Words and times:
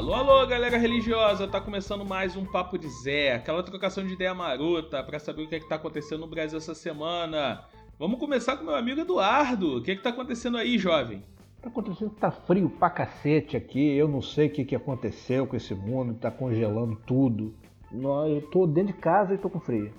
Alô, 0.00 0.14
alô, 0.14 0.46
galera 0.46 0.78
religiosa! 0.78 1.46
Tá 1.46 1.60
começando 1.60 2.06
mais 2.06 2.34
um 2.34 2.42
Papo 2.42 2.78
de 2.78 2.88
Zé, 2.88 3.34
aquela 3.34 3.62
trocação 3.62 4.02
de 4.02 4.14
ideia 4.14 4.32
marota 4.32 5.02
para 5.04 5.18
saber 5.18 5.42
o 5.42 5.46
que 5.46 5.56
é 5.56 5.60
que 5.60 5.68
tá 5.68 5.74
acontecendo 5.74 6.20
no 6.20 6.26
Brasil 6.26 6.56
essa 6.56 6.74
semana. 6.74 7.66
Vamos 7.98 8.18
começar 8.18 8.56
com 8.56 8.64
meu 8.64 8.74
amigo 8.74 9.02
Eduardo. 9.02 9.76
O 9.76 9.82
que 9.82 9.90
é 9.90 9.96
que 9.96 10.02
tá 10.02 10.08
acontecendo 10.08 10.56
aí, 10.56 10.78
jovem? 10.78 11.22
Tá 11.60 11.68
acontecendo 11.68 12.12
que 12.12 12.18
tá 12.18 12.30
frio 12.30 12.70
pra 12.70 12.88
cacete 12.88 13.58
aqui. 13.58 13.94
Eu 13.94 14.08
não 14.08 14.22
sei 14.22 14.46
o 14.46 14.50
que, 14.50 14.64
que 14.64 14.74
aconteceu 14.74 15.46
com 15.46 15.54
esse 15.54 15.74
mundo, 15.74 16.14
tá 16.14 16.30
congelando 16.30 16.96
tudo. 17.06 17.54
Eu 17.92 18.40
tô 18.50 18.66
dentro 18.66 18.94
de 18.94 18.98
casa 18.98 19.34
e 19.34 19.38
tô 19.38 19.50
com 19.50 19.60
frio. 19.60 19.92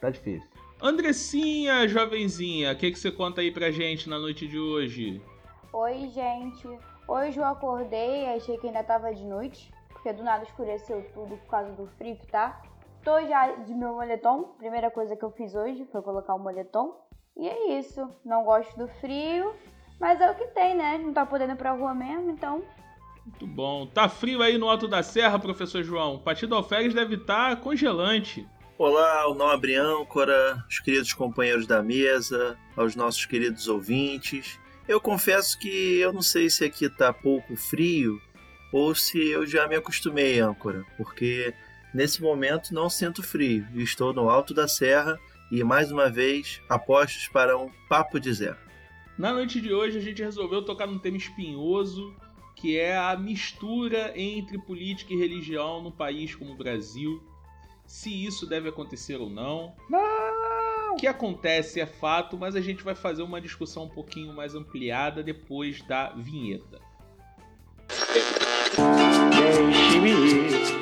Tá 0.00 0.08
difícil. 0.08 0.48
Andressinha, 0.80 1.88
jovenzinha, 1.88 2.70
o 2.70 2.76
que, 2.76 2.92
que 2.92 2.98
você 2.98 3.10
conta 3.10 3.40
aí 3.40 3.50
pra 3.50 3.72
gente 3.72 4.08
na 4.08 4.20
noite 4.20 4.46
de 4.46 4.60
hoje? 4.60 5.20
Oi, 5.72 6.08
gente. 6.14 6.91
Hoje 7.06 7.38
eu 7.38 7.44
acordei 7.44 8.24
e 8.24 8.36
achei 8.36 8.56
que 8.58 8.66
ainda 8.66 8.82
tava 8.82 9.12
de 9.14 9.24
noite, 9.24 9.72
porque 9.88 10.12
do 10.12 10.22
nada 10.22 10.44
escureceu 10.44 11.04
tudo 11.12 11.36
por 11.36 11.48
causa 11.48 11.72
do 11.72 11.86
frio 11.98 12.16
que 12.16 12.26
tá. 12.26 12.62
Tô 13.04 13.20
já 13.26 13.52
de 13.56 13.74
meu 13.74 13.94
moletom. 13.94 14.54
Primeira 14.58 14.90
coisa 14.90 15.16
que 15.16 15.24
eu 15.24 15.30
fiz 15.32 15.54
hoje 15.54 15.84
foi 15.90 16.00
colocar 16.02 16.34
o 16.34 16.38
moletom. 16.38 16.96
E 17.36 17.48
é 17.48 17.78
isso. 17.78 18.08
Não 18.24 18.44
gosto 18.44 18.76
do 18.78 18.86
frio, 19.00 19.54
mas 19.98 20.20
é 20.20 20.30
o 20.30 20.34
que 20.34 20.46
tem, 20.48 20.76
né? 20.76 20.98
Não 20.98 21.12
tá 21.12 21.26
podendo 21.26 21.52
ir 21.52 21.56
pra 21.56 21.72
rua 21.72 21.92
mesmo, 21.94 22.30
então. 22.30 22.62
Muito 23.24 23.46
bom. 23.46 23.86
Tá 23.86 24.08
frio 24.08 24.42
aí 24.42 24.56
no 24.56 24.68
alto 24.68 24.86
da 24.86 25.02
serra, 25.02 25.38
professor 25.38 25.82
João. 25.82 26.18
Partido 26.18 26.54
Alferes 26.54 26.94
deve 26.94 27.16
estar 27.16 27.56
tá 27.56 27.62
congelante. 27.62 28.48
Olá, 28.78 29.28
o 29.28 29.34
nobre 29.34 29.76
âncora, 29.76 30.64
os 30.68 30.80
queridos 30.80 31.12
companheiros 31.12 31.66
da 31.66 31.82
mesa, 31.82 32.58
aos 32.76 32.96
nossos 32.96 33.26
queridos 33.26 33.68
ouvintes. 33.68 34.58
Eu 34.92 35.00
confesso 35.00 35.58
que 35.58 35.98
eu 35.98 36.12
não 36.12 36.20
sei 36.20 36.50
se 36.50 36.66
aqui 36.66 36.86
tá 36.86 37.14
pouco 37.14 37.56
frio 37.56 38.20
ou 38.70 38.94
se 38.94 39.30
eu 39.30 39.46
já 39.46 39.66
me 39.66 39.74
acostumei, 39.74 40.38
âncora, 40.38 40.84
porque 40.98 41.54
nesse 41.94 42.20
momento 42.20 42.74
não 42.74 42.90
sinto 42.90 43.22
frio 43.22 43.66
e 43.72 43.82
estou 43.82 44.12
no 44.12 44.28
alto 44.28 44.52
da 44.52 44.68
serra 44.68 45.18
e 45.50 45.64
mais 45.64 45.90
uma 45.90 46.10
vez 46.10 46.60
apostos 46.68 47.26
para 47.26 47.56
um 47.56 47.70
papo 47.88 48.20
de 48.20 48.34
zero. 48.34 48.58
Na 49.16 49.32
noite 49.32 49.62
de 49.62 49.72
hoje 49.72 49.96
a 49.96 50.02
gente 50.02 50.22
resolveu 50.22 50.62
tocar 50.62 50.86
num 50.86 50.98
tema 50.98 51.16
espinhoso, 51.16 52.14
que 52.54 52.76
é 52.76 52.94
a 52.94 53.16
mistura 53.16 54.12
entre 54.14 54.58
política 54.58 55.14
e 55.14 55.16
religião 55.16 55.82
num 55.82 55.90
país 55.90 56.34
como 56.34 56.52
o 56.52 56.56
Brasil. 56.58 57.22
Se 57.86 58.26
isso 58.26 58.46
deve 58.46 58.68
acontecer 58.68 59.16
ou 59.16 59.30
não. 59.30 59.74
Não! 59.88 60.51
O 60.92 60.96
que 60.96 61.06
acontece 61.06 61.80
é 61.80 61.86
fato, 61.86 62.36
mas 62.36 62.54
a 62.54 62.60
gente 62.60 62.84
vai 62.84 62.94
fazer 62.94 63.22
uma 63.22 63.40
discussão 63.40 63.84
um 63.84 63.88
pouquinho 63.88 64.32
mais 64.34 64.54
ampliada 64.54 65.22
depois 65.22 65.82
da 65.82 66.10
vinheta. 66.10 66.80
Deixe-me 69.34 70.10
ir. 70.10 70.81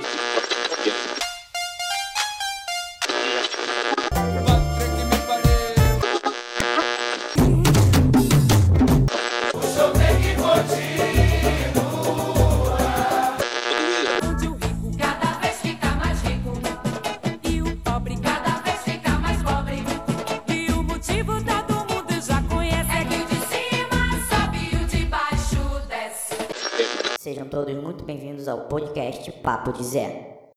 Ao 28.49 28.69
podcast 28.69 29.31
Papo 29.43 29.71
de 29.71 29.85
Zé. 29.85 30.51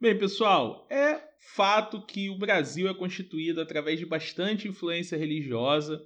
Bem, 0.00 0.18
pessoal, 0.18 0.86
é 0.90 1.20
fato 1.54 2.00
que 2.00 2.30
o 2.30 2.38
Brasil 2.38 2.88
é 2.88 2.94
constituído 2.94 3.60
através 3.60 3.98
de 3.98 4.06
bastante 4.06 4.66
influência 4.66 5.18
religiosa, 5.18 6.02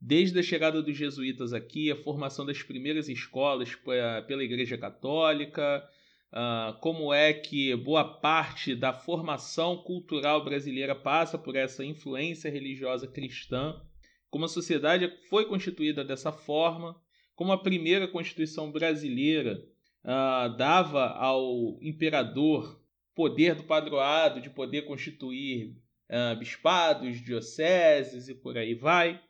desde 0.00 0.38
a 0.38 0.42
chegada 0.42 0.80
dos 0.80 0.96
jesuítas 0.96 1.52
aqui, 1.52 1.90
a 1.90 1.96
formação 1.96 2.46
das 2.46 2.62
primeiras 2.62 3.08
escolas 3.08 3.74
pela 3.74 4.44
Igreja 4.44 4.78
Católica, 4.78 5.84
uh, 6.32 6.78
como 6.80 7.12
é 7.12 7.32
que 7.32 7.74
boa 7.74 8.04
parte 8.04 8.76
da 8.76 8.92
formação 8.92 9.78
cultural 9.78 10.44
brasileira 10.44 10.94
passa 10.94 11.36
por 11.36 11.56
essa 11.56 11.84
influência 11.84 12.48
religiosa 12.48 13.08
cristã, 13.08 13.74
como 14.30 14.44
a 14.44 14.48
sociedade 14.48 15.12
foi 15.28 15.46
constituída 15.46 16.04
dessa 16.04 16.30
forma, 16.30 16.94
como 17.34 17.50
a 17.50 17.60
primeira 17.60 18.06
Constituição 18.06 18.70
brasileira 18.70 19.60
uh, 20.08 20.56
dava 20.56 21.08
ao 21.10 21.78
imperador 21.82 22.80
poder 23.14 23.54
do 23.54 23.64
padroado 23.64 24.40
de 24.40 24.48
poder 24.48 24.82
constituir 24.82 25.76
uh, 26.08 26.38
bispados, 26.38 27.20
dioceses 27.20 28.28
e 28.28 28.34
por 28.34 28.56
aí 28.56 28.74
vai, 28.74 29.20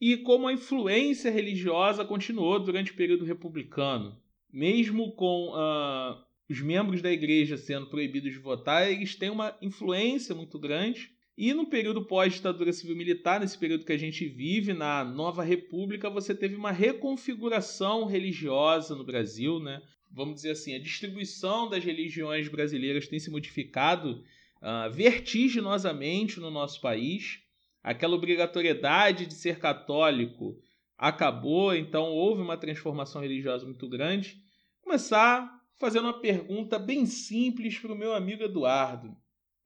e 0.00 0.16
como 0.16 0.48
a 0.48 0.52
influência 0.52 1.30
religiosa 1.30 2.04
continuou 2.04 2.58
durante 2.58 2.90
o 2.90 2.96
período 2.96 3.24
republicano. 3.24 4.20
Mesmo 4.52 5.12
com 5.12 5.50
uh, 5.50 6.20
os 6.48 6.60
membros 6.60 7.00
da 7.00 7.12
igreja 7.12 7.56
sendo 7.56 7.86
proibidos 7.86 8.32
de 8.32 8.38
votar, 8.38 8.90
eles 8.90 9.14
têm 9.14 9.30
uma 9.30 9.56
influência 9.62 10.34
muito 10.34 10.58
grande. 10.58 11.10
E 11.36 11.52
no 11.52 11.66
período 11.66 12.04
pós-ditadura 12.04 12.72
civil-militar, 12.72 13.40
nesse 13.40 13.58
período 13.58 13.84
que 13.84 13.92
a 13.92 13.98
gente 13.98 14.24
vive, 14.26 14.72
na 14.72 15.04
nova 15.04 15.42
república, 15.42 16.08
você 16.08 16.32
teve 16.32 16.54
uma 16.54 16.70
reconfiguração 16.70 18.04
religiosa 18.04 18.94
no 18.94 19.04
Brasil, 19.04 19.58
né? 19.58 19.82
Vamos 20.14 20.36
dizer 20.36 20.52
assim, 20.52 20.74
a 20.74 20.78
distribuição 20.78 21.68
das 21.68 21.84
religiões 21.84 22.48
brasileiras 22.48 23.08
tem 23.08 23.18
se 23.18 23.30
modificado 23.30 24.22
uh, 24.62 24.90
vertiginosamente 24.92 26.38
no 26.38 26.50
nosso 26.50 26.80
país. 26.80 27.40
Aquela 27.82 28.14
obrigatoriedade 28.14 29.26
de 29.26 29.34
ser 29.34 29.58
católico 29.58 30.56
acabou, 30.96 31.74
então 31.74 32.04
houve 32.04 32.40
uma 32.40 32.56
transformação 32.56 33.20
religiosa 33.20 33.66
muito 33.66 33.88
grande. 33.88 34.40
Começar 34.80 35.50
fazendo 35.78 36.04
uma 36.04 36.20
pergunta 36.20 36.78
bem 36.78 37.04
simples 37.04 37.78
para 37.78 37.92
o 37.92 37.96
meu 37.96 38.14
amigo 38.14 38.44
Eduardo. 38.44 39.14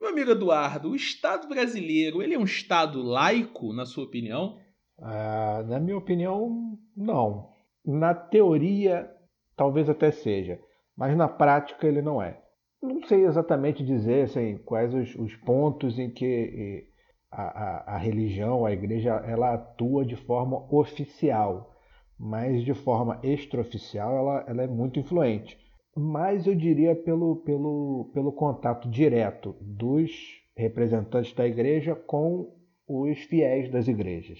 Meu 0.00 0.10
amigo 0.10 0.30
Eduardo, 0.30 0.90
o 0.90 0.96
Estado 0.96 1.46
brasileiro 1.48 2.22
ele 2.22 2.34
é 2.34 2.38
um 2.38 2.44
Estado 2.44 3.02
laico, 3.02 3.72
na 3.72 3.84
sua 3.84 4.04
opinião? 4.04 4.58
Ah, 5.00 5.62
na 5.68 5.78
minha 5.78 5.96
opinião, 5.96 6.78
não. 6.96 7.50
Na 7.84 8.14
teoria, 8.14 9.10
talvez 9.58 9.90
até 9.90 10.12
seja, 10.12 10.58
mas 10.96 11.14
na 11.16 11.28
prática 11.28 11.86
ele 11.86 12.00
não 12.00 12.22
é. 12.22 12.40
Não 12.80 13.02
sei 13.02 13.26
exatamente 13.26 13.84
dizer 13.84 14.24
assim, 14.24 14.56
quais 14.58 14.94
os, 14.94 15.14
os 15.16 15.34
pontos 15.34 15.98
em 15.98 16.08
que 16.08 16.86
a, 17.30 17.42
a, 17.42 17.94
a, 17.96 17.98
religião, 17.98 18.64
a 18.64 18.72
igreja, 18.72 19.14
ela 19.26 19.54
atua 19.54 20.06
de 20.06 20.14
forma 20.14 20.64
oficial, 20.72 21.74
mas 22.16 22.64
de 22.64 22.72
forma 22.72 23.18
extraoficial 23.24 24.16
ela, 24.16 24.44
ela 24.46 24.62
é 24.62 24.66
muito 24.68 25.00
influente. 25.00 25.58
Mas 25.96 26.46
eu 26.46 26.54
diria 26.54 26.94
pelo, 26.94 27.36
pelo, 27.42 28.12
pelo 28.14 28.32
contato 28.32 28.88
direto 28.88 29.56
dos 29.60 30.12
representantes 30.56 31.32
da 31.34 31.46
igreja 31.46 31.96
com 31.96 32.54
os 32.86 33.18
fiéis 33.24 33.68
das 33.72 33.88
igrejas, 33.88 34.38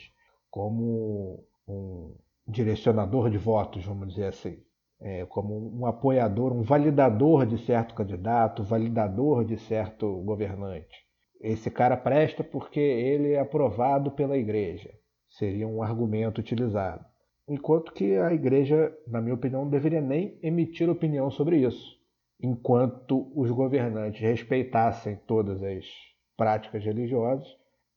como 0.49 1.45
um 1.67 2.15
direcionador 2.47 3.28
de 3.31 3.39
votos, 3.39 3.84
vamos 3.84 4.11
dizer 4.11 4.27
assim 4.27 4.68
é, 5.00 5.25
como 5.26 5.78
um 5.78 5.86
apoiador, 5.86 6.53
um 6.53 6.62
validador 6.62 7.47
de 7.47 7.59
certo 7.64 7.94
candidato, 7.94 8.62
validador 8.62 9.44
de 9.44 9.56
certo 9.59 10.20
governante. 10.22 11.06
Esse 11.41 11.70
cara 11.70 11.97
presta 11.97 12.42
porque 12.42 12.81
ele 12.81 13.32
é 13.32 13.38
aprovado 13.38 14.10
pela 14.10 14.36
igreja. 14.36 14.91
Seria 15.28 15.69
um 15.69 15.82
argumento 15.82 16.41
utilizado. 16.41 17.04
Enquanto 17.48 17.92
que 17.92 18.16
a 18.16 18.33
igreja, 18.33 18.92
na 19.06 19.21
minha 19.21 19.34
opinião, 19.34 19.65
não 19.65 19.71
deveria 19.71 20.00
nem 20.00 20.39
emitir 20.42 20.91
opinião 20.91 21.30
sobre 21.30 21.59
isso. 21.59 21.97
Enquanto 22.41 23.30
os 23.34 23.51
governantes 23.51 24.21
respeitassem 24.21 25.16
todas 25.27 25.62
as 25.62 25.84
práticas 26.36 26.84
religiosas, 26.84 27.47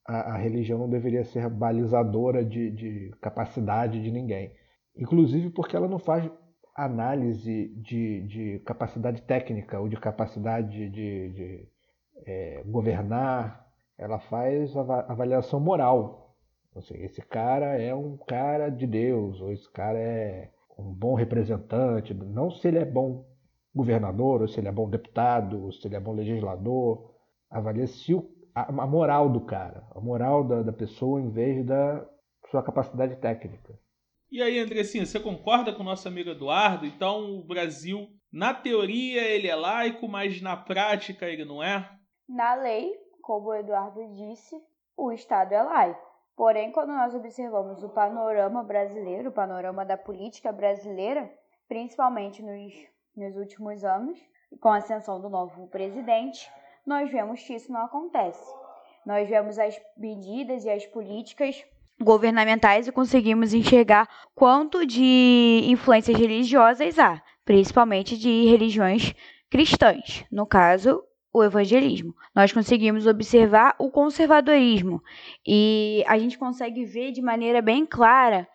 a, 0.07 0.33
a 0.33 0.38
religião 0.38 0.80
não 0.80 0.89
deveria 0.89 1.24
ser 1.24 1.50
balizadora 1.50 2.45
de, 2.45 2.71
de 2.71 3.12
capacidade 3.21 4.01
de 4.01 4.12
ninguém. 4.12 4.51
Inclusive 4.95 5.50
porque 5.50 5.75
ela 5.75 5.88
não 5.88 6.00
faz 6.00 6.30
análise 6.75 7.68
de, 7.77 8.21
de 8.21 8.59
capacidade 8.59 9.21
técnica 9.21 9.79
ou 9.79 9.89
de 9.89 9.97
capacidade 9.97 10.89
de, 10.89 11.29
de 11.29 11.68
é, 12.25 12.63
governar, 12.65 13.68
ela 13.97 14.19
faz 14.19 14.75
avaliação 14.75 15.59
moral. 15.59 16.35
Assim, 16.75 16.95
esse 17.03 17.21
cara 17.21 17.79
é 17.79 17.94
um 17.94 18.18
cara 18.18 18.69
de 18.69 18.88
Deus, 18.88 19.41
ou 19.41 19.51
esse 19.51 19.69
cara 19.71 20.00
é 20.00 20.50
um 20.77 20.94
bom 20.94 21.15
representante, 21.15 22.13
não 22.13 22.50
se 22.50 22.68
ele 22.68 22.79
é 22.79 22.85
bom 22.85 23.25
governador, 23.73 24.41
ou 24.41 24.47
se 24.47 24.59
ele 24.59 24.68
é 24.68 24.71
bom 24.71 24.89
deputado, 24.89 25.65
ou 25.65 25.71
se 25.71 25.88
ele 25.88 25.95
é 25.95 26.00
bom 26.00 26.13
legislador. 26.13 27.12
Avalia 27.50 27.88
se 27.88 28.13
a, 28.56 28.69
a, 28.69 28.88
moral 28.88 29.29
do 29.29 29.41
cara, 29.41 29.83
a 29.94 30.00
moral 30.00 30.44
da, 30.44 30.63
da 30.63 30.73
pessoa 30.73 31.21
em 31.21 31.29
vez 31.29 31.65
da 31.65 32.06
sua 32.50 32.63
capacidade 32.63 33.15
técnica. 33.18 33.73
E 34.31 34.42
aí, 34.42 34.60
Andressinha, 34.60 35.06
você 35.06 35.19
concorda 35.19 35.74
com 35.74 35.81
o 35.81 35.86
nosso 35.86 36.07
amigo 36.07 36.30
Eduardo? 36.30 36.86
Então, 36.86 37.38
o 37.38 37.44
Brasil, 37.44 38.07
na 38.31 38.54
teoria, 38.54 39.24
ele 39.24 39.50
é 39.50 39.56
laico, 39.56 40.07
mas 40.07 40.42
na 40.42 40.56
prática 40.56 41.25
ele 41.25 41.44
não 41.44 41.62
é? 41.62 41.92
Na 42.30 42.54
lei, 42.54 42.98
como 43.22 43.50
o 43.50 43.54
Eduardo 43.54 44.00
disse, 44.13 44.56
o 44.95 45.12
Estado 45.12 45.51
é 45.51 45.62
laico. 45.62 46.00
Porém, 46.33 46.72
quando 46.72 46.94
nós 46.94 47.13
observamos 47.13 47.83
o 47.83 47.89
panorama 47.89 48.63
brasileiro, 48.63 49.31
o 49.31 49.33
panorama 49.33 49.83
da 49.83 49.98
política 49.98 50.50
brasileira, 50.50 51.30
principalmente 51.68 52.42
nos, 52.42 52.74
nos 53.13 53.36
últimos 53.36 53.83
anos, 53.83 54.18
com 54.62 54.69
a 54.69 54.78
ascensão 54.78 55.19
do 55.19 55.30
novo 55.30 55.68
presidente, 55.68 56.50
nós 56.86 57.12
vemos 57.12 57.44
que 57.44 57.54
isso 57.54 57.69
não 57.69 57.81
acontece. 57.81 58.50
Nós 59.06 59.28
vemos 59.28 59.60
as 59.60 59.78
medidas 59.98 60.63
e 60.63 60.69
as 60.69 60.86
políticas 60.86 61.66
governamentais 62.00 62.88
e 62.88 62.92
conseguimos 62.92 63.54
enxergar 63.54 64.08
quanto 64.36 64.86
de 64.86 65.62
influências 65.66 66.18
religiosas 66.18 66.98
há, 67.00 67.22
principalmente 67.46 68.18
de 68.18 68.46
religiões 68.46 69.14
cristãs, 69.50 70.26
no 70.32 70.46
caso, 70.46 71.04
o 71.34 71.44
evangelismo. 71.44 72.14
Nós 72.36 72.52
conseguimos 72.52 73.08
observar 73.08 73.76
o 73.80 73.90
conservadorismo 73.90 75.02
e 75.46 76.04
a 76.08 76.18
gente 76.18 76.38
consegue 76.38 76.86
ver 76.86 77.12
de 77.12 77.22
maneira 77.22 77.62
bem 77.62 77.86
clara 77.86 78.48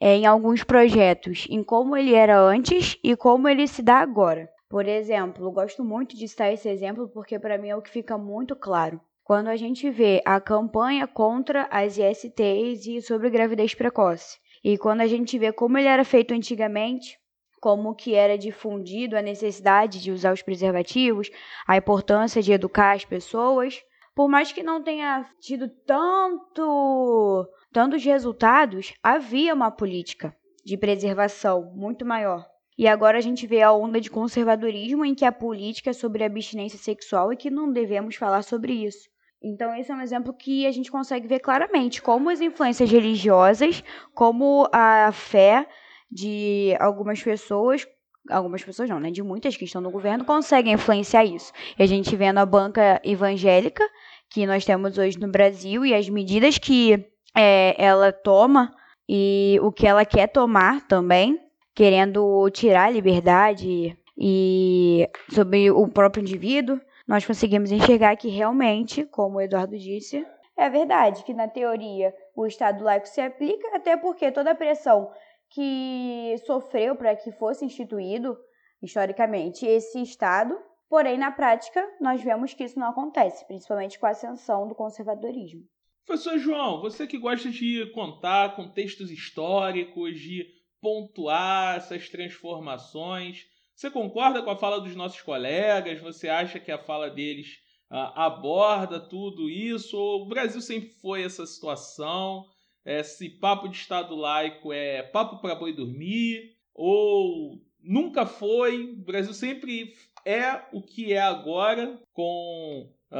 é, 0.00 0.16
em 0.16 0.26
alguns 0.26 0.64
projetos 0.64 1.46
em 1.50 1.62
como 1.62 1.96
ele 1.96 2.14
era 2.14 2.40
antes 2.40 2.98
e 3.02 3.16
como 3.16 3.48
ele 3.48 3.66
se 3.66 3.82
dá 3.82 3.98
agora. 3.98 4.48
Por 4.68 4.86
exemplo, 4.86 5.50
gosto 5.52 5.84
muito 5.84 6.16
de 6.16 6.26
citar 6.26 6.52
esse 6.52 6.68
exemplo 6.68 7.08
porque 7.08 7.38
para 7.38 7.58
mim 7.58 7.68
é 7.68 7.76
o 7.76 7.82
que 7.82 7.90
fica 7.90 8.16
muito 8.16 8.56
claro. 8.56 9.00
Quando 9.32 9.48
a 9.48 9.56
gente 9.56 9.88
vê 9.88 10.20
a 10.26 10.38
campanha 10.38 11.06
contra 11.06 11.66
as 11.70 11.96
ISTs 11.96 12.86
e 12.86 13.00
sobre 13.00 13.30
gravidez 13.30 13.74
precoce, 13.74 14.38
e 14.62 14.76
quando 14.76 15.00
a 15.00 15.06
gente 15.06 15.38
vê 15.38 15.50
como 15.50 15.78
ele 15.78 15.88
era 15.88 16.04
feito 16.04 16.34
antigamente, 16.34 17.18
como 17.58 17.94
que 17.94 18.14
era 18.14 18.36
difundido 18.36 19.16
a 19.16 19.22
necessidade 19.22 20.02
de 20.02 20.12
usar 20.12 20.34
os 20.34 20.42
preservativos, 20.42 21.30
a 21.66 21.78
importância 21.78 22.42
de 22.42 22.52
educar 22.52 22.92
as 22.92 23.06
pessoas, 23.06 23.82
por 24.14 24.28
mais 24.28 24.52
que 24.52 24.62
não 24.62 24.82
tenha 24.82 25.26
tido 25.40 25.66
tanto 25.86 27.48
tantos 27.72 28.04
resultados, 28.04 28.92
havia 29.02 29.54
uma 29.54 29.70
política 29.70 30.36
de 30.62 30.76
preservação 30.76 31.72
muito 31.74 32.04
maior. 32.04 32.46
E 32.76 32.86
agora 32.86 33.16
a 33.16 33.22
gente 33.22 33.46
vê 33.46 33.62
a 33.62 33.72
onda 33.72 33.98
de 33.98 34.10
conservadorismo 34.10 35.06
em 35.06 35.14
que 35.14 35.24
a 35.24 35.32
política 35.32 35.88
é 35.88 35.94
sobre 35.94 36.22
abstinência 36.22 36.78
sexual 36.78 37.32
e 37.32 37.36
que 37.38 37.48
não 37.48 37.72
devemos 37.72 38.16
falar 38.16 38.42
sobre 38.42 38.74
isso. 38.74 39.10
Então, 39.42 39.74
esse 39.74 39.90
é 39.90 39.94
um 39.94 40.00
exemplo 40.00 40.32
que 40.32 40.66
a 40.66 40.70
gente 40.70 40.90
consegue 40.90 41.26
ver 41.26 41.40
claramente 41.40 42.00
como 42.00 42.30
as 42.30 42.40
influências 42.40 42.90
religiosas, 42.90 43.82
como 44.14 44.68
a 44.72 45.10
fé 45.12 45.66
de 46.10 46.76
algumas 46.78 47.20
pessoas, 47.20 47.86
algumas 48.30 48.62
pessoas 48.62 48.88
não, 48.88 49.00
né, 49.00 49.10
de 49.10 49.22
muitas 49.22 49.56
que 49.56 49.64
estão 49.64 49.80
no 49.80 49.90
governo, 49.90 50.24
conseguem 50.24 50.74
influenciar 50.74 51.24
isso. 51.24 51.52
E 51.76 51.82
a 51.82 51.86
gente 51.86 52.14
vê 52.14 52.30
na 52.32 52.46
banca 52.46 53.00
evangélica 53.02 53.82
que 54.30 54.46
nós 54.46 54.64
temos 54.64 54.96
hoje 54.96 55.18
no 55.18 55.28
Brasil 55.28 55.84
e 55.84 55.92
as 55.92 56.08
medidas 56.08 56.56
que 56.56 57.04
é, 57.34 57.74
ela 57.82 58.12
toma 58.12 58.72
e 59.08 59.58
o 59.60 59.72
que 59.72 59.86
ela 59.86 60.04
quer 60.04 60.28
tomar 60.28 60.86
também, 60.86 61.38
querendo 61.74 62.48
tirar 62.50 62.84
a 62.84 62.90
liberdade 62.90 63.98
e 64.16 65.08
sobre 65.32 65.70
o 65.70 65.88
próprio 65.88 66.20
indivíduo 66.20 66.80
nós 67.06 67.24
conseguimos 67.24 67.72
enxergar 67.72 68.16
que 68.16 68.28
realmente, 68.28 69.04
como 69.06 69.38
o 69.38 69.40
Eduardo 69.40 69.76
disse, 69.78 70.26
é 70.56 70.68
verdade 70.68 71.24
que 71.24 71.34
na 71.34 71.48
teoria 71.48 72.14
o 72.36 72.46
Estado 72.46 72.84
laico 72.84 73.08
se 73.08 73.20
aplica, 73.20 73.76
até 73.76 73.96
porque 73.96 74.30
toda 74.30 74.52
a 74.52 74.54
pressão 74.54 75.10
que 75.50 76.34
sofreu 76.46 76.96
para 76.96 77.14
que 77.16 77.32
fosse 77.32 77.64
instituído 77.64 78.36
historicamente 78.82 79.66
esse 79.66 80.00
Estado, 80.00 80.58
porém 80.88 81.18
na 81.18 81.30
prática 81.30 81.86
nós 82.00 82.22
vemos 82.22 82.54
que 82.54 82.64
isso 82.64 82.78
não 82.78 82.88
acontece, 82.88 83.46
principalmente 83.46 83.98
com 83.98 84.06
a 84.06 84.10
ascensão 84.10 84.68
do 84.68 84.74
conservadorismo. 84.74 85.62
Professor 86.04 86.38
João, 86.38 86.80
você 86.80 87.06
que 87.06 87.18
gosta 87.18 87.50
de 87.50 87.90
contar 87.94 88.56
contextos 88.56 89.10
históricos, 89.10 90.18
de 90.18 90.46
pontuar 90.80 91.76
essas 91.76 92.08
transformações, 92.08 93.46
você 93.82 93.90
concorda 93.90 94.40
com 94.40 94.50
a 94.50 94.56
fala 94.56 94.80
dos 94.80 94.94
nossos 94.94 95.20
colegas? 95.22 96.00
Você 96.00 96.28
acha 96.28 96.60
que 96.60 96.70
a 96.70 96.78
fala 96.78 97.10
deles 97.10 97.58
uh, 97.90 98.14
aborda 98.14 99.00
tudo 99.00 99.50
isso? 99.50 99.98
O 99.98 100.26
Brasil 100.26 100.60
sempre 100.60 100.90
foi 101.00 101.24
essa 101.24 101.44
situação? 101.44 102.46
Esse 102.86 103.28
papo 103.28 103.66
de 103.66 103.76
Estado 103.76 104.14
laico 104.14 104.72
é 104.72 105.02
papo 105.02 105.40
para 105.40 105.56
boi 105.56 105.72
dormir? 105.72 106.52
Ou 106.72 107.60
nunca 107.82 108.24
foi? 108.24 108.92
O 108.92 109.04
Brasil 109.04 109.34
sempre 109.34 109.94
é 110.24 110.62
o 110.72 110.80
que 110.80 111.12
é 111.12 111.20
agora, 111.20 112.00
com 112.12 112.88
uh, 113.10 113.16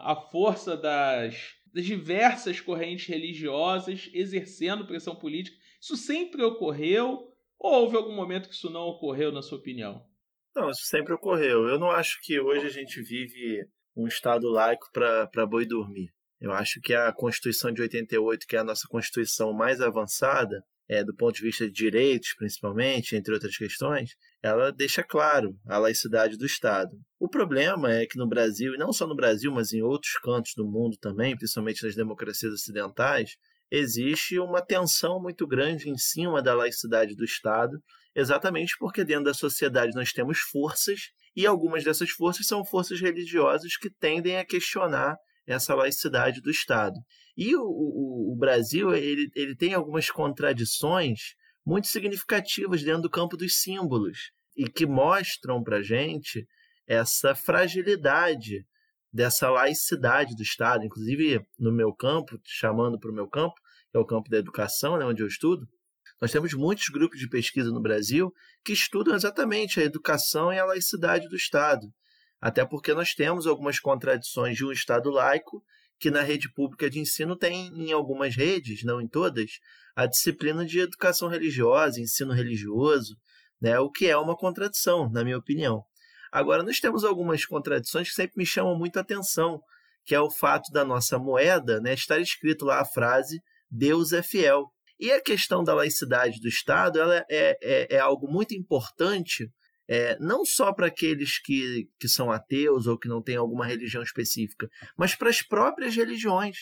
a 0.00 0.16
força 0.32 0.78
das, 0.78 1.56
das 1.74 1.84
diversas 1.84 2.58
correntes 2.58 3.06
religiosas 3.06 4.08
exercendo 4.14 4.86
pressão 4.86 5.14
política. 5.14 5.58
Isso 5.78 5.94
sempre 5.94 6.42
ocorreu 6.42 7.36
ou 7.58 7.72
houve 7.82 7.96
algum 7.96 8.14
momento 8.14 8.48
que 8.48 8.54
isso 8.54 8.70
não 8.70 8.82
ocorreu, 8.82 9.32
na 9.32 9.42
sua 9.42 9.58
opinião? 9.58 10.05
Não, 10.56 10.70
isso 10.70 10.86
sempre 10.86 11.12
ocorreu. 11.12 11.68
Eu 11.68 11.78
não 11.78 11.90
acho 11.90 12.18
que 12.22 12.40
hoje 12.40 12.64
a 12.66 12.70
gente 12.70 13.02
vive 13.02 13.62
um 13.94 14.06
Estado 14.06 14.48
laico 14.48 14.88
para 14.90 15.46
boi 15.46 15.66
dormir. 15.66 16.08
Eu 16.40 16.50
acho 16.50 16.80
que 16.80 16.94
a 16.94 17.12
Constituição 17.12 17.70
de 17.70 17.82
88, 17.82 18.46
que 18.46 18.56
é 18.56 18.60
a 18.60 18.64
nossa 18.64 18.88
Constituição 18.88 19.52
mais 19.52 19.82
avançada, 19.82 20.64
é, 20.88 21.04
do 21.04 21.14
ponto 21.14 21.34
de 21.34 21.42
vista 21.42 21.66
de 21.66 21.72
direitos, 21.72 22.34
principalmente, 22.38 23.14
entre 23.14 23.34
outras 23.34 23.54
questões, 23.54 24.12
ela 24.42 24.72
deixa 24.72 25.02
claro 25.02 25.54
a 25.68 25.76
laicidade 25.76 26.38
do 26.38 26.46
Estado. 26.46 26.96
O 27.20 27.28
problema 27.28 27.92
é 27.92 28.06
que 28.06 28.16
no 28.16 28.26
Brasil, 28.26 28.74
e 28.74 28.78
não 28.78 28.94
só 28.94 29.06
no 29.06 29.14
Brasil, 29.14 29.52
mas 29.52 29.74
em 29.74 29.82
outros 29.82 30.14
cantos 30.22 30.52
do 30.56 30.64
mundo 30.64 30.96
também, 30.98 31.36
principalmente 31.36 31.84
nas 31.84 31.94
democracias 31.94 32.54
ocidentais, 32.54 33.36
existe 33.70 34.38
uma 34.38 34.64
tensão 34.64 35.20
muito 35.20 35.46
grande 35.46 35.90
em 35.90 35.98
cima 35.98 36.40
da 36.40 36.54
laicidade 36.54 37.14
do 37.14 37.24
Estado, 37.24 37.78
exatamente 38.16 38.74
porque 38.78 39.04
dentro 39.04 39.24
da 39.24 39.34
sociedade 39.34 39.94
nós 39.94 40.10
temos 40.10 40.38
forças 40.38 41.10
e 41.36 41.46
algumas 41.46 41.84
dessas 41.84 42.08
forças 42.10 42.46
são 42.46 42.64
forças 42.64 42.98
religiosas 42.98 43.76
que 43.76 43.90
tendem 43.90 44.38
a 44.38 44.44
questionar 44.44 45.16
essa 45.46 45.74
laicidade 45.74 46.40
do 46.40 46.50
Estado. 46.50 46.98
E 47.36 47.54
o, 47.54 47.62
o, 47.62 48.32
o 48.32 48.36
Brasil 48.36 48.94
ele, 48.94 49.30
ele 49.36 49.54
tem 49.54 49.74
algumas 49.74 50.10
contradições 50.10 51.34
muito 51.64 51.88
significativas 51.88 52.82
dentro 52.82 53.02
do 53.02 53.10
campo 53.10 53.36
dos 53.36 53.60
símbolos 53.60 54.30
e 54.56 54.64
que 54.64 54.86
mostram 54.86 55.62
para 55.62 55.82
gente 55.82 56.46
essa 56.86 57.34
fragilidade 57.34 58.64
dessa 59.12 59.50
laicidade 59.50 60.34
do 60.34 60.42
Estado, 60.42 60.84
inclusive 60.84 61.44
no 61.58 61.72
meu 61.72 61.92
campo, 61.92 62.40
chamando 62.44 62.98
para 62.98 63.10
o 63.10 63.14
meu 63.14 63.28
campo, 63.28 63.54
que 63.90 63.96
é 63.96 64.00
o 64.00 64.06
campo 64.06 64.30
da 64.30 64.38
educação, 64.38 64.96
né, 64.96 65.04
onde 65.04 65.22
eu 65.22 65.26
estudo, 65.26 65.66
nós 66.20 66.32
temos 66.32 66.54
muitos 66.54 66.88
grupos 66.88 67.18
de 67.18 67.28
pesquisa 67.28 67.70
no 67.70 67.80
Brasil 67.80 68.32
que 68.64 68.72
estudam 68.72 69.14
exatamente 69.14 69.80
a 69.80 69.84
educação 69.84 70.52
e 70.52 70.58
a 70.58 70.64
laicidade 70.64 71.28
do 71.28 71.36
Estado. 71.36 71.86
Até 72.40 72.64
porque 72.64 72.94
nós 72.94 73.14
temos 73.14 73.46
algumas 73.46 73.78
contradições 73.78 74.56
de 74.56 74.64
um 74.64 74.72
Estado 74.72 75.10
laico, 75.10 75.62
que 75.98 76.10
na 76.10 76.22
rede 76.22 76.52
pública 76.52 76.90
de 76.90 76.98
ensino 76.98 77.36
tem, 77.36 77.68
em 77.68 77.92
algumas 77.92 78.36
redes, 78.36 78.82
não 78.84 79.00
em 79.00 79.08
todas, 79.08 79.52
a 79.94 80.06
disciplina 80.06 80.64
de 80.64 80.80
educação 80.80 81.28
religiosa, 81.28 82.00
ensino 82.00 82.32
religioso, 82.32 83.16
né, 83.60 83.78
o 83.78 83.90
que 83.90 84.06
é 84.06 84.16
uma 84.16 84.36
contradição, 84.36 85.10
na 85.10 85.24
minha 85.24 85.38
opinião. 85.38 85.82
Agora, 86.30 86.62
nós 86.62 86.78
temos 86.80 87.02
algumas 87.02 87.46
contradições 87.46 88.10
que 88.10 88.14
sempre 88.14 88.34
me 88.36 88.44
chamam 88.44 88.76
muito 88.76 88.98
a 88.98 89.00
atenção, 89.00 89.62
que 90.04 90.14
é 90.14 90.20
o 90.20 90.30
fato 90.30 90.70
da 90.70 90.84
nossa 90.84 91.18
moeda 91.18 91.80
né, 91.80 91.94
estar 91.94 92.20
escrito 92.20 92.64
lá 92.64 92.80
a 92.80 92.84
frase 92.84 93.42
Deus 93.70 94.12
é 94.12 94.22
fiel. 94.22 94.70
E 94.98 95.12
a 95.12 95.20
questão 95.20 95.62
da 95.62 95.74
laicidade 95.74 96.40
do 96.40 96.48
Estado 96.48 96.98
ela 96.98 97.24
é, 97.30 97.58
é, 97.62 97.96
é 97.96 97.98
algo 97.98 98.30
muito 98.30 98.54
importante, 98.54 99.50
é, 99.88 100.16
não 100.18 100.44
só 100.44 100.72
para 100.72 100.86
aqueles 100.86 101.38
que, 101.38 101.88
que 101.98 102.08
são 102.08 102.30
ateus 102.30 102.86
ou 102.86 102.98
que 102.98 103.08
não 103.08 103.22
têm 103.22 103.36
alguma 103.36 103.66
religião 103.66 104.02
específica, 104.02 104.68
mas 104.96 105.14
para 105.14 105.30
as 105.30 105.42
próprias 105.42 105.94
religiões. 105.94 106.56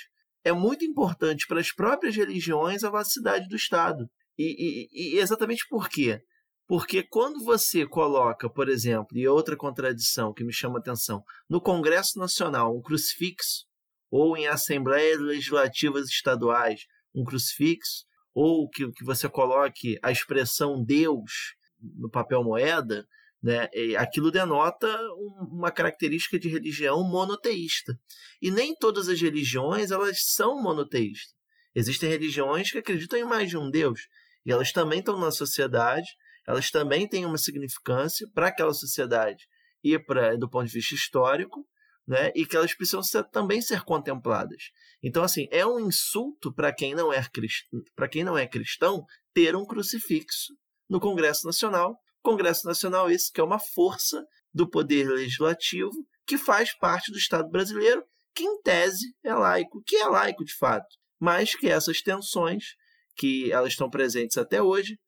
É 0.46 0.52
muito 0.52 0.84
importante 0.84 1.46
para 1.46 1.58
as 1.58 1.72
próprias 1.72 2.14
religiões 2.14 2.84
a 2.84 2.90
laicidade 2.90 3.48
do 3.48 3.56
Estado. 3.56 4.10
E, 4.36 4.88
e, 4.92 5.16
e 5.16 5.18
exatamente 5.18 5.64
por 5.70 5.88
quê? 5.88 6.20
Porque 6.66 7.02
quando 7.02 7.44
você 7.44 7.86
coloca, 7.86 8.48
por 8.48 8.68
exemplo, 8.68 9.16
e 9.16 9.28
outra 9.28 9.56
contradição 9.56 10.32
que 10.32 10.44
me 10.44 10.52
chama 10.52 10.78
a 10.78 10.80
atenção, 10.80 11.22
no 11.48 11.60
Congresso 11.60 12.18
Nacional 12.18 12.76
um 12.76 12.82
crucifixo, 12.82 13.66
ou 14.10 14.36
em 14.36 14.46
assembleias 14.46 15.18
legislativas 15.18 16.08
estaduais 16.08 16.82
um 17.14 17.24
crucifixo, 17.24 18.04
ou 18.34 18.68
que, 18.68 18.90
que 18.92 19.04
você 19.04 19.28
coloque 19.28 19.98
a 20.02 20.10
expressão 20.10 20.82
Deus 20.82 21.54
no 21.80 22.10
papel 22.10 22.42
moeda, 22.42 23.06
né, 23.42 23.68
aquilo 23.98 24.30
denota 24.30 24.88
uma 25.50 25.70
característica 25.70 26.38
de 26.38 26.48
religião 26.48 27.04
monoteísta. 27.04 27.98
E 28.40 28.50
nem 28.50 28.74
todas 28.74 29.08
as 29.08 29.20
religiões 29.20 29.90
elas 29.90 30.24
são 30.24 30.60
monoteístas. 30.60 31.34
Existem 31.74 32.08
religiões 32.08 32.70
que 32.70 32.78
acreditam 32.78 33.18
em 33.18 33.24
mais 33.24 33.50
de 33.50 33.58
um 33.58 33.70
Deus. 33.70 34.08
E 34.46 34.52
elas 34.52 34.72
também 34.72 35.00
estão 35.00 35.18
na 35.18 35.30
sociedade, 35.30 36.08
elas 36.46 36.70
também 36.70 37.08
têm 37.08 37.26
uma 37.26 37.38
significância 37.38 38.26
para 38.34 38.48
aquela 38.48 38.72
sociedade 38.72 39.46
e 39.82 39.98
para 39.98 40.36
do 40.36 40.48
ponto 40.48 40.66
de 40.66 40.72
vista 40.72 40.94
histórico, 40.94 41.66
né? 42.06 42.30
E 42.34 42.44
que 42.44 42.56
elas 42.56 42.75
precisam 42.75 43.02
ser, 43.02 43.25
também 43.25 43.61
ser 43.61 43.82
contempladas. 43.82 44.70
Então, 45.02 45.23
assim, 45.23 45.46
é 45.50 45.66
um 45.66 45.80
insulto 45.80 46.52
para 46.52 46.73
quem 46.73 46.94
não 46.94 47.12
é 47.12 47.23
para 47.94 48.08
quem 48.08 48.25
não 48.25 48.37
é 48.37 48.46
cristão 48.46 49.04
ter 49.32 49.56
um 49.56 49.64
crucifixo 49.64 50.54
no 50.88 51.00
Congresso 51.00 51.46
Nacional. 51.46 51.99
Congresso 52.23 52.66
Nacional 52.66 53.11
esse 53.11 53.32
que 53.32 53.40
é 53.40 53.44
uma 53.44 53.58
força 53.58 54.25
do 54.52 54.68
poder 54.68 55.08
legislativo 55.08 55.92
que 56.26 56.38
faz 56.38 56.76
parte 56.78 57.11
do 57.11 57.18
Estado 57.18 57.50
brasileiro, 57.50 58.02
que 58.34 58.44
em 58.44 58.61
tese 58.62 59.14
é 59.23 59.34
laico, 59.34 59.82
que 59.84 59.96
é 59.96 60.06
laico 60.06 60.44
de 60.44 60.54
fato, 60.56 60.87
mas 61.20 61.54
que 61.54 61.68
essas 61.68 62.00
tensões 62.00 62.64
que 63.16 63.52
elas 63.52 63.73
estão 63.73 63.90
presentes 63.90 64.38
até 64.38 64.62
hoje, 64.62 64.99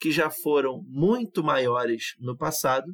que 0.00 0.10
já 0.10 0.30
foram 0.30 0.82
muito 0.86 1.42
maiores 1.42 2.14
no 2.18 2.36
passado, 2.36 2.86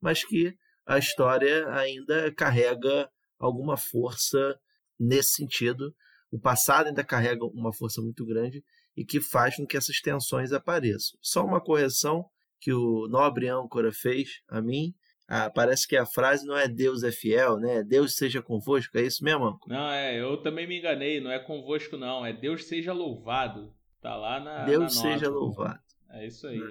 mas 0.00 0.24
que 0.24 0.54
a 0.88 0.98
história 0.98 1.68
ainda 1.68 2.32
carrega 2.32 3.10
alguma 3.38 3.76
força 3.76 4.58
nesse 4.98 5.32
sentido. 5.32 5.94
O 6.32 6.40
passado 6.40 6.86
ainda 6.86 7.04
carrega 7.04 7.44
uma 7.44 7.74
força 7.74 8.00
muito 8.00 8.24
grande 8.24 8.64
e 8.96 9.04
que 9.04 9.20
faz 9.20 9.56
com 9.56 9.66
que 9.66 9.76
essas 9.76 10.00
tensões 10.00 10.50
apareçam. 10.50 11.18
Só 11.20 11.44
uma 11.44 11.60
correção 11.60 12.24
que 12.58 12.72
o 12.72 13.06
nobre 13.06 13.48
âncora 13.48 13.92
fez 13.92 14.40
a 14.48 14.62
mim. 14.62 14.94
Ah, 15.28 15.50
parece 15.50 15.86
que 15.86 15.94
a 15.94 16.06
frase 16.06 16.46
não 16.46 16.56
é 16.56 16.66
Deus 16.66 17.02
é 17.02 17.12
fiel, 17.12 17.58
né? 17.58 17.84
Deus 17.84 18.16
seja 18.16 18.40
convosco, 18.40 18.96
é 18.96 19.02
isso 19.02 19.22
mesmo, 19.22 19.44
âncora? 19.44 19.76
Não, 19.76 19.90
é, 19.90 20.18
eu 20.18 20.38
também 20.38 20.66
me 20.66 20.78
enganei, 20.78 21.20
não 21.20 21.30
é 21.30 21.38
convosco 21.38 21.98
não, 21.98 22.24
é 22.24 22.32
Deus 22.32 22.64
seja 22.64 22.94
louvado. 22.94 23.74
Tá 24.00 24.16
lá 24.16 24.40
na 24.40 24.64
Deus 24.64 24.96
na 24.96 25.02
seja 25.02 25.28
louvado. 25.28 25.80
É 26.08 26.26
isso 26.26 26.46
aí. 26.46 26.62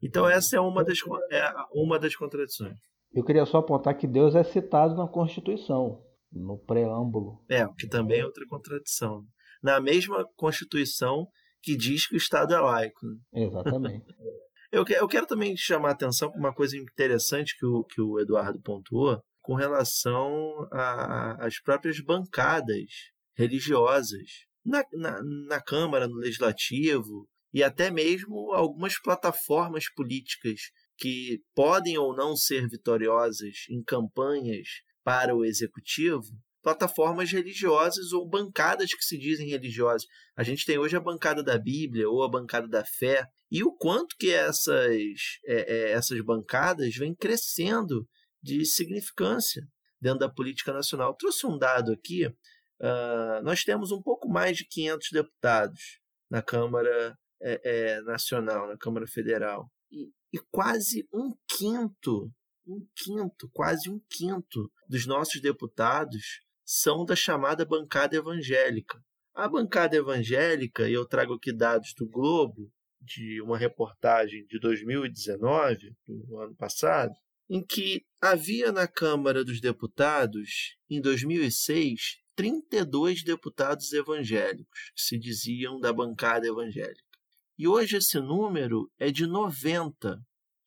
Então 0.00 0.28
essa 0.28 0.56
é 0.56 0.60
uma 0.60 0.84
das, 0.84 0.98
é 1.32 1.52
uma 1.72 1.98
das 1.98 2.14
contradições. 2.14 2.78
Eu 3.14 3.24
queria 3.24 3.46
só 3.46 3.58
apontar 3.58 3.96
que 3.96 4.06
Deus 4.06 4.34
é 4.34 4.42
citado 4.42 4.96
na 4.96 5.06
Constituição, 5.06 6.02
no 6.32 6.58
preâmbulo. 6.58 7.44
É, 7.48 7.64
o 7.64 7.74
que 7.74 7.86
também 7.86 8.20
é 8.20 8.24
outra 8.24 8.44
contradição. 8.48 9.24
Na 9.62 9.80
mesma 9.80 10.26
Constituição 10.36 11.28
que 11.62 11.76
diz 11.76 12.06
que 12.06 12.14
o 12.14 12.18
Estado 12.18 12.52
é 12.52 12.60
laico. 12.60 13.06
Né? 13.06 13.44
Exatamente. 13.44 14.04
eu, 14.70 14.84
eu 14.86 15.08
quero 15.08 15.26
também 15.26 15.56
chamar 15.56 15.90
a 15.90 15.92
atenção 15.92 16.30
para 16.30 16.38
uma 16.38 16.54
coisa 16.54 16.76
interessante 16.76 17.56
que 17.56 17.64
o, 17.64 17.84
que 17.84 18.00
o 18.00 18.18
Eduardo 18.20 18.60
pontuou 18.60 19.22
com 19.40 19.54
relação 19.54 20.68
às 21.38 21.60
próprias 21.60 22.00
bancadas 22.00 22.86
religiosas 23.36 24.46
na, 24.64 24.82
na, 24.92 25.22
na 25.22 25.60
Câmara, 25.60 26.08
no 26.08 26.16
Legislativo, 26.16 27.28
e 27.52 27.62
até 27.62 27.90
mesmo 27.90 28.52
algumas 28.52 28.98
plataformas 28.98 29.84
políticas 29.94 30.60
que 30.96 31.42
podem 31.54 31.98
ou 31.98 32.14
não 32.14 32.36
ser 32.36 32.68
vitoriosas 32.68 33.66
em 33.68 33.82
campanhas 33.82 34.68
para 35.02 35.34
o 35.34 35.44
executivo, 35.44 36.22
plataformas 36.62 37.30
religiosas 37.30 38.12
ou 38.12 38.26
bancadas 38.28 38.94
que 38.94 39.04
se 39.04 39.18
dizem 39.18 39.48
religiosas. 39.48 40.06
A 40.36 40.42
gente 40.42 40.64
tem 40.64 40.78
hoje 40.78 40.96
a 40.96 41.00
bancada 41.00 41.42
da 41.42 41.58
Bíblia 41.58 42.08
ou 42.08 42.22
a 42.22 42.28
bancada 42.28 42.66
da 42.66 42.84
fé, 42.84 43.28
e 43.50 43.62
o 43.62 43.72
quanto 43.72 44.16
que 44.18 44.32
essas, 44.32 44.96
é, 45.46 45.74
é, 45.74 45.90
essas 45.92 46.20
bancadas 46.22 46.94
vêm 46.96 47.14
crescendo 47.14 48.08
de 48.42 48.64
significância 48.64 49.62
dentro 50.00 50.20
da 50.20 50.28
política 50.28 50.72
nacional. 50.72 51.10
Eu 51.10 51.16
trouxe 51.16 51.46
um 51.46 51.56
dado 51.56 51.92
aqui, 51.92 52.26
uh, 52.26 53.42
nós 53.42 53.62
temos 53.62 53.92
um 53.92 54.02
pouco 54.02 54.28
mais 54.28 54.56
de 54.56 54.66
500 54.66 55.08
deputados 55.12 55.80
na 56.30 56.42
Câmara 56.42 57.16
é, 57.40 57.60
é, 57.64 58.02
Nacional, 58.02 58.66
na 58.66 58.76
Câmara 58.76 59.06
Federal. 59.06 59.70
E 60.34 60.38
quase 60.50 61.06
um 61.12 61.32
quinto, 61.46 62.28
um 62.66 62.84
quinto, 62.96 63.48
quase 63.52 63.88
um 63.88 64.00
quinto 64.10 64.68
dos 64.88 65.06
nossos 65.06 65.40
deputados 65.40 66.40
são 66.64 67.04
da 67.04 67.14
chamada 67.14 67.64
bancada 67.64 68.16
evangélica. 68.16 69.00
A 69.32 69.48
bancada 69.48 69.94
evangélica, 69.94 70.88
e 70.88 70.92
eu 70.92 71.06
trago 71.06 71.34
aqui 71.34 71.52
dados 71.52 71.94
do 71.96 72.08
Globo, 72.08 72.68
de 73.00 73.40
uma 73.42 73.56
reportagem 73.56 74.44
de 74.46 74.58
2019, 74.58 75.94
do 76.04 76.40
ano 76.40 76.56
passado, 76.56 77.14
em 77.48 77.64
que 77.64 78.04
havia 78.20 78.72
na 78.72 78.88
Câmara 78.88 79.44
dos 79.44 79.60
Deputados, 79.60 80.76
em 80.90 81.00
2006, 81.00 82.24
32 82.34 83.22
deputados 83.22 83.92
evangélicos 83.92 84.90
que 84.96 85.02
se 85.02 85.16
diziam 85.16 85.78
da 85.78 85.92
bancada 85.92 86.44
evangélica. 86.44 87.03
E 87.56 87.68
hoje 87.68 87.96
esse 87.96 88.18
número 88.18 88.90
é 88.98 89.10
de 89.10 89.26
90, 89.26 90.18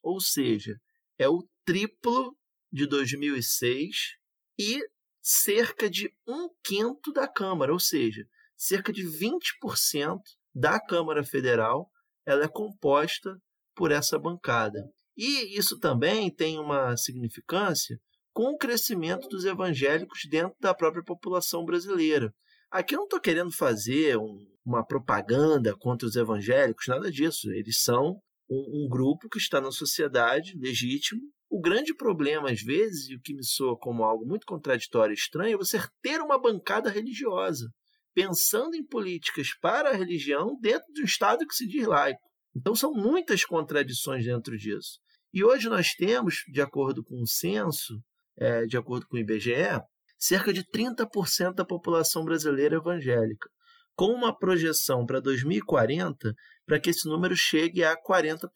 ou 0.01 0.21
seja, 0.21 0.75
é 1.17 1.27
o 1.27 1.47
triplo 1.65 2.35
de 2.71 2.87
2006 2.87 4.15
e 4.57 4.79
cerca 5.21 5.89
de 5.89 6.09
um 6.25 6.49
quinto 6.63 7.11
da 7.11 7.27
Câmara, 7.27 7.73
ou 7.73 7.79
seja, 7.79 8.25
cerca 8.55 8.93
de 8.93 9.03
20% 9.03 10.19
da 10.55 10.79
Câmara 10.79 11.23
Federal 11.23 11.89
ela 12.25 12.43
é 12.43 12.47
composta 12.47 13.37
por 13.75 13.91
essa 13.91 14.19
bancada. 14.19 14.79
E 15.15 15.57
isso 15.57 15.79
também 15.79 16.33
tem 16.33 16.59
uma 16.59 16.95
significância 16.97 17.97
com 18.33 18.51
o 18.51 18.57
crescimento 18.57 19.27
dos 19.29 19.45
evangélicos 19.45 20.19
dentro 20.29 20.55
da 20.59 20.73
própria 20.73 21.03
população 21.03 21.65
brasileira. 21.65 22.33
Aqui 22.69 22.95
eu 22.95 22.97
não 22.97 23.05
estou 23.05 23.21
querendo 23.21 23.51
fazer 23.51 24.17
um, 24.17 24.45
uma 24.65 24.85
propaganda 24.85 25.75
contra 25.77 26.07
os 26.07 26.15
evangélicos, 26.15 26.87
nada 26.87 27.09
disso. 27.09 27.49
Eles 27.51 27.81
são 27.81 28.19
um, 28.49 28.85
um, 28.85 28.89
grupo 28.89 29.29
que 29.29 29.37
está 29.37 29.61
na 29.61 29.71
sociedade, 29.71 30.57
legítimo. 30.57 31.21
O 31.49 31.61
grande 31.61 31.95
problema, 31.95 32.51
às 32.51 32.61
vezes, 32.61 33.07
e 33.07 33.15
o 33.15 33.21
que 33.21 33.33
me 33.33 33.45
soa 33.45 33.77
como 33.79 34.03
algo 34.03 34.25
muito 34.25 34.45
contraditório 34.45 35.13
e 35.13 35.15
estranho, 35.15 35.55
é 35.55 35.57
você 35.57 35.79
ter 36.01 36.19
uma 36.19 36.37
bancada 36.37 36.89
religiosa, 36.89 37.69
pensando 38.13 38.75
em 38.75 38.85
políticas 38.85 39.49
para 39.61 39.91
a 39.91 39.95
religião 39.95 40.57
dentro 40.59 40.91
de 40.93 41.01
um 41.01 41.05
Estado 41.05 41.47
que 41.47 41.55
se 41.55 41.65
diz 41.65 41.87
laico. 41.87 42.19
Então, 42.53 42.75
são 42.75 42.91
muitas 42.91 43.45
contradições 43.45 44.25
dentro 44.25 44.57
disso. 44.57 44.99
E 45.33 45.41
hoje 45.43 45.69
nós 45.69 45.93
temos, 45.93 46.43
de 46.51 46.61
acordo 46.61 47.01
com 47.01 47.21
o 47.21 47.27
censo, 47.27 48.01
é, 48.37 48.65
de 48.65 48.75
acordo 48.75 49.07
com 49.07 49.15
o 49.15 49.19
IBGE, 49.19 49.79
cerca 50.17 50.51
de 50.51 50.63
30% 50.63 51.53
da 51.53 51.65
população 51.65 52.25
brasileira 52.25 52.77
evangélica, 52.77 53.49
com 53.95 54.11
uma 54.13 54.37
projeção 54.37 55.05
para 55.05 55.19
2040 55.19 56.33
para 56.65 56.79
que 56.79 56.89
esse 56.89 57.07
número 57.07 57.35
chegue 57.35 57.83
a 57.83 57.95
40%. 57.95 58.49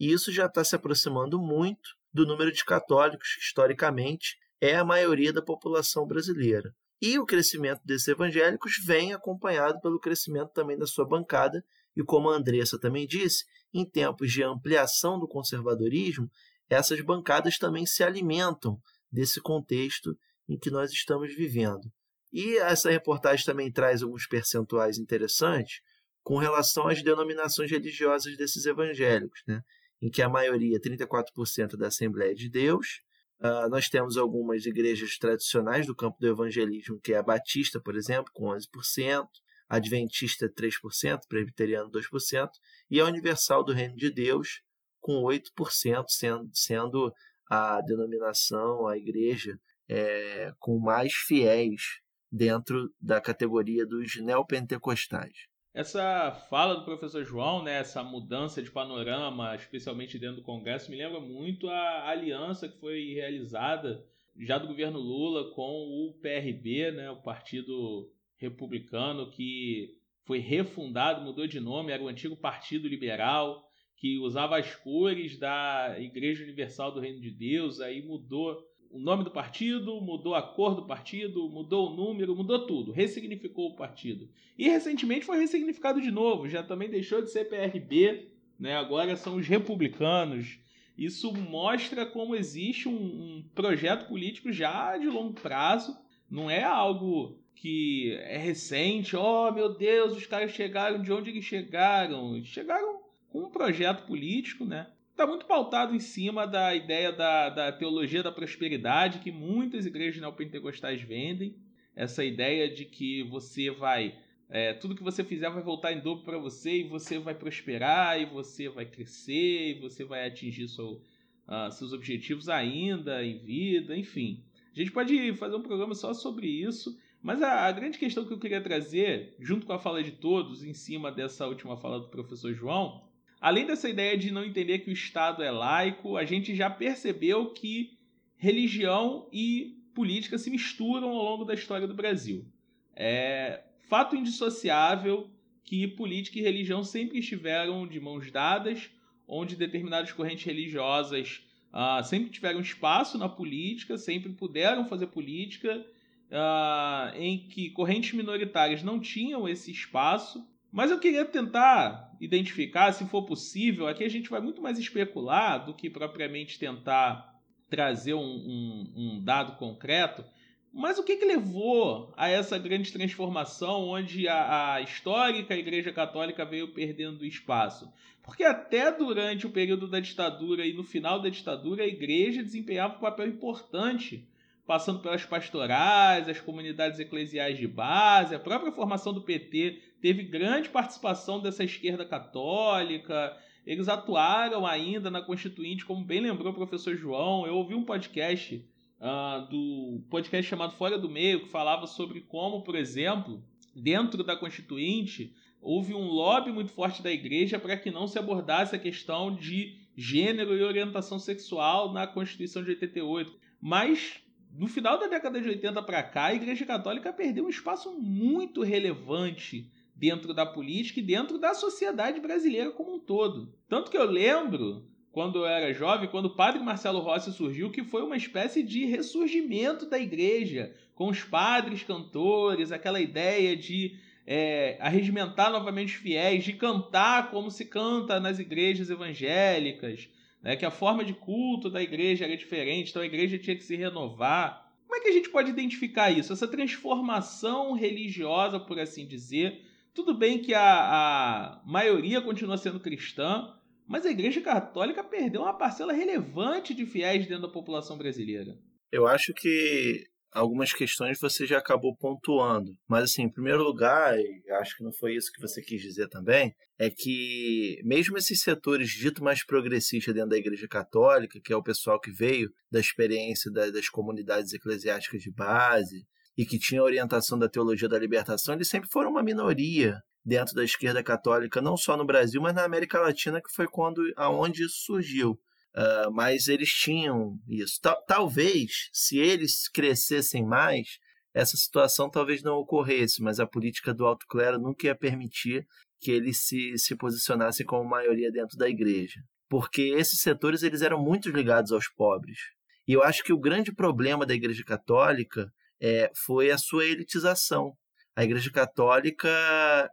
E 0.00 0.12
isso 0.12 0.32
já 0.32 0.46
está 0.46 0.62
se 0.62 0.76
aproximando 0.76 1.38
muito 1.38 1.96
do 2.12 2.26
número 2.26 2.52
de 2.52 2.64
católicos, 2.64 3.34
que 3.34 3.40
historicamente 3.40 4.36
é 4.60 4.76
a 4.76 4.84
maioria 4.84 5.32
da 5.32 5.42
população 5.42 6.06
brasileira. 6.06 6.72
E 7.00 7.18
o 7.18 7.24
crescimento 7.24 7.80
desses 7.84 8.08
evangélicos 8.08 8.72
vem 8.84 9.12
acompanhado 9.12 9.80
pelo 9.80 10.00
crescimento 10.00 10.50
também 10.52 10.76
da 10.76 10.86
sua 10.86 11.06
bancada, 11.06 11.64
e 11.96 12.02
como 12.02 12.28
a 12.28 12.36
Andressa 12.36 12.78
também 12.78 13.06
disse, 13.06 13.44
em 13.72 13.88
tempos 13.88 14.32
de 14.32 14.42
ampliação 14.42 15.18
do 15.18 15.28
conservadorismo, 15.28 16.28
essas 16.68 17.00
bancadas 17.00 17.56
também 17.56 17.86
se 17.86 18.02
alimentam 18.02 18.80
desse 19.10 19.40
contexto 19.40 20.16
em 20.48 20.58
que 20.58 20.70
nós 20.70 20.90
estamos 20.90 21.34
vivendo. 21.34 21.92
E 22.32 22.56
essa 22.58 22.90
reportagem 22.90 23.44
também 23.44 23.70
traz 23.70 24.02
alguns 24.02 24.26
percentuais 24.26 24.98
interessantes 24.98 25.80
com 26.22 26.36
relação 26.36 26.88
às 26.88 27.02
denominações 27.02 27.70
religiosas 27.70 28.36
desses 28.36 28.66
evangélicos, 28.66 29.40
né? 29.46 29.62
em 30.00 30.10
que 30.10 30.22
a 30.22 30.28
maioria, 30.28 30.80
34% 30.80 31.76
da 31.76 31.88
Assembleia 31.88 32.34
de 32.34 32.48
Deus. 32.48 33.00
Uh, 33.40 33.68
nós 33.70 33.88
temos 33.88 34.16
algumas 34.16 34.66
igrejas 34.66 35.16
tradicionais 35.16 35.86
do 35.86 35.94
campo 35.94 36.18
do 36.20 36.26
evangelismo, 36.26 37.00
que 37.00 37.12
é 37.12 37.18
a 37.18 37.22
Batista, 37.22 37.80
por 37.80 37.96
exemplo, 37.96 38.32
com 38.32 38.46
11%, 38.46 39.26
a 39.68 39.76
Adventista 39.76 40.48
3%, 40.48 41.20
Presbiteriano 41.28 41.90
2%, 41.90 42.48
e 42.90 43.00
a 43.00 43.04
Universal 43.04 43.62
do 43.62 43.72
Reino 43.72 43.96
de 43.96 44.10
Deus, 44.10 44.60
com 45.00 45.22
8%, 45.22 46.04
sendo, 46.08 46.50
sendo 46.52 47.12
a 47.48 47.80
denominação, 47.80 48.88
a 48.88 48.98
igreja 48.98 49.58
é, 49.88 50.52
com 50.58 50.78
mais 50.78 51.12
fiéis 51.12 52.00
dentro 52.30 52.92
da 53.00 53.20
categoria 53.20 53.86
dos 53.86 54.16
neopentecostais. 54.16 55.46
Essa 55.72 56.32
fala 56.50 56.74
do 56.74 56.84
professor 56.84 57.24
João, 57.24 57.62
né, 57.62 57.78
essa 57.78 58.02
mudança 58.02 58.62
de 58.62 58.70
panorama, 58.70 59.54
especialmente 59.54 60.18
dentro 60.18 60.36
do 60.36 60.42
Congresso, 60.42 60.90
me 60.90 60.96
lembra 60.96 61.20
muito 61.20 61.68
a 61.68 62.08
aliança 62.08 62.68
que 62.68 62.80
foi 62.80 63.14
realizada 63.14 64.04
já 64.36 64.58
do 64.58 64.68
governo 64.68 64.98
Lula 64.98 65.52
com 65.54 65.62
o 65.62 66.14
PRB, 66.20 66.92
né, 66.92 67.10
o 67.10 67.22
Partido 67.22 68.10
Republicano, 68.36 69.30
que 69.30 69.96
foi 70.24 70.38
refundado, 70.38 71.24
mudou 71.24 71.46
de 71.46 71.60
nome, 71.60 71.92
era 71.92 72.02
o 72.02 72.08
antigo 72.08 72.36
Partido 72.36 72.88
Liberal, 72.88 73.64
que 73.96 74.18
usava 74.18 74.58
as 74.58 74.74
cores 74.76 75.38
da 75.38 75.96
Igreja 75.98 76.44
Universal 76.44 76.92
do 76.92 77.00
Reino 77.00 77.20
de 77.20 77.30
Deus, 77.30 77.80
aí 77.80 78.02
mudou 78.02 78.62
o 78.90 78.98
nome 78.98 79.24
do 79.24 79.30
partido, 79.30 80.00
mudou 80.00 80.34
a 80.34 80.42
cor 80.42 80.74
do 80.74 80.86
partido, 80.86 81.48
mudou 81.48 81.90
o 81.90 81.96
número, 81.96 82.34
mudou 82.34 82.66
tudo, 82.66 82.92
ressignificou 82.92 83.70
o 83.70 83.76
partido. 83.76 84.28
E 84.56 84.68
recentemente 84.68 85.26
foi 85.26 85.38
ressignificado 85.38 86.00
de 86.00 86.10
novo, 86.10 86.48
já 86.48 86.62
também 86.62 86.88
deixou 86.88 87.22
de 87.22 87.30
ser 87.30 87.44
PRB, 87.48 88.28
né? 88.58 88.76
agora 88.76 89.16
são 89.16 89.36
os 89.36 89.46
republicanos. 89.46 90.58
Isso 90.96 91.32
mostra 91.32 92.04
como 92.04 92.34
existe 92.34 92.88
um, 92.88 92.92
um 92.92 93.44
projeto 93.54 94.08
político 94.08 94.50
já 94.52 94.96
de 94.96 95.06
longo 95.06 95.34
prazo, 95.34 95.96
não 96.30 96.50
é 96.50 96.64
algo 96.64 97.38
que 97.54 98.12
é 98.22 98.38
recente, 98.38 99.16
oh 99.16 99.50
meu 99.52 99.74
Deus, 99.74 100.16
os 100.16 100.26
caras 100.26 100.52
chegaram 100.52 101.02
de 101.02 101.12
onde 101.12 101.30
eles 101.30 101.44
chegaram? 101.44 102.42
Chegaram 102.44 103.00
com 103.28 103.44
um 103.44 103.50
projeto 103.50 104.06
político, 104.06 104.64
né? 104.64 104.88
Está 105.18 105.26
muito 105.26 105.46
pautado 105.46 105.96
em 105.96 105.98
cima 105.98 106.46
da 106.46 106.76
ideia 106.76 107.10
da, 107.10 107.50
da 107.50 107.72
teologia 107.72 108.22
da 108.22 108.30
prosperidade 108.30 109.18
que 109.18 109.32
muitas 109.32 109.84
igrejas 109.84 110.20
neopentecostais 110.20 111.02
vendem. 111.02 111.56
Essa 111.96 112.24
ideia 112.24 112.72
de 112.72 112.84
que 112.84 113.24
você 113.24 113.68
vai. 113.68 114.16
É, 114.48 114.74
tudo 114.74 114.94
que 114.94 115.02
você 115.02 115.24
fizer 115.24 115.50
vai 115.50 115.60
voltar 115.60 115.92
em 115.92 115.98
dobro 115.98 116.24
para 116.24 116.38
você 116.38 116.82
e 116.82 116.88
você 116.88 117.18
vai 117.18 117.34
prosperar 117.34 118.22
e 118.22 118.26
você 118.26 118.68
vai 118.68 118.86
crescer 118.86 119.70
e 119.70 119.80
você 119.80 120.04
vai 120.04 120.24
atingir 120.24 120.68
seu, 120.68 121.02
uh, 121.48 121.72
seus 121.72 121.92
objetivos 121.92 122.48
ainda 122.48 123.24
em 123.24 123.38
vida, 123.38 123.96
enfim. 123.96 124.44
A 124.72 124.78
gente 124.78 124.92
pode 124.92 125.34
fazer 125.34 125.56
um 125.56 125.62
programa 125.62 125.96
só 125.96 126.14
sobre 126.14 126.46
isso 126.46 126.96
mas 127.20 127.42
a, 127.42 127.66
a, 127.66 127.72
grande 127.72 127.98
questão 127.98 128.24
que 128.24 128.32
eu 128.32 128.38
queria 128.38 128.60
trazer, 128.60 129.34
junto 129.40 129.66
com 129.66 129.72
a 129.72 129.78
fala 129.78 130.02
de 130.02 130.12
todos, 130.12 130.62
em 130.62 130.72
cima 130.72 131.10
dessa 131.10 131.48
última 131.48 131.76
fala 131.76 131.98
do 131.98 132.08
professor 132.08 132.54
João, 132.54 133.07
além 133.40 133.66
dessa 133.66 133.88
ideia 133.88 134.16
de 134.16 134.30
não 134.30 134.44
entender 134.44 134.80
que 134.80 134.90
o 134.90 134.92
Estado 134.92 135.42
é 135.42 135.50
laico, 135.50 136.16
a 136.16 136.24
gente 136.24 136.54
já 136.54 136.68
percebeu 136.68 137.50
que 137.52 137.98
religião 138.36 139.28
e 139.32 139.76
política 139.94 140.38
se 140.38 140.50
misturam 140.50 141.10
ao 141.10 141.24
longo 141.24 141.44
da 141.44 141.54
história 141.54 141.86
do 141.86 141.94
Brasil. 141.94 142.46
É 142.94 143.62
fato 143.88 144.14
indissociável 144.14 145.30
que 145.64 145.86
política 145.86 146.38
e 146.38 146.42
religião 146.42 146.82
sempre 146.82 147.18
estiveram 147.18 147.86
de 147.86 148.00
mãos 148.00 148.30
dadas, 148.30 148.90
onde 149.26 149.56
determinadas 149.56 150.12
correntes 150.12 150.44
religiosas 150.44 151.42
uh, 151.72 152.02
sempre 152.04 152.30
tiveram 152.30 152.60
espaço 152.60 153.18
na 153.18 153.28
política, 153.28 153.98
sempre 153.98 154.32
puderam 154.32 154.86
fazer 154.86 155.08
política 155.08 155.84
uh, 156.30 157.16
em 157.16 157.38
que 157.48 157.70
correntes 157.70 158.14
minoritárias 158.14 158.82
não 158.82 158.98
tinham 158.98 159.48
esse 159.48 159.70
espaço. 159.70 160.46
Mas 160.72 160.90
eu 160.90 160.98
queria 160.98 161.24
tentar 161.24 162.07
identificar, 162.20 162.92
se 162.92 163.04
for 163.06 163.24
possível, 163.24 163.86
aqui 163.86 164.04
a 164.04 164.08
gente 164.08 164.30
vai 164.30 164.40
muito 164.40 164.60
mais 164.60 164.78
especular 164.78 165.64
do 165.64 165.74
que 165.74 165.88
propriamente 165.88 166.58
tentar 166.58 167.38
trazer 167.68 168.14
um, 168.14 168.20
um, 168.20 168.92
um 168.96 169.20
dado 169.22 169.56
concreto. 169.56 170.24
Mas 170.72 170.98
o 170.98 171.02
que, 171.02 171.16
que 171.16 171.24
levou 171.24 172.12
a 172.16 172.28
essa 172.28 172.58
grande 172.58 172.92
transformação 172.92 173.88
onde 173.88 174.28
a, 174.28 174.74
a, 174.74 174.80
histórica 174.82 175.56
Igreja 175.56 175.92
Católica 175.92 176.44
veio 176.44 176.68
perdendo 176.68 177.24
espaço? 177.24 177.90
Porque 178.22 178.44
até 178.44 178.92
durante 178.92 179.46
o 179.46 179.50
período 179.50 179.88
da 179.88 180.00
ditadura 180.00 180.66
e 180.66 180.74
no 180.74 180.84
final 180.84 181.20
da 181.20 181.30
ditadura, 181.30 181.82
a 181.82 181.88
Igreja 181.88 182.42
desempenhava 182.42 182.96
um 182.96 183.00
papel 183.00 183.28
importante 183.28 184.27
passando 184.68 185.00
pelas 185.00 185.24
pastorais, 185.24 186.28
as 186.28 186.42
comunidades 186.42 187.00
eclesiais 187.00 187.56
de 187.56 187.66
base, 187.66 188.34
a 188.34 188.38
própria 188.38 188.70
formação 188.70 189.14
do 189.14 189.22
PT 189.22 189.80
teve 189.98 190.22
grande 190.24 190.68
participação 190.68 191.40
dessa 191.40 191.64
esquerda 191.64 192.04
católica. 192.04 193.34
Eles 193.64 193.88
atuaram 193.88 194.66
ainda 194.66 195.10
na 195.10 195.22
Constituinte, 195.22 195.86
como 195.86 196.04
bem 196.04 196.20
lembrou 196.20 196.52
o 196.52 196.54
professor 196.54 196.94
João. 196.94 197.46
Eu 197.46 197.54
ouvi 197.54 197.74
um 197.74 197.82
podcast 197.82 198.62
uh, 199.00 199.48
do 199.48 200.02
podcast 200.10 200.46
chamado 200.46 200.74
Fora 200.74 200.98
do 200.98 201.08
Meio, 201.08 201.44
que 201.44 201.48
falava 201.48 201.86
sobre 201.86 202.20
como, 202.20 202.60
por 202.60 202.76
exemplo, 202.76 203.42
dentro 203.74 204.22
da 204.22 204.36
Constituinte, 204.36 205.34
houve 205.62 205.94
um 205.94 206.08
lobby 206.08 206.52
muito 206.52 206.72
forte 206.72 207.02
da 207.02 207.10
igreja 207.10 207.58
para 207.58 207.78
que 207.78 207.90
não 207.90 208.06
se 208.06 208.18
abordasse 208.18 208.76
a 208.76 208.78
questão 208.78 209.34
de 209.34 209.78
gênero 209.96 210.54
e 210.54 210.62
orientação 210.62 211.18
sexual 211.18 211.90
na 211.90 212.06
Constituição 212.06 212.62
de 212.62 212.68
88. 212.68 213.34
Mas 213.62 214.22
no 214.58 214.66
final 214.66 214.98
da 214.98 215.06
década 215.06 215.40
de 215.40 215.48
80 215.48 215.80
para 215.84 216.02
cá, 216.02 216.26
a 216.26 216.34
Igreja 216.34 216.66
Católica 216.66 217.12
perdeu 217.12 217.46
um 217.46 217.48
espaço 217.48 217.92
muito 217.92 218.62
relevante 218.62 219.70
dentro 219.94 220.34
da 220.34 220.44
política 220.44 220.98
e 220.98 221.02
dentro 221.02 221.38
da 221.38 221.54
sociedade 221.54 222.18
brasileira 222.18 222.72
como 222.72 222.96
um 222.96 222.98
todo. 222.98 223.54
Tanto 223.68 223.88
que 223.88 223.96
eu 223.96 224.04
lembro, 224.04 224.84
quando 225.12 225.38
eu 225.38 225.46
era 225.46 225.72
jovem, 225.72 226.08
quando 226.08 226.26
o 226.26 226.34
padre 226.34 226.60
Marcelo 226.60 226.98
Rossi 226.98 227.32
surgiu, 227.32 227.70
que 227.70 227.84
foi 227.84 228.02
uma 228.02 228.16
espécie 228.16 228.64
de 228.64 228.84
ressurgimento 228.84 229.86
da 229.86 229.98
igreja, 229.98 230.74
com 230.92 231.08
os 231.08 231.22
padres 231.22 231.84
cantores, 231.84 232.72
aquela 232.72 233.00
ideia 233.00 233.56
de 233.56 233.96
é, 234.26 234.76
arregimentar 234.80 235.52
novamente 235.52 235.94
os 235.94 236.02
fiéis, 236.02 236.42
de 236.42 236.54
cantar 236.54 237.30
como 237.30 237.48
se 237.48 237.64
canta 237.64 238.18
nas 238.18 238.40
igrejas 238.40 238.90
evangélicas, 238.90 240.08
né, 240.48 240.56
que 240.56 240.64
a 240.64 240.70
forma 240.70 241.04
de 241.04 241.12
culto 241.12 241.68
da 241.68 241.82
igreja 241.82 242.24
era 242.24 242.34
diferente, 242.34 242.88
então 242.88 243.02
a 243.02 243.06
igreja 243.06 243.36
tinha 243.36 243.54
que 243.54 243.62
se 243.62 243.76
renovar. 243.76 244.72
Como 244.86 244.96
é 244.98 245.00
que 245.02 245.08
a 245.10 245.12
gente 245.12 245.28
pode 245.28 245.50
identificar 245.50 246.10
isso? 246.10 246.32
Essa 246.32 246.48
transformação 246.48 247.74
religiosa, 247.74 248.58
por 248.58 248.80
assim 248.80 249.06
dizer. 249.06 249.60
Tudo 249.92 250.14
bem 250.14 250.38
que 250.38 250.54
a, 250.54 250.62
a 250.62 251.62
maioria 251.66 252.22
continua 252.22 252.56
sendo 252.56 252.80
cristã, 252.80 253.54
mas 253.86 254.06
a 254.06 254.10
Igreja 254.10 254.40
Católica 254.40 255.04
perdeu 255.04 255.42
uma 255.42 255.52
parcela 255.52 255.92
relevante 255.92 256.72
de 256.72 256.86
fiéis 256.86 257.26
dentro 257.26 257.42
da 257.42 257.52
população 257.52 257.98
brasileira. 257.98 258.58
Eu 258.90 259.06
acho 259.06 259.34
que 259.34 260.06
algumas 260.32 260.72
questões 260.72 261.18
você 261.20 261.46
já 261.46 261.58
acabou 261.58 261.96
pontuando. 261.96 262.72
Mas, 262.88 263.04
assim, 263.04 263.22
em 263.22 263.32
primeiro 263.32 263.62
lugar, 263.62 264.14
acho 264.60 264.76
que 264.76 264.84
não 264.84 264.92
foi 264.92 265.14
isso 265.14 265.32
que 265.32 265.40
você 265.40 265.62
quis 265.62 265.80
dizer 265.80 266.08
também, 266.08 266.54
é 266.78 266.90
que 266.90 267.80
mesmo 267.84 268.16
esses 268.16 268.40
setores 268.40 268.90
dito 268.90 269.22
mais 269.22 269.44
progressistas 269.44 270.14
dentro 270.14 270.30
da 270.30 270.38
Igreja 270.38 270.68
Católica, 270.68 271.40
que 271.42 271.52
é 271.52 271.56
o 271.56 271.62
pessoal 271.62 272.00
que 272.00 272.10
veio 272.10 272.50
da 272.70 272.78
experiência 272.78 273.50
das 273.50 273.88
comunidades 273.88 274.52
eclesiásticas 274.52 275.22
de 275.22 275.32
base 275.32 276.06
e 276.36 276.46
que 276.46 276.58
tinha 276.58 276.82
orientação 276.82 277.38
da 277.38 277.48
teologia 277.48 277.88
da 277.88 277.98
libertação, 277.98 278.54
eles 278.54 278.68
sempre 278.68 278.88
foram 278.92 279.10
uma 279.10 279.22
minoria 279.24 279.98
dentro 280.24 280.54
da 280.54 280.62
esquerda 280.62 281.02
católica, 281.02 281.60
não 281.60 281.76
só 281.76 281.96
no 281.96 282.04
Brasil, 282.04 282.40
mas 282.40 282.54
na 282.54 282.62
América 282.64 283.00
Latina, 283.00 283.40
que 283.40 283.52
foi 283.52 283.66
quando 283.66 284.02
aonde 284.14 284.62
isso 284.62 284.84
surgiu. 284.84 285.40
Uh, 285.78 286.10
mas 286.10 286.48
eles 286.48 286.70
tinham 286.70 287.38
isso. 287.46 287.78
talvez, 288.08 288.88
se 288.92 289.16
eles 289.16 289.68
crescessem 289.68 290.44
mais, 290.44 290.98
essa 291.32 291.56
situação 291.56 292.10
talvez 292.10 292.42
não 292.42 292.56
ocorresse, 292.56 293.22
mas 293.22 293.38
a 293.38 293.46
política 293.46 293.94
do 293.94 294.04
alto 294.04 294.26
clero 294.26 294.58
nunca 294.58 294.88
ia 294.88 294.94
permitir 294.96 295.64
que 296.00 296.10
eles 296.10 296.44
se, 296.48 296.76
se 296.76 296.96
posicionassem 296.96 297.64
como 297.64 297.88
maioria 297.88 298.28
dentro 298.32 298.58
da 298.58 298.68
igreja. 298.68 299.20
Porque 299.48 299.82
esses 299.82 300.20
setores 300.20 300.64
eles 300.64 300.82
eram 300.82 301.00
muito 301.00 301.30
ligados 301.30 301.70
aos 301.70 301.86
pobres. 301.88 302.38
E 302.86 302.92
eu 302.92 303.04
acho 303.04 303.22
que 303.22 303.32
o 303.32 303.38
grande 303.38 303.72
problema 303.72 304.26
da 304.26 304.34
igreja 304.34 304.64
católica 304.64 305.48
é, 305.80 306.10
foi 306.26 306.50
a 306.50 306.58
sua 306.58 306.86
elitização. 306.86 307.72
A 308.16 308.24
igreja 308.24 308.50
católica 308.50 309.28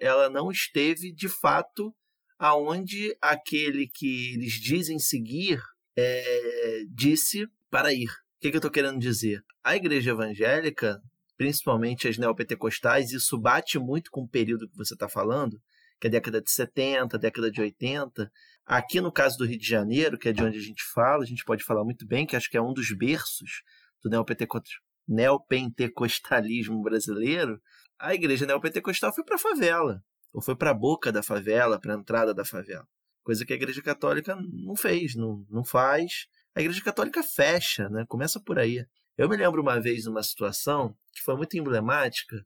ela 0.02 0.32
não 0.32 0.50
esteve, 0.50 1.14
de 1.14 1.30
fato, 1.30 1.94
aonde 2.40 3.16
aquele 3.22 3.88
que 3.88 4.34
eles 4.34 4.54
dizem 4.54 4.98
seguir 4.98 5.62
é, 5.96 6.84
disse 6.90 7.48
para 7.70 7.94
ir. 7.94 8.10
O 8.10 8.42
que, 8.42 8.50
que 8.50 8.58
eu 8.58 8.60
estou 8.60 8.72
querendo 8.72 9.00
dizer? 9.00 9.42
A 9.64 9.76
igreja 9.76 10.12
evangélica, 10.12 11.02
principalmente 11.38 12.08
as 12.08 12.18
neopentecostais, 12.18 13.12
isso 13.12 13.40
bate 13.40 13.80
muito 13.80 14.12
com 14.12 14.22
o 14.22 14.28
período 14.28 14.70
que 14.70 14.78
você 14.78 14.94
está 14.94 15.10
falando, 15.10 15.60
que 16.00 16.08
é 16.08 16.10
a 16.10 16.12
década 16.12 16.42
de 16.42 16.52
70, 16.52 17.18
década 17.18 17.50
de 17.50 17.62
80. 17.62 18.32
Aqui 18.66 19.00
no 19.00 19.12
caso 19.12 19.38
do 19.38 19.46
Rio 19.46 19.58
de 19.58 19.68
Janeiro, 19.68 20.18
que 20.18 20.30
é 20.30 20.34
de 20.34 20.44
onde 20.44 20.58
a 20.58 20.62
gente 20.62 20.84
fala, 20.94 21.24
a 21.24 21.28
gente 21.28 21.44
pode 21.46 21.64
falar 21.64 21.84
muito 21.84 22.06
bem, 22.06 22.26
que 22.26 22.36
acho 22.36 22.50
que 22.50 22.58
é 22.58 22.62
um 22.62 22.74
dos 22.74 22.92
berços 22.96 23.64
do 24.04 24.10
neopentecostalismo 25.08 26.82
brasileiro, 26.84 27.62
a 27.98 28.14
igreja 28.14 28.46
neopentecostal 28.46 29.14
foi 29.14 29.24
para 29.24 29.36
a 29.36 29.40
favela, 29.40 30.04
ou 30.34 30.42
foi 30.42 30.56
para 30.56 30.72
a 30.72 30.74
boca 30.74 31.12
da 31.12 31.24
favela, 31.24 31.80
para 31.80 31.96
a 31.96 31.98
entrada 31.98 32.34
da 32.34 32.44
favela 32.44 32.86
coisa 33.26 33.44
que 33.44 33.52
a 33.52 33.56
Igreja 33.56 33.82
Católica 33.82 34.36
não 34.36 34.76
fez, 34.76 35.16
não, 35.16 35.44
não 35.50 35.66
faz. 35.66 36.28
A 36.56 36.62
Igreja 36.62 36.82
Católica 36.82 37.24
fecha, 37.24 37.90
né? 37.90 38.06
Começa 38.08 38.40
por 38.40 38.60
aí. 38.60 38.86
Eu 39.18 39.28
me 39.28 39.36
lembro 39.36 39.62
uma 39.62 39.82
vez 39.82 40.06
numa 40.06 40.22
situação 40.22 40.96
que 41.12 41.24
foi 41.24 41.36
muito 41.36 41.58
emblemática, 41.58 42.38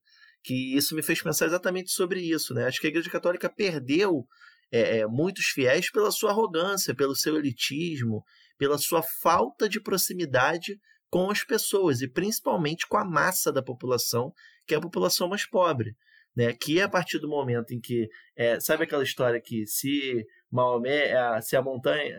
que 0.41 0.75
isso 0.75 0.95
me 0.95 1.03
fez 1.03 1.21
pensar 1.21 1.47
exatamente 1.47 1.91
sobre 1.91 2.21
isso, 2.21 2.53
né? 2.53 2.65
Acho 2.65 2.79
que 2.79 2.87
a 2.87 2.89
Igreja 2.89 3.09
Católica 3.09 3.49
perdeu 3.49 4.25
é, 4.71 4.99
é, 4.99 5.07
muitos 5.07 5.47
fiéis 5.47 5.91
pela 5.91 6.11
sua 6.11 6.31
arrogância, 6.31 6.95
pelo 6.95 7.15
seu 7.15 7.35
elitismo, 7.35 8.23
pela 8.57 8.77
sua 8.77 9.03
falta 9.21 9.67
de 9.67 9.81
proximidade 9.81 10.79
com 11.09 11.29
as 11.29 11.43
pessoas 11.43 12.01
e 12.01 12.07
principalmente 12.07 12.87
com 12.87 12.97
a 12.97 13.03
massa 13.03 13.51
da 13.51 13.61
população, 13.61 14.31
que 14.65 14.73
é 14.73 14.77
a 14.77 14.81
população 14.81 15.27
mais 15.27 15.45
pobre. 15.45 15.93
Né, 16.37 16.53
que 16.53 16.79
é 16.79 16.83
a 16.83 16.89
partir 16.89 17.19
do 17.19 17.27
momento 17.27 17.73
em 17.73 17.79
que, 17.81 18.07
é, 18.37 18.59
sabe 18.59 18.83
aquela 18.85 19.03
história 19.03 19.41
que 19.41 19.65
se 19.67 20.25
Maomé, 20.51 21.11
se 21.41 21.57
a 21.57 21.61
montanha. 21.61 22.15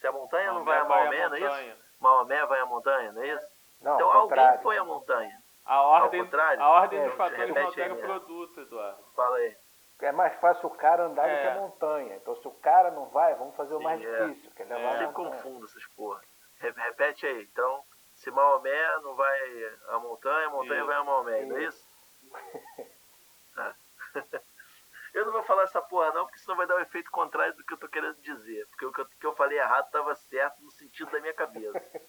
Se 0.00 0.06
a 0.06 0.12
montanha 0.12 0.52
não 0.52 0.64
vai 0.64 0.78
a 0.78 0.84
Maomé, 0.84 1.28
não 1.28 1.36
é 1.36 1.66
isso? 1.68 1.78
Maomé 2.00 2.46
vai 2.46 2.60
à 2.60 2.66
montanha, 2.66 3.12
não 3.12 3.22
é 3.22 3.34
isso? 3.34 3.46
Não, 3.80 3.94
então 3.96 4.06
ao 4.08 4.12
alguém 4.22 4.28
contrário. 4.38 4.62
foi 4.62 4.78
à 4.78 4.84
montanha. 4.84 5.36
A 5.64 5.80
ordem, 5.82 6.20
Ao 6.20 6.26
contrário? 6.26 6.62
a 6.62 6.68
ordem 6.68 6.98
É, 7.00 7.06
dos 7.06 7.16
fatores 7.16 7.54
não 7.54 7.66
altera 7.66 7.94
o 7.94 7.98
produto, 7.98 8.60
Eduardo. 8.60 9.04
Fala 9.14 9.36
aí. 9.36 9.56
É 10.00 10.10
mais 10.10 10.34
fácil 10.40 10.66
o 10.66 10.70
cara 10.74 11.04
andar 11.04 11.22
do 11.22 11.28
É. 11.28 11.40
que 11.42 11.46
a 11.46 11.60
montanha. 11.60 12.16
Então 12.16 12.34
se 12.34 12.48
o 12.48 12.50
cara 12.50 12.90
não 12.90 13.06
vai, 13.10 13.34
vamos 13.36 13.54
fazer 13.54 13.74
o 13.74 13.80
mais 13.80 14.00
Sim, 14.00 14.06
é. 14.08 14.26
difícil, 14.26 14.50
que 14.50 14.62
é 14.62 14.64
É. 14.64 14.68
levar 14.68 14.80
Eu 14.82 14.88
a 14.88 14.92
sempre 14.98 15.06
montanha. 15.22 15.30
confundo 15.42 15.64
essas 15.66 15.86
porra. 15.94 16.20
Re- 16.58 16.72
Repete 16.76 17.26
aí. 17.26 17.42
Então, 17.52 17.84
se 18.16 18.30
Maomé 18.32 18.96
não 19.02 19.14
vai 19.14 19.38
à 19.90 19.98
montanha, 20.00 20.46
a 20.48 20.50
montanha 20.50 20.78
Isso. 20.80 20.86
vai 20.86 20.96
a 20.96 21.04
Maomé, 21.04 21.44
não 21.44 21.56
é 21.56 21.64
isso? 21.64 21.88
Eu 25.14 25.26
não 25.26 25.32
vou 25.32 25.42
falar 25.42 25.64
essa 25.64 25.82
porra 25.82 26.10
não, 26.12 26.24
porque 26.24 26.38
senão 26.38 26.56
vai 26.56 26.66
dar 26.66 26.76
o 26.76 26.80
efeito 26.80 27.10
contrário 27.10 27.54
do 27.54 27.64
que 27.64 27.74
eu 27.74 27.78
tô 27.78 27.86
querendo 27.86 28.16
dizer. 28.22 28.66
Porque 28.68 28.86
o 28.86 28.92
que 28.92 29.26
eu, 29.26 29.34
falei 29.34 29.58
errado 29.58 29.86
estava 29.86 30.14
certo 30.14 30.62
no 30.62 30.70
sentido 30.70 31.10
da 31.10 31.20
minha 31.20 31.34
cabeça. 31.34 32.00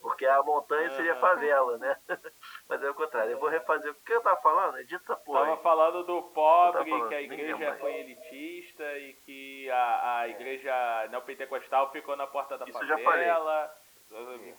Porque 0.00 0.26
a 0.26 0.42
montanha 0.42 0.90
seria 0.90 1.16
favela, 1.16 1.78
né? 1.78 1.98
Mas 2.68 2.82
é 2.82 2.90
o 2.90 2.94
contrário. 2.94 3.32
Eu 3.32 3.38
vou 3.38 3.48
refazer. 3.48 3.90
O 3.90 3.94
que 3.94 4.12
eu 4.12 4.20
tava 4.20 4.40
falando? 4.42 4.78
Edita 4.78 5.02
essa 5.02 5.16
porra 5.16 5.40
Tava 5.40 5.54
aí. 5.54 5.62
falando 5.62 6.04
do 6.04 6.22
pobre, 6.24 6.90
falando, 6.90 7.08
que 7.08 7.14
a 7.14 7.22
igreja 7.22 7.74
foi 7.76 7.94
elitista 7.94 8.98
e 8.98 9.14
que 9.14 9.70
a, 9.70 10.18
a 10.18 10.28
igreja 10.28 11.08
neopentecostal 11.08 11.90
ficou 11.90 12.16
na 12.16 12.26
porta 12.26 12.58
da 12.58 12.66
Isso 12.66 12.82
eu 12.82 12.86
já 12.86 12.98
favela. 12.98 13.74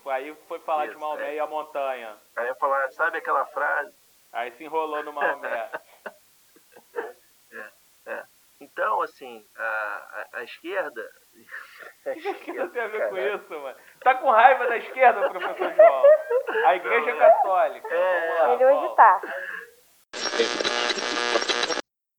Foi 0.01 0.13
Aí 0.13 0.35
foi 0.47 0.59
falar 0.61 0.87
de 0.87 0.93
Isso, 0.93 0.99
Maomé 0.99 1.29
é. 1.29 1.35
e 1.35 1.39
a 1.39 1.47
montanha. 1.47 2.17
Aí 2.35 2.47
eu 2.47 2.55
falar, 2.55 2.91
sabe 2.91 3.19
aquela 3.19 3.45
frase? 3.45 3.93
Aí 4.35 4.51
se 4.51 4.65
enrolou 4.65 5.01
no 5.03 5.13
Maomé. 5.13 5.71
Então, 8.61 9.01
assim, 9.01 9.45
a, 9.55 9.63
a, 9.63 10.39
a 10.39 10.43
esquerda. 10.43 11.01
O 12.05 12.13
que 12.13 12.27
esquerda, 12.29 12.69
tem 12.69 12.81
a 12.81 12.87
ver 12.87 13.09
com 13.09 13.17
isso, 13.17 13.49
mano? 13.61 13.77
Tá 14.01 14.15
com 14.15 14.29
raiva 14.29 14.67
da 14.67 14.77
esquerda, 14.77 15.29
professor 15.29 15.73
João? 15.73 16.03
A 16.65 16.75
igreja 16.75 17.05
Não, 17.05 17.21
é. 17.21 17.29
católica. 17.29 17.87
É. 17.93 18.43
Lá, 18.43 18.53
Ele 18.53 18.65
hoje 18.65 18.95
tá. 18.95 19.21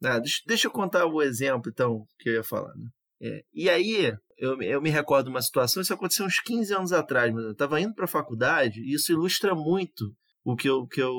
Ah, 0.04 0.18
deixa, 0.18 0.42
deixa 0.46 0.66
eu 0.66 0.70
contar 0.70 1.06
o 1.06 1.22
exemplo, 1.22 1.70
então, 1.72 2.04
que 2.18 2.28
eu 2.30 2.34
ia 2.34 2.44
falar. 2.44 2.74
Né? 2.74 2.88
É, 3.22 3.40
e 3.54 3.70
aí, 3.70 4.12
eu, 4.36 4.60
eu 4.62 4.82
me 4.82 4.90
recordo 4.90 5.26
de 5.26 5.30
uma 5.30 5.42
situação, 5.42 5.80
isso 5.80 5.94
aconteceu 5.94 6.26
uns 6.26 6.40
15 6.40 6.74
anos 6.74 6.92
atrás, 6.92 7.32
mas 7.32 7.44
eu 7.44 7.52
estava 7.52 7.80
indo 7.80 7.94
para 7.94 8.04
a 8.04 8.08
faculdade, 8.08 8.80
e 8.80 8.94
isso 8.94 9.12
ilustra 9.12 9.54
muito 9.54 10.04
o 10.44 10.56
que 10.56 10.68
eu, 10.68 10.86
que 10.86 11.00
eu 11.00 11.14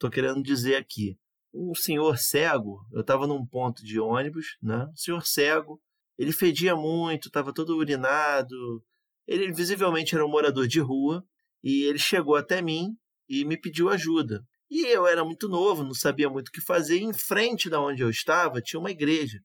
tô 0.00 0.10
querendo 0.10 0.42
dizer 0.42 0.76
aqui. 0.76 1.16
Um 1.52 1.74
senhor 1.74 2.16
cego, 2.16 2.80
eu 2.92 3.02
estava 3.02 3.26
num 3.26 3.46
ponto 3.46 3.84
de 3.84 4.00
ônibus, 4.00 4.56
né? 4.62 4.86
Um 4.90 4.96
senhor 4.96 5.26
cego, 5.26 5.80
ele 6.18 6.32
fedia 6.32 6.74
muito, 6.74 7.28
estava 7.28 7.52
todo 7.52 7.76
urinado, 7.76 8.82
ele 9.26 9.52
visivelmente 9.52 10.14
era 10.14 10.24
um 10.24 10.30
morador 10.30 10.66
de 10.66 10.80
rua, 10.80 11.24
e 11.62 11.84
ele 11.84 11.98
chegou 11.98 12.34
até 12.34 12.62
mim 12.62 12.96
e 13.28 13.44
me 13.44 13.56
pediu 13.56 13.90
ajuda. 13.90 14.42
E 14.70 14.86
eu 14.86 15.06
era 15.06 15.24
muito 15.24 15.48
novo, 15.48 15.84
não 15.84 15.94
sabia 15.94 16.30
muito 16.30 16.48
o 16.48 16.52
que 16.52 16.60
fazer. 16.60 16.98
E 16.98 17.04
em 17.04 17.12
frente 17.12 17.68
da 17.68 17.80
onde 17.80 18.02
eu 18.02 18.08
estava 18.08 18.62
tinha 18.62 18.80
uma 18.80 18.90
igreja, 18.90 19.40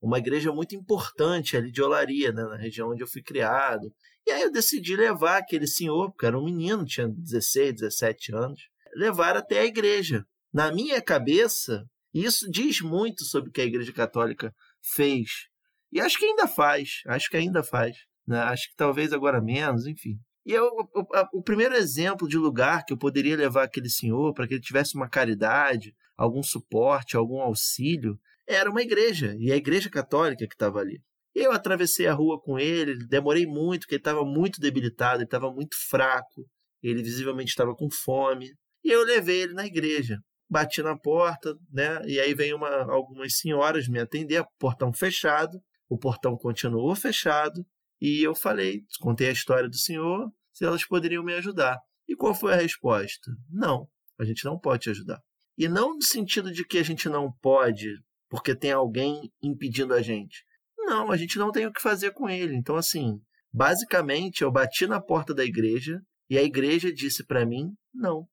uma 0.00 0.18
igreja 0.18 0.50
muito 0.50 0.74
importante 0.74 1.56
ali 1.56 1.70
de 1.70 1.82
Olaria, 1.82 2.32
né, 2.32 2.42
na 2.42 2.56
região 2.56 2.90
onde 2.90 3.02
eu 3.02 3.06
fui 3.06 3.22
criado. 3.22 3.92
E 4.26 4.32
aí 4.32 4.42
eu 4.42 4.50
decidi 4.50 4.96
levar 4.96 5.36
aquele 5.36 5.66
senhor, 5.66 6.10
porque 6.10 6.26
era 6.26 6.38
um 6.38 6.44
menino, 6.44 6.84
tinha 6.84 7.06
16, 7.06 7.74
17 7.74 8.34
anos, 8.34 8.60
levar 8.94 9.36
até 9.36 9.60
a 9.60 9.64
igreja. 9.64 10.24
Na 10.52 10.72
minha 10.72 11.00
cabeça, 11.00 11.84
isso 12.12 12.50
diz 12.50 12.80
muito 12.80 13.24
sobre 13.24 13.50
o 13.50 13.52
que 13.52 13.60
a 13.60 13.64
Igreja 13.64 13.92
Católica 13.92 14.54
fez. 14.82 15.48
E 15.92 16.00
acho 16.00 16.18
que 16.18 16.24
ainda 16.24 16.46
faz, 16.48 17.02
acho 17.06 17.28
que 17.28 17.36
ainda 17.36 17.62
faz. 17.62 17.96
Né? 18.26 18.38
Acho 18.38 18.68
que 18.68 18.76
talvez 18.76 19.12
agora 19.12 19.40
menos, 19.40 19.86
enfim. 19.86 20.18
E 20.44 20.52
eu, 20.52 20.66
o, 20.66 21.38
o 21.38 21.42
primeiro 21.42 21.74
exemplo 21.74 22.28
de 22.28 22.36
lugar 22.36 22.84
que 22.84 22.92
eu 22.92 22.98
poderia 22.98 23.36
levar 23.36 23.64
aquele 23.64 23.90
senhor 23.90 24.32
para 24.34 24.46
que 24.46 24.54
ele 24.54 24.60
tivesse 24.60 24.94
uma 24.94 25.08
caridade, 25.08 25.94
algum 26.16 26.42
suporte, 26.42 27.16
algum 27.16 27.40
auxílio, 27.40 28.18
era 28.46 28.70
uma 28.70 28.82
igreja, 28.82 29.36
e 29.38 29.52
a 29.52 29.56
igreja 29.56 29.88
católica 29.88 30.46
que 30.46 30.54
estava 30.54 30.80
ali. 30.80 31.00
Eu 31.34 31.52
atravessei 31.52 32.08
a 32.08 32.12
rua 32.12 32.40
com 32.40 32.58
ele, 32.58 33.06
demorei 33.06 33.46
muito, 33.46 33.82
porque 33.82 33.94
ele 33.94 34.00
estava 34.00 34.24
muito 34.24 34.60
debilitado, 34.60 35.18
ele 35.18 35.24
estava 35.24 35.52
muito 35.52 35.76
fraco, 35.88 36.48
ele 36.82 37.02
visivelmente 37.02 37.50
estava 37.50 37.74
com 37.74 37.88
fome, 37.90 38.52
e 38.84 38.90
eu 38.90 39.04
levei 39.04 39.42
ele 39.42 39.54
na 39.54 39.66
igreja. 39.66 40.18
Bati 40.48 40.82
na 40.82 40.96
porta, 40.96 41.54
né? 41.72 42.02
E 42.06 42.18
aí 42.18 42.34
veio 42.34 42.56
uma, 42.56 42.68
algumas 42.90 43.36
senhoras 43.38 43.88
me 43.88 44.00
atender, 44.00 44.44
portão 44.58 44.92
fechado, 44.92 45.60
o 45.88 45.98
portão 45.98 46.36
continuou 46.36 46.94
fechado, 46.94 47.64
e 48.00 48.22
eu 48.22 48.34
falei, 48.34 48.82
contei 49.00 49.28
a 49.28 49.32
história 49.32 49.68
do 49.68 49.76
senhor, 49.76 50.30
se 50.52 50.64
elas 50.64 50.84
poderiam 50.84 51.22
me 51.22 51.34
ajudar. 51.34 51.78
E 52.08 52.16
qual 52.16 52.34
foi 52.34 52.52
a 52.52 52.56
resposta? 52.56 53.30
Não, 53.48 53.88
a 54.18 54.24
gente 54.24 54.44
não 54.44 54.58
pode 54.58 54.84
te 54.84 54.90
ajudar. 54.90 55.20
E 55.56 55.68
não 55.68 55.94
no 55.94 56.02
sentido 56.02 56.50
de 56.50 56.64
que 56.64 56.78
a 56.78 56.82
gente 56.82 57.08
não 57.08 57.30
pode 57.40 57.88
porque 58.30 58.54
tem 58.54 58.70
alguém 58.70 59.30
impedindo 59.42 59.92
a 59.92 60.00
gente. 60.00 60.44
Não, 60.78 61.10
a 61.10 61.16
gente 61.16 61.36
não 61.36 61.50
tem 61.50 61.66
o 61.66 61.72
que 61.72 61.82
fazer 61.82 62.12
com 62.12 62.30
ele. 62.30 62.54
Então, 62.54 62.76
assim, 62.76 63.20
basicamente 63.52 64.42
eu 64.42 64.52
bati 64.52 64.86
na 64.86 65.00
porta 65.00 65.34
da 65.34 65.44
igreja 65.44 66.00
e 66.30 66.38
a 66.38 66.42
igreja 66.42 66.92
disse 66.92 67.26
para 67.26 67.44
mim 67.44 67.74
não. 67.92 68.26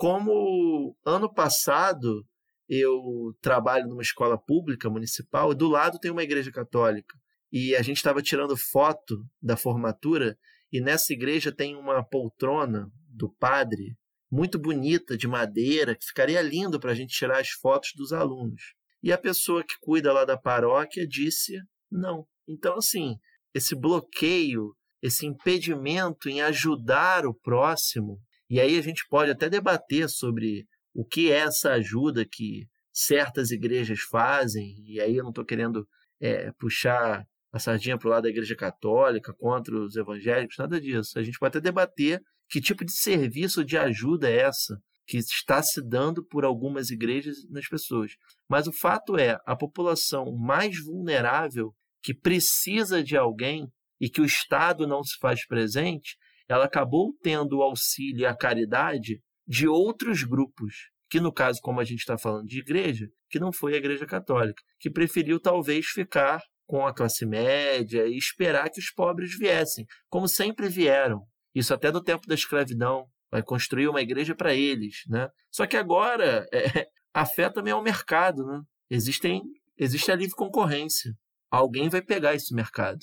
Como 0.00 0.96
ano 1.04 1.30
passado 1.30 2.26
eu 2.66 3.36
trabalho 3.42 3.86
numa 3.86 4.00
escola 4.00 4.38
pública 4.38 4.88
municipal, 4.88 5.52
e 5.52 5.54
do 5.54 5.68
lado 5.68 5.98
tem 5.98 6.10
uma 6.10 6.22
igreja 6.22 6.50
católica. 6.50 7.14
E 7.52 7.76
a 7.76 7.82
gente 7.82 7.98
estava 7.98 8.22
tirando 8.22 8.56
foto 8.56 9.22
da 9.42 9.58
formatura, 9.58 10.38
e 10.72 10.80
nessa 10.80 11.12
igreja 11.12 11.52
tem 11.52 11.76
uma 11.76 12.02
poltrona 12.02 12.90
do 13.10 13.28
padre, 13.28 13.94
muito 14.30 14.58
bonita, 14.58 15.18
de 15.18 15.28
madeira, 15.28 15.94
que 15.94 16.06
ficaria 16.06 16.40
lindo 16.40 16.80
para 16.80 16.92
a 16.92 16.94
gente 16.94 17.14
tirar 17.14 17.38
as 17.38 17.50
fotos 17.50 17.90
dos 17.94 18.10
alunos. 18.10 18.74
E 19.02 19.12
a 19.12 19.18
pessoa 19.18 19.62
que 19.62 19.74
cuida 19.82 20.14
lá 20.14 20.24
da 20.24 20.38
paróquia 20.38 21.06
disse 21.06 21.60
não. 21.90 22.26
Então, 22.48 22.78
assim, 22.78 23.18
esse 23.52 23.74
bloqueio, 23.74 24.74
esse 25.02 25.26
impedimento 25.26 26.26
em 26.26 26.40
ajudar 26.40 27.26
o 27.26 27.34
próximo, 27.34 28.18
e 28.50 28.60
aí 28.60 28.76
a 28.76 28.82
gente 28.82 29.06
pode 29.08 29.30
até 29.30 29.48
debater 29.48 30.10
sobre 30.10 30.66
o 30.92 31.04
que 31.04 31.30
é 31.30 31.36
essa 31.36 31.72
ajuda 31.74 32.26
que 32.28 32.66
certas 32.92 33.52
igrejas 33.52 34.00
fazem, 34.00 34.74
e 34.84 35.00
aí 35.00 35.16
eu 35.16 35.22
não 35.22 35.30
estou 35.30 35.44
querendo 35.44 35.86
é, 36.20 36.50
puxar 36.58 37.24
a 37.52 37.58
sardinha 37.58 37.96
para 37.96 38.08
o 38.08 38.10
lado 38.10 38.24
da 38.24 38.28
igreja 38.28 38.56
católica 38.56 39.32
contra 39.32 39.74
os 39.76 39.96
evangélicos, 39.96 40.56
nada 40.58 40.80
disso. 40.80 41.18
A 41.18 41.22
gente 41.22 41.38
pode 41.38 41.56
até 41.56 41.60
debater 41.60 42.20
que 42.48 42.60
tipo 42.60 42.84
de 42.84 42.92
serviço 42.92 43.64
de 43.64 43.78
ajuda 43.78 44.28
é 44.28 44.40
essa 44.40 44.80
que 45.06 45.18
está 45.18 45.62
se 45.62 45.80
dando 45.80 46.24
por 46.24 46.44
algumas 46.44 46.90
igrejas 46.90 47.36
nas 47.48 47.68
pessoas. 47.68 48.12
Mas 48.48 48.66
o 48.66 48.72
fato 48.72 49.16
é, 49.16 49.38
a 49.44 49.56
população 49.56 50.36
mais 50.36 50.76
vulnerável 50.84 51.74
que 52.02 52.14
precisa 52.14 53.02
de 53.02 53.16
alguém 53.16 53.68
e 54.00 54.08
que 54.08 54.20
o 54.20 54.24
Estado 54.24 54.86
não 54.86 55.02
se 55.02 55.18
faz 55.18 55.46
presente, 55.46 56.16
ela 56.50 56.64
acabou 56.64 57.14
tendo 57.22 57.58
o 57.58 57.62
auxílio 57.62 58.22
e 58.22 58.26
a 58.26 58.36
caridade 58.36 59.22
de 59.46 59.68
outros 59.68 60.24
grupos, 60.24 60.90
que 61.08 61.20
no 61.20 61.32
caso, 61.32 61.60
como 61.62 61.78
a 61.78 61.84
gente 61.84 62.00
está 62.00 62.18
falando 62.18 62.48
de 62.48 62.58
igreja, 62.58 63.06
que 63.28 63.38
não 63.38 63.52
foi 63.52 63.74
a 63.74 63.76
igreja 63.76 64.04
católica, 64.04 64.60
que 64.80 64.90
preferiu 64.90 65.38
talvez 65.38 65.86
ficar 65.86 66.42
com 66.66 66.84
a 66.84 66.92
classe 66.92 67.24
média 67.24 68.04
e 68.04 68.16
esperar 68.16 68.68
que 68.68 68.80
os 68.80 68.90
pobres 68.90 69.38
viessem, 69.38 69.86
como 70.08 70.26
sempre 70.26 70.68
vieram. 70.68 71.22
Isso 71.54 71.72
até 71.72 71.92
do 71.92 72.02
tempo 72.02 72.26
da 72.26 72.34
escravidão, 72.34 73.06
vai 73.30 73.44
construir 73.44 73.86
uma 73.86 74.02
igreja 74.02 74.34
para 74.34 74.52
eles, 74.52 75.02
né? 75.08 75.28
Só 75.52 75.68
que 75.68 75.76
agora 75.76 76.44
é, 76.52 76.88
a 77.14 77.24
fé 77.24 77.48
também 77.48 77.72
é 77.72 77.76
o 77.76 77.82
mercado, 77.82 78.44
né? 78.44 78.60
Existem, 78.90 79.40
existe 79.78 80.10
a 80.10 80.16
livre 80.16 80.34
concorrência. 80.34 81.12
Alguém 81.48 81.88
vai 81.88 82.02
pegar 82.02 82.34
esse 82.34 82.52
mercado. 82.52 82.98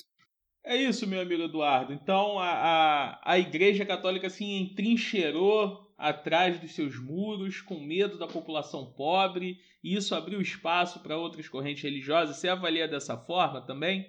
É 0.64 0.76
isso, 0.76 1.06
meu 1.06 1.20
amigo 1.20 1.42
Eduardo. 1.42 1.92
Então 1.92 2.38
a, 2.38 2.50
a, 2.50 3.32
a 3.32 3.38
Igreja 3.38 3.86
Católica 3.86 4.28
se 4.28 4.44
entrincheirou 4.44 5.86
atrás 5.96 6.60
dos 6.60 6.74
seus 6.74 6.98
muros, 7.02 7.60
com 7.60 7.80
medo 7.80 8.18
da 8.18 8.26
população 8.28 8.92
pobre, 8.96 9.58
e 9.82 9.94
isso 9.96 10.14
abriu 10.14 10.40
espaço 10.40 11.02
para 11.02 11.16
outras 11.16 11.48
correntes 11.48 11.82
religiosas. 11.82 12.36
Você 12.36 12.48
avalia 12.48 12.86
dessa 12.86 13.16
forma 13.16 13.60
também? 13.62 14.06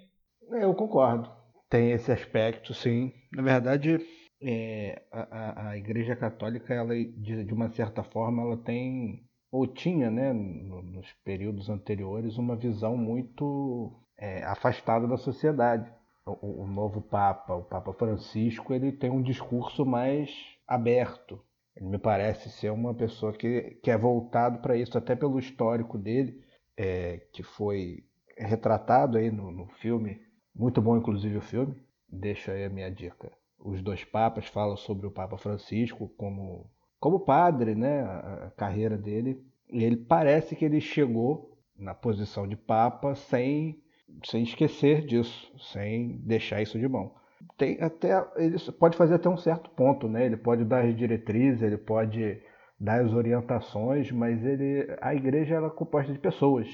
Eu 0.52 0.74
concordo. 0.74 1.28
Tem 1.68 1.92
esse 1.92 2.10
aspecto, 2.12 2.74
sim. 2.74 3.12
Na 3.32 3.42
verdade, 3.42 3.98
é, 4.42 5.02
a, 5.12 5.70
a- 5.70 5.76
Igreja 5.78 6.14
Católica, 6.16 6.74
ela, 6.74 6.94
de, 6.94 7.44
de 7.44 7.54
uma 7.54 7.68
certa 7.70 8.02
forma, 8.02 8.42
ela 8.42 8.56
tem, 8.56 9.24
ou 9.52 9.66
tinha, 9.66 10.10
né, 10.10 10.32
no- 10.32 10.82
nos 10.82 11.06
períodos 11.24 11.68
anteriores, 11.68 12.36
uma 12.36 12.56
visão 12.56 12.96
muito 12.96 13.92
é, 14.18 14.44
afastada 14.44 15.06
da 15.08 15.16
sociedade. 15.16 15.90
O, 16.26 16.62
o- 16.62 16.66
novo 16.66 17.00
Papa, 17.00 17.54
o 17.54 17.64
Papa 17.64 17.92
Francisco, 17.92 18.72
ele 18.74 18.92
tem 18.92 19.10
um 19.10 19.22
discurso 19.22 19.84
mais 19.84 20.30
aberto. 20.66 21.40
Ele 21.76 21.86
me 21.86 21.98
parece 21.98 22.50
ser 22.50 22.70
uma 22.70 22.94
pessoa 22.94 23.32
que, 23.32 23.78
que 23.82 23.90
é 23.90 23.96
voltado 23.96 24.60
para 24.60 24.76
isso, 24.76 24.96
até 24.98 25.14
pelo 25.16 25.38
histórico 25.38 25.96
dele, 25.98 26.42
é, 26.76 27.18
que 27.32 27.42
foi 27.42 28.04
retratado 28.36 29.18
aí 29.18 29.30
no, 29.30 29.50
no 29.50 29.66
filme. 29.66 30.20
Muito 30.54 30.80
bom, 30.82 30.96
inclusive, 30.96 31.36
o 31.36 31.40
filme. 31.42 31.74
Deixa 32.08 32.52
aí 32.52 32.64
a 32.64 32.70
minha 32.70 32.90
dica. 32.90 33.30
os 33.58 33.82
dois 33.82 34.04
papas, 34.04 34.46
fala 34.46 34.76
sobre 34.76 35.06
o 35.06 35.10
Papa 35.10 35.36
Francisco 35.38 36.08
como, 36.16 36.70
como 36.98 37.20
padre, 37.20 37.74
né, 37.74 38.02
a 38.02 38.50
carreira 38.56 38.96
dele. 38.96 39.42
E 39.70 39.84
ele 39.84 39.96
parece 39.96 40.56
que 40.56 40.64
ele 40.64 40.80
chegou 40.80 41.56
na 41.76 41.94
posição 41.94 42.46
de 42.46 42.56
papa 42.56 43.14
sem, 43.14 43.80
sem 44.24 44.42
esquecer 44.42 45.04
disso, 45.06 45.52
sem 45.72 46.18
deixar 46.18 46.62
isso 46.62 46.78
de 46.78 46.88
mão. 46.88 47.12
Tem 47.56 47.80
até 47.80 48.24
ele 48.36 48.56
pode 48.78 48.96
fazer 48.96 49.14
até 49.14 49.28
um 49.28 49.36
certo 49.36 49.70
ponto, 49.70 50.08
né? 50.08 50.26
Ele 50.26 50.36
pode 50.36 50.64
dar 50.64 50.84
as 50.84 50.96
diretrizes, 50.96 51.62
ele 51.62 51.78
pode 51.78 52.40
dar 52.78 53.02
as 53.02 53.12
orientações, 53.12 54.10
mas 54.10 54.44
ele 54.44 54.86
a 55.00 55.14
igreja 55.14 55.54
ela 55.54 55.68
é 55.68 55.70
composta 55.70 56.12
de 56.12 56.18
pessoas 56.18 56.68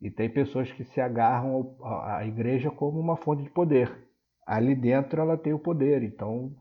e 0.00 0.10
tem 0.10 0.30
pessoas 0.30 0.72
que 0.72 0.84
se 0.84 1.00
agarram 1.00 1.76
à 1.82 2.24
igreja 2.26 2.70
como 2.70 2.98
uma 2.98 3.16
fonte 3.16 3.42
de 3.42 3.50
poder. 3.50 3.90
Ali 4.46 4.74
dentro 4.74 5.20
ela 5.20 5.36
tem 5.36 5.52
o 5.52 5.58
poder, 5.58 6.02
então 6.02 6.54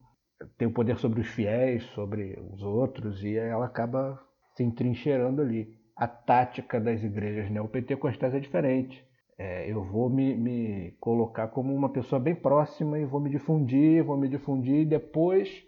tem 0.57 0.67
o 0.67 0.73
poder 0.73 0.97
sobre 0.97 1.21
os 1.21 1.27
fiéis, 1.27 1.83
sobre 1.95 2.37
os 2.53 2.61
outros 2.61 3.23
e 3.23 3.35
ela 3.35 3.65
acaba 3.65 4.19
se 4.55 4.63
entrincheirando 4.63 5.41
ali 5.41 5.79
a 5.95 6.07
tática 6.07 6.79
das 6.79 7.03
igrejas 7.03 7.49
neopentecostais 7.49 8.33
é 8.33 8.39
diferente. 8.39 9.05
É, 9.41 9.71
eu 9.71 9.81
vou 9.81 10.09
me, 10.09 10.35
me, 10.35 10.91
colocar 10.99 11.47
como 11.47 11.73
uma 11.73 11.89
pessoa 11.89 12.19
bem 12.19 12.35
próxima 12.35 12.99
e 12.99 13.05
vou 13.05 13.21
me 13.21 13.29
difundir, 13.29 14.03
vou 14.03 14.17
me 14.17 14.27
difundir 14.27 14.81
e 14.81 14.85
depois, 14.85 15.63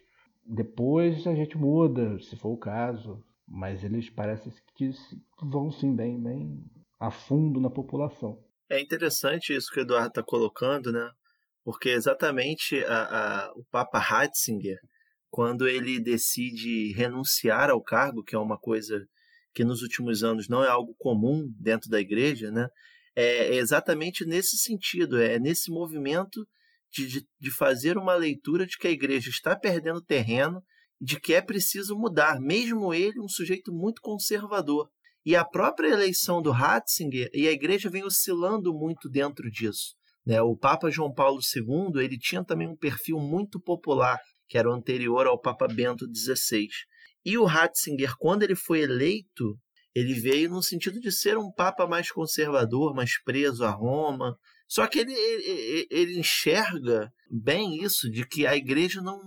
depois 0.45 1.25
a 1.25 1.33
gente 1.33 1.57
muda, 1.57 2.19
se 2.19 2.35
for 2.35 2.49
o 2.49 2.57
caso. 2.57 3.23
Mas 3.47 3.81
eles 3.81 4.09
parecem 4.09 4.51
que 4.75 4.91
vão 5.41 5.71
sim 5.71 5.95
bem, 5.95 6.21
bem 6.21 6.61
a 6.99 7.09
fundo 7.09 7.61
na 7.61 7.69
população. 7.69 8.37
É 8.69 8.77
interessante 8.77 9.55
isso 9.55 9.71
que 9.71 9.79
o 9.79 9.83
Eduardo 9.83 10.09
está 10.09 10.23
colocando, 10.23 10.91
né? 10.91 11.09
Porque 11.63 11.89
exatamente 11.89 12.83
a, 12.83 13.03
a, 13.03 13.53
o 13.53 13.63
Papa 13.71 13.99
Ratzinger, 13.99 14.79
quando 15.29 15.65
ele 15.65 15.97
decide 15.97 16.91
renunciar 16.91 17.69
ao 17.69 17.81
cargo, 17.81 18.21
que 18.21 18.35
é 18.35 18.39
uma 18.39 18.57
coisa 18.57 19.07
que 19.53 19.63
nos 19.63 19.81
últimos 19.81 20.25
anos 20.25 20.49
não 20.49 20.61
é 20.61 20.67
algo 20.67 20.93
comum 20.97 21.49
dentro 21.57 21.89
da 21.89 22.01
igreja, 22.01 22.51
né? 22.51 22.67
É 23.15 23.55
exatamente 23.55 24.25
nesse 24.25 24.57
sentido, 24.57 25.21
é 25.21 25.37
nesse 25.37 25.69
movimento 25.69 26.47
de, 26.91 27.07
de, 27.07 27.27
de 27.39 27.51
fazer 27.51 27.97
uma 27.97 28.15
leitura 28.15 28.65
de 28.65 28.77
que 28.77 28.87
a 28.87 28.91
igreja 28.91 29.29
está 29.29 29.55
perdendo 29.55 30.01
terreno, 30.01 30.61
de 30.99 31.19
que 31.19 31.33
é 31.33 31.41
preciso 31.41 31.95
mudar, 31.95 32.39
mesmo 32.39 32.93
ele 32.93 33.19
um 33.19 33.27
sujeito 33.27 33.73
muito 33.73 34.01
conservador. 34.01 34.89
E 35.25 35.35
a 35.35 35.45
própria 35.45 35.89
eleição 35.89 36.41
do 36.41 36.51
Ratzinger, 36.51 37.29
e 37.33 37.47
a 37.47 37.51
igreja 37.51 37.89
vem 37.89 38.03
oscilando 38.03 38.73
muito 38.73 39.09
dentro 39.09 39.49
disso. 39.49 39.95
Né? 40.25 40.41
O 40.41 40.55
Papa 40.55 40.89
João 40.89 41.13
Paulo 41.13 41.39
II 41.39 42.03
ele 42.03 42.17
tinha 42.17 42.43
também 42.43 42.67
um 42.67 42.75
perfil 42.75 43.17
muito 43.19 43.59
popular, 43.59 44.19
que 44.47 44.57
era 44.57 44.69
o 44.69 44.73
anterior 44.73 45.27
ao 45.27 45.39
Papa 45.39 45.67
Bento 45.67 46.05
XVI. 46.13 46.67
E 47.23 47.37
o 47.37 47.45
Ratzinger, 47.45 48.15
quando 48.17 48.43
ele 48.43 48.55
foi 48.55 48.81
eleito, 48.81 49.57
ele 49.93 50.13
veio 50.13 50.49
no 50.49 50.63
sentido 50.63 50.99
de 50.99 51.11
ser 51.11 51.37
um 51.37 51.51
papa 51.51 51.87
mais 51.87 52.11
conservador, 52.11 52.93
mais 52.93 53.21
preso 53.21 53.63
a 53.65 53.71
Roma. 53.71 54.37
Só 54.67 54.87
que 54.87 54.99
ele, 54.99 55.13
ele, 55.13 55.87
ele 55.91 56.19
enxerga 56.19 57.11
bem 57.29 57.83
isso, 57.83 58.09
de 58.09 58.25
que 58.25 58.47
a 58.47 58.55
igreja 58.55 59.01
não, 59.01 59.19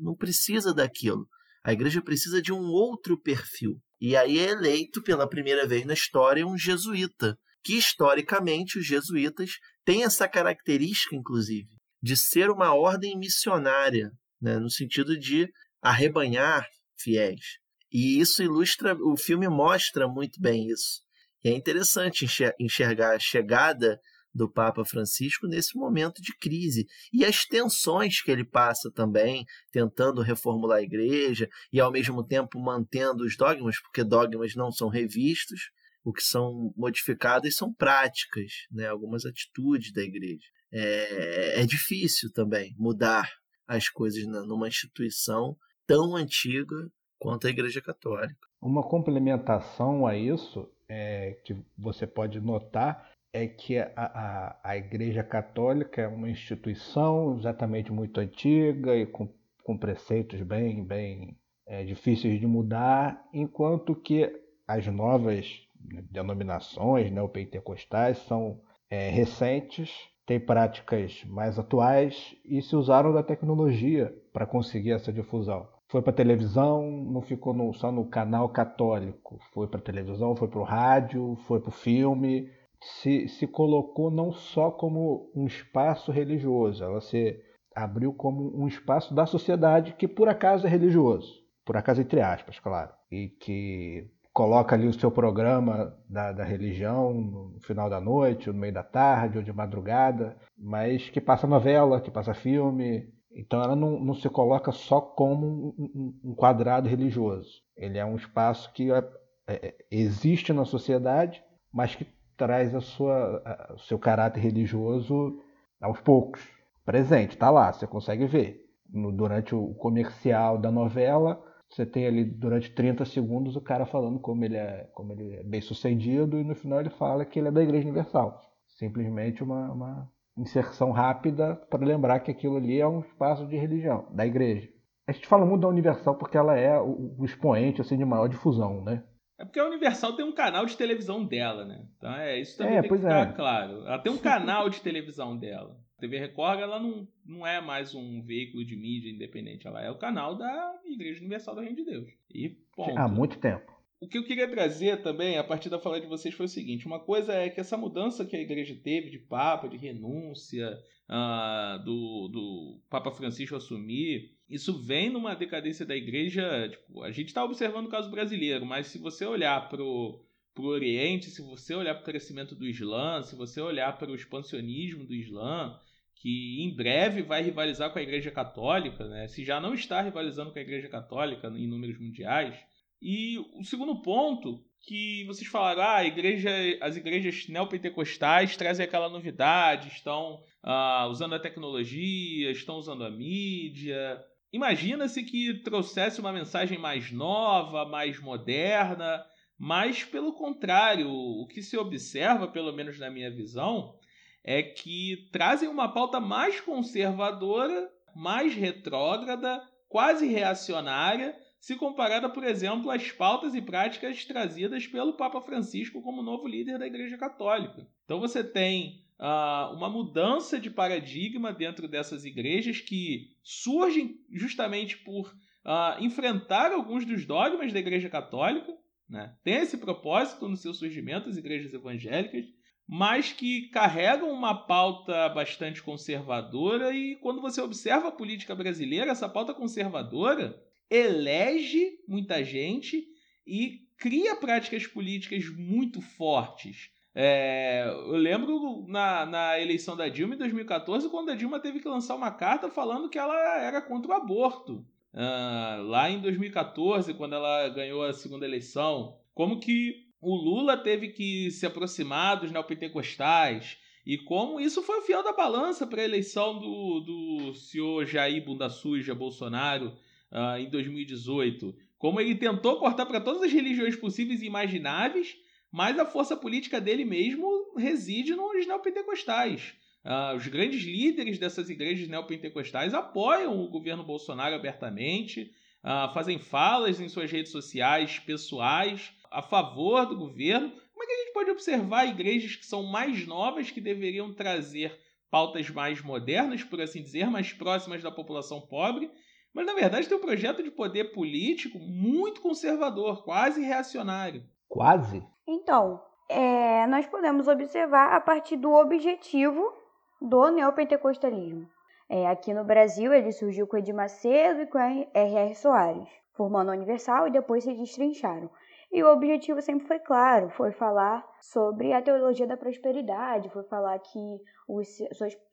não 0.00 0.16
precisa 0.16 0.74
daquilo. 0.74 1.26
A 1.64 1.72
igreja 1.72 2.02
precisa 2.02 2.42
de 2.42 2.52
um 2.52 2.62
outro 2.62 3.20
perfil. 3.20 3.80
E 4.00 4.16
aí 4.16 4.38
é 4.38 4.50
eleito 4.50 5.02
pela 5.02 5.28
primeira 5.28 5.66
vez 5.66 5.84
na 5.84 5.94
história 5.94 6.46
um 6.46 6.56
jesuíta, 6.56 7.36
que 7.62 7.76
historicamente 7.76 8.78
os 8.78 8.86
jesuítas 8.86 9.50
têm 9.84 10.02
essa 10.04 10.26
característica, 10.26 11.14
inclusive, 11.14 11.68
de 12.02 12.16
ser 12.16 12.50
uma 12.50 12.74
ordem 12.74 13.16
missionária, 13.18 14.10
né, 14.40 14.58
no 14.58 14.70
sentido 14.70 15.18
de 15.18 15.48
arrebanhar 15.82 16.66
fiéis. 16.98 17.59
E 17.92 18.20
isso 18.20 18.42
ilustra, 18.42 18.94
o 18.94 19.16
filme 19.16 19.48
mostra 19.48 20.06
muito 20.06 20.40
bem 20.40 20.68
isso. 20.68 21.02
E 21.44 21.48
é 21.48 21.52
interessante 21.52 22.26
enxergar 22.58 23.16
a 23.16 23.18
chegada 23.18 23.98
do 24.32 24.50
Papa 24.50 24.84
Francisco 24.84 25.46
nesse 25.46 25.76
momento 25.76 26.22
de 26.22 26.32
crise 26.36 26.86
e 27.12 27.24
as 27.24 27.44
tensões 27.44 28.22
que 28.22 28.30
ele 28.30 28.44
passa 28.44 28.90
também, 28.92 29.44
tentando 29.72 30.22
reformular 30.22 30.78
a 30.78 30.82
igreja 30.82 31.48
e 31.72 31.80
ao 31.80 31.90
mesmo 31.90 32.24
tempo 32.24 32.60
mantendo 32.60 33.24
os 33.24 33.36
dogmas, 33.36 33.80
porque 33.80 34.04
dogmas 34.04 34.54
não 34.54 34.70
são 34.70 34.88
revistos, 34.88 35.60
o 36.04 36.12
que 36.12 36.22
são 36.22 36.72
modificados 36.76 37.56
são 37.56 37.72
práticas, 37.74 38.52
né, 38.70 38.86
algumas 38.86 39.26
atitudes 39.26 39.92
da 39.92 40.02
igreja. 40.02 40.46
É, 40.72 41.62
é 41.62 41.66
difícil 41.66 42.30
também 42.32 42.72
mudar 42.78 43.28
as 43.66 43.88
coisas 43.88 44.24
numa 44.26 44.68
instituição 44.68 45.56
tão 45.86 46.14
antiga 46.14 46.76
quanto 47.20 47.46
a 47.46 47.50
Igreja 47.50 47.82
Católica. 47.82 48.48
Uma 48.60 48.82
complementação 48.82 50.06
a 50.06 50.16
isso 50.16 50.66
é, 50.88 51.36
que 51.44 51.54
você 51.78 52.06
pode 52.06 52.40
notar 52.40 53.10
é 53.32 53.46
que 53.46 53.78
a, 53.78 53.92
a, 53.94 54.60
a 54.64 54.76
Igreja 54.76 55.22
Católica 55.22 56.00
é 56.02 56.08
uma 56.08 56.28
instituição 56.28 57.38
exatamente 57.38 57.92
muito 57.92 58.18
antiga 58.18 58.96
e 58.96 59.06
com, 59.06 59.28
com 59.62 59.76
preceitos 59.76 60.40
bem, 60.40 60.82
bem 60.82 61.36
é, 61.66 61.84
difíceis 61.84 62.40
de 62.40 62.46
mudar, 62.46 63.22
enquanto 63.32 63.94
que 63.94 64.28
as 64.66 64.86
novas 64.86 65.62
denominações 66.10 67.10
neopentecostais 67.12 68.18
são 68.18 68.60
é, 68.88 69.10
recentes, 69.10 69.92
têm 70.26 70.40
práticas 70.40 71.22
mais 71.24 71.58
atuais 71.58 72.34
e 72.44 72.60
se 72.62 72.74
usaram 72.74 73.12
da 73.12 73.22
tecnologia 73.22 74.12
para 74.32 74.46
conseguir 74.46 74.92
essa 74.92 75.12
difusão 75.12 75.68
foi 75.90 76.00
para 76.00 76.12
televisão, 76.12 76.88
não 76.88 77.20
ficou 77.20 77.52
no, 77.52 77.74
só 77.74 77.90
no 77.90 78.04
canal 78.04 78.48
católico, 78.48 79.40
foi 79.52 79.66
para 79.66 79.80
televisão, 79.80 80.36
foi 80.36 80.46
para 80.46 80.60
o 80.60 80.64
rádio, 80.64 81.36
foi 81.48 81.58
para 81.58 81.68
o 81.68 81.72
filme, 81.72 82.48
se, 82.80 83.28
se 83.28 83.46
colocou 83.46 84.08
não 84.08 84.30
só 84.30 84.70
como 84.70 85.30
um 85.34 85.46
espaço 85.46 86.12
religioso, 86.12 86.84
ela 86.84 87.00
se 87.00 87.42
abriu 87.74 88.12
como 88.12 88.56
um 88.56 88.68
espaço 88.68 89.12
da 89.12 89.26
sociedade 89.26 89.94
que 89.94 90.06
por 90.06 90.28
acaso 90.28 90.64
é 90.64 90.70
religioso, 90.70 91.42
por 91.64 91.76
acaso 91.76 92.00
entre 92.00 92.20
aspas, 92.20 92.60
claro, 92.60 92.92
e 93.10 93.28
que 93.28 94.08
coloca 94.32 94.76
ali 94.76 94.86
o 94.86 94.92
seu 94.92 95.10
programa 95.10 95.92
da, 96.08 96.30
da 96.30 96.44
religião 96.44 97.12
no 97.12 97.60
final 97.62 97.90
da 97.90 98.00
noite, 98.00 98.46
no 98.46 98.54
meio 98.54 98.72
da 98.72 98.84
tarde, 98.84 99.38
ou 99.38 99.44
de 99.44 99.52
madrugada, 99.52 100.36
mas 100.56 101.10
que 101.10 101.20
passa 101.20 101.48
novela, 101.48 102.00
que 102.00 102.12
passa 102.12 102.32
filme, 102.32 103.12
então 103.32 103.62
ela 103.62 103.76
não, 103.76 103.98
não 104.00 104.14
se 104.14 104.28
coloca 104.28 104.72
só 104.72 105.00
como 105.00 105.74
um, 105.78 106.20
um, 106.24 106.34
quadrado 106.34 106.88
religioso. 106.88 107.62
Ele 107.76 107.96
é 107.96 108.04
um 108.04 108.16
espaço 108.16 108.72
que 108.72 108.90
é, 108.90 109.08
é, 109.46 109.74
existe 109.90 110.52
na 110.52 110.64
sociedade, 110.64 111.42
mas 111.72 111.94
que 111.94 112.06
traz 112.36 112.74
a 112.74 112.80
sua, 112.80 113.42
a, 113.44 113.74
o 113.74 113.78
seu 113.78 113.98
caráter 113.98 114.40
religioso 114.40 115.40
aos 115.80 116.00
poucos. 116.00 116.42
Presente, 116.84 117.32
está 117.32 117.50
lá, 117.50 117.72
você 117.72 117.86
consegue 117.86 118.26
ver. 118.26 118.66
No, 118.92 119.12
durante 119.12 119.54
o 119.54 119.72
comercial 119.74 120.58
da 120.58 120.72
novela, 120.72 121.40
você 121.68 121.86
tem 121.86 122.06
ali 122.06 122.24
durante 122.24 122.72
30 122.72 123.04
segundos 123.04 123.54
o 123.54 123.60
cara 123.60 123.86
falando 123.86 124.18
como 124.18 124.44
ele 124.44 124.56
é, 124.56 124.90
como 124.92 125.12
ele 125.12 125.36
é 125.36 125.44
bem 125.44 125.60
sucedido 125.60 126.36
e 126.36 126.42
no 126.42 126.56
final 126.56 126.80
ele 126.80 126.90
fala 126.90 127.24
que 127.24 127.38
ele 127.38 127.48
é 127.48 127.52
da 127.52 127.62
Igreja 127.62 127.86
Universal. 127.86 128.42
Simplesmente 128.66 129.44
uma, 129.44 129.70
uma 129.70 130.12
inserção 130.40 130.90
rápida 130.90 131.56
para 131.68 131.84
lembrar 131.84 132.20
que 132.20 132.30
aquilo 132.30 132.56
ali 132.56 132.80
é 132.80 132.86
um 132.86 133.00
espaço 133.00 133.46
de 133.46 133.56
religião, 133.56 134.06
da 134.12 134.26
igreja. 134.26 134.68
A 135.06 135.12
gente 135.12 135.26
fala 135.26 135.44
muito 135.44 135.62
da 135.62 135.68
Universal 135.68 136.16
porque 136.16 136.36
ela 136.36 136.56
é 136.56 136.78
o, 136.78 137.16
o 137.18 137.24
expoente 137.24 137.80
assim, 137.80 137.98
de 137.98 138.04
maior 138.04 138.28
difusão, 138.28 138.82
né? 138.84 139.02
É 139.38 139.44
porque 139.44 139.58
a 139.58 139.66
Universal 139.66 140.14
tem 140.14 140.24
um 140.24 140.34
canal 140.34 140.66
de 140.66 140.76
televisão 140.76 141.24
dela, 141.24 141.64
né? 141.64 141.82
Então 141.96 142.12
é 142.12 142.38
isso 142.38 142.58
também 142.58 142.76
é, 142.76 142.82
tem 142.82 142.90
que 142.90 142.96
ficar 142.98 143.28
é. 143.28 143.32
claro. 143.32 143.86
Ela 143.86 143.98
tem 143.98 144.12
um 144.12 144.18
canal 144.18 144.68
de 144.68 144.80
televisão 144.80 145.36
dela. 145.36 145.80
A 145.96 146.00
TV 146.00 146.18
Record 146.18 146.60
ela 146.60 146.78
não, 146.78 147.08
não 147.24 147.46
é 147.46 147.60
mais 147.60 147.94
um 147.94 148.22
veículo 148.22 148.64
de 148.64 148.76
mídia 148.76 149.10
independente, 149.10 149.66
ela 149.66 149.82
é 149.82 149.90
o 149.90 149.98
canal 149.98 150.36
da 150.36 150.74
Igreja 150.84 151.20
Universal 151.20 151.54
do 151.54 151.62
Reino 151.62 151.76
de 151.76 151.84
Deus. 151.84 152.08
E 152.30 152.50
ponto. 152.76 152.98
Há 152.98 153.08
muito 153.08 153.38
tempo. 153.38 153.79
O 154.00 154.08
que 154.08 154.16
eu 154.16 154.24
queria 154.24 154.48
trazer 154.48 155.02
também, 155.02 155.36
a 155.36 155.44
partir 155.44 155.68
da 155.68 155.78
fala 155.78 156.00
de 156.00 156.06
vocês, 156.06 156.34
foi 156.34 156.46
o 156.46 156.48
seguinte: 156.48 156.86
uma 156.86 156.98
coisa 156.98 157.34
é 157.34 157.50
que 157.50 157.60
essa 157.60 157.76
mudança 157.76 158.24
que 158.24 158.34
a 158.34 158.40
igreja 158.40 158.74
teve 158.74 159.10
de 159.10 159.18
Papa, 159.18 159.68
de 159.68 159.76
renúncia, 159.76 160.82
uh, 161.06 161.84
do, 161.84 162.28
do 162.28 162.80
Papa 162.88 163.10
Francisco 163.10 163.56
assumir, 163.56 164.30
isso 164.48 164.72
vem 164.82 165.10
numa 165.10 165.34
decadência 165.34 165.84
da 165.84 165.94
igreja. 165.94 166.70
Tipo, 166.70 167.02
a 167.02 167.10
gente 167.10 167.28
está 167.28 167.44
observando 167.44 167.86
o 167.86 167.90
caso 167.90 168.10
brasileiro, 168.10 168.64
mas 168.64 168.86
se 168.86 168.96
você 168.98 169.26
olhar 169.26 169.68
para 169.68 169.82
o 169.82 170.24
Oriente, 170.56 171.30
se 171.30 171.42
você 171.42 171.74
olhar 171.74 171.94
para 171.94 172.02
o 172.02 172.06
crescimento 172.06 172.54
do 172.54 172.66
Islã, 172.66 173.22
se 173.22 173.36
você 173.36 173.60
olhar 173.60 173.98
para 173.98 174.10
o 174.10 174.14
expansionismo 174.14 175.04
do 175.04 175.14
Islã, 175.14 175.78
que 176.14 176.62
em 176.62 176.74
breve 176.74 177.22
vai 177.22 177.42
rivalizar 177.42 177.92
com 177.92 177.98
a 177.98 178.02
Igreja 178.02 178.30
Católica, 178.30 179.06
né? 179.08 179.26
se 179.28 179.44
já 179.44 179.60
não 179.60 179.74
está 179.74 180.00
rivalizando 180.00 180.52
com 180.52 180.58
a 180.58 180.62
Igreja 180.62 180.88
Católica 180.88 181.48
em 181.48 181.66
números 181.66 181.98
mundiais 181.98 182.58
e 183.00 183.38
o 183.54 183.64
segundo 183.64 184.02
ponto 184.02 184.62
que 184.82 185.24
vocês 185.26 185.48
falaram, 185.48 185.82
ah, 185.82 186.04
igreja, 186.04 186.50
as 186.80 186.96
igrejas 186.96 187.46
neopentecostais 187.48 188.56
trazem 188.56 188.84
aquela 188.84 189.08
novidade, 189.08 189.88
estão 189.88 190.42
uh, 190.64 191.08
usando 191.08 191.34
a 191.34 191.40
tecnologia, 191.40 192.50
estão 192.50 192.76
usando 192.76 193.04
a 193.04 193.10
mídia. 193.10 194.22
Imagina-se 194.52 195.22
que 195.22 195.62
trouxesse 195.62 196.20
uma 196.20 196.32
mensagem 196.32 196.78
mais 196.78 197.12
nova, 197.12 197.84
mais 197.84 198.18
moderna, 198.20 199.24
mas 199.58 200.02
pelo 200.02 200.32
contrário, 200.32 201.10
o 201.10 201.46
que 201.46 201.62
se 201.62 201.76
observa, 201.76 202.48
pelo 202.48 202.72
menos 202.72 202.98
na 202.98 203.10
minha 203.10 203.30
visão, 203.30 203.94
é 204.42 204.62
que 204.62 205.28
trazem 205.30 205.68
uma 205.68 205.92
pauta 205.92 206.18
mais 206.18 206.60
conservadora, 206.60 207.88
mais 208.16 208.54
retrógrada, 208.54 209.62
quase 209.88 210.26
reacionária, 210.26 211.36
se 211.60 211.76
comparada, 211.76 212.28
por 212.28 212.42
exemplo, 212.42 212.90
às 212.90 213.12
pautas 213.12 213.54
e 213.54 213.60
práticas 213.60 214.24
trazidas 214.24 214.86
pelo 214.86 215.12
Papa 215.12 215.42
Francisco 215.42 216.00
como 216.00 216.22
novo 216.22 216.48
líder 216.48 216.78
da 216.78 216.86
Igreja 216.86 217.18
Católica. 217.18 217.86
Então 218.04 218.18
você 218.18 218.42
tem 218.42 219.04
uh, 219.20 219.74
uma 219.74 219.90
mudança 219.90 220.58
de 220.58 220.70
paradigma 220.70 221.52
dentro 221.52 221.86
dessas 221.86 222.24
igrejas 222.24 222.80
que 222.80 223.36
surgem 223.42 224.16
justamente 224.32 224.96
por 224.98 225.28
uh, 225.28 226.02
enfrentar 226.02 226.72
alguns 226.72 227.04
dos 227.04 227.26
dogmas 227.26 227.74
da 227.74 227.78
Igreja 227.78 228.08
Católica, 228.08 228.74
né? 229.06 229.36
tem 229.44 229.56
esse 229.56 229.76
propósito 229.76 230.48
no 230.48 230.56
seu 230.56 230.72
surgimento, 230.72 231.28
as 231.28 231.36
igrejas 231.36 231.74
evangélicas, 231.74 232.46
mas 232.88 233.32
que 233.32 233.68
carregam 233.68 234.32
uma 234.32 234.66
pauta 234.66 235.28
bastante 235.28 235.82
conservadora 235.82 236.92
e 236.96 237.16
quando 237.16 237.42
você 237.42 237.60
observa 237.60 238.08
a 238.08 238.12
política 238.12 238.54
brasileira, 238.54 239.10
essa 239.10 239.28
pauta 239.28 239.52
conservadora 239.52 240.58
elege 240.90 242.00
muita 242.08 242.42
gente 242.44 243.06
e 243.46 243.86
cria 243.96 244.34
práticas 244.34 244.86
políticas 244.86 245.46
muito 245.48 246.00
fortes. 246.00 246.90
É, 247.14 247.84
eu 247.86 248.16
lembro 248.16 248.84
na, 248.88 249.26
na 249.26 249.60
eleição 249.60 249.96
da 249.96 250.08
Dilma 250.08 250.34
em 250.34 250.38
2014, 250.38 251.08
quando 251.08 251.30
a 251.30 251.34
Dilma 251.34 251.60
teve 251.60 251.80
que 251.80 251.88
lançar 251.88 252.14
uma 252.14 252.30
carta 252.30 252.70
falando 252.70 253.08
que 253.08 253.18
ela 253.18 253.36
era 253.62 253.80
contra 253.80 254.10
o 254.10 254.14
aborto. 254.14 254.84
Uh, 255.12 255.82
lá 255.88 256.08
em 256.08 256.20
2014, 256.20 257.14
quando 257.14 257.34
ela 257.34 257.68
ganhou 257.68 258.04
a 258.04 258.12
segunda 258.12 258.46
eleição, 258.46 259.18
como 259.34 259.58
que 259.58 260.06
o 260.20 260.36
Lula 260.36 260.76
teve 260.76 261.08
que 261.08 261.50
se 261.50 261.66
aproximar 261.66 262.38
dos 262.38 262.52
neopentecostais 262.52 263.76
e 264.06 264.18
como 264.18 264.60
isso 264.60 264.82
foi 264.82 264.98
o 264.98 265.02
fiel 265.02 265.22
da 265.22 265.32
balança 265.32 265.86
para 265.86 266.00
a 266.00 266.04
eleição 266.04 266.58
do, 266.58 267.00
do 267.00 267.54
senhor 267.54 268.06
Jair 268.06 268.44
Bunda 268.44 268.70
Suja 268.70 269.14
Bolsonaro 269.14 269.96
uh, 270.32 270.58
em 270.58 270.68
2018. 270.68 271.74
Como 271.98 272.20
ele 272.20 272.34
tentou 272.34 272.78
cortar 272.78 273.06
para 273.06 273.20
todas 273.20 273.42
as 273.42 273.52
religiões 273.52 273.96
possíveis 273.96 274.42
e 274.42 274.46
imagináveis, 274.46 275.36
mas 275.70 275.98
a 275.98 276.06
força 276.06 276.36
política 276.36 276.80
dele 276.80 277.04
mesmo 277.04 277.74
reside 277.76 278.34
nos 278.34 278.66
neopentecostais. 278.66 279.74
Uh, 280.04 280.34
os 280.34 280.46
grandes 280.46 280.82
líderes 280.82 281.38
dessas 281.38 281.68
igrejas 281.68 282.08
neopentecostais 282.08 282.94
apoiam 282.94 283.62
o 283.62 283.68
governo 283.68 284.02
Bolsonaro 284.02 284.54
abertamente, 284.54 285.52
uh, 285.84 286.12
fazem 286.14 286.38
falas 286.38 287.00
em 287.00 287.08
suas 287.08 287.30
redes 287.30 287.52
sociais 287.52 288.18
pessoais 288.18 289.12
a 289.30 289.42
favor 289.42 290.06
do 290.06 290.16
governo. 290.16 290.72
Como 290.92 291.04
é 291.04 291.06
que 291.06 291.12
a 291.12 291.24
gente 291.24 291.32
pode 291.34 291.50
observar 291.50 292.06
igrejas 292.06 292.56
que 292.56 292.66
são 292.66 292.82
mais 292.82 293.26
novas, 293.26 293.70
que 293.70 293.80
deveriam 293.80 294.32
trazer 294.32 294.98
pautas 295.30 295.68
mais 295.70 296.00
modernas, 296.00 296.64
por 296.64 296.80
assim 296.80 297.02
dizer, 297.02 297.30
mais 297.30 297.52
próximas 297.52 298.02
da 298.02 298.10
população 298.10 298.60
pobre, 298.60 299.10
mas 299.54 299.66
na 299.66 299.74
verdade 299.74 300.08
tem 300.08 300.16
um 300.16 300.20
projeto 300.20 300.62
de 300.62 300.70
poder 300.70 301.12
político 301.12 301.78
muito 301.78 302.40
conservador, 302.40 303.24
quase 303.24 303.62
reacionário. 303.62 304.42
Quase? 304.68 305.24
Então, 305.46 306.00
é, 306.28 306.86
nós 306.86 307.06
podemos 307.06 307.48
observar 307.48 308.14
a 308.14 308.20
partir 308.20 308.56
do 308.56 308.72
objetivo 308.72 309.72
do 310.20 310.50
neopentecostalismo. 310.50 311.68
É, 312.08 312.26
aqui 312.26 312.52
no 312.52 312.64
Brasil, 312.64 313.12
ele 313.12 313.32
surgiu 313.32 313.66
com 313.66 313.76
Edir 313.76 313.94
Macedo 313.94 314.62
e 314.62 314.66
com 314.66 314.78
R.R. 314.78 315.54
Soares, 315.54 316.08
formando 316.34 316.70
a 316.70 316.74
Universal 316.74 317.28
e 317.28 317.32
depois 317.32 317.64
se 317.64 317.74
destrincharam. 317.74 318.50
E 318.92 319.02
o 319.04 319.12
objetivo 319.12 319.62
sempre 319.62 319.86
foi 319.86 320.00
claro, 320.00 320.48
foi 320.50 320.72
falar 320.72 321.24
sobre 321.40 321.92
a 321.92 322.02
teologia 322.02 322.46
da 322.46 322.56
prosperidade, 322.56 323.48
foi 323.50 323.62
falar 323.62 323.96
que 324.00 324.18
o, 324.66 324.82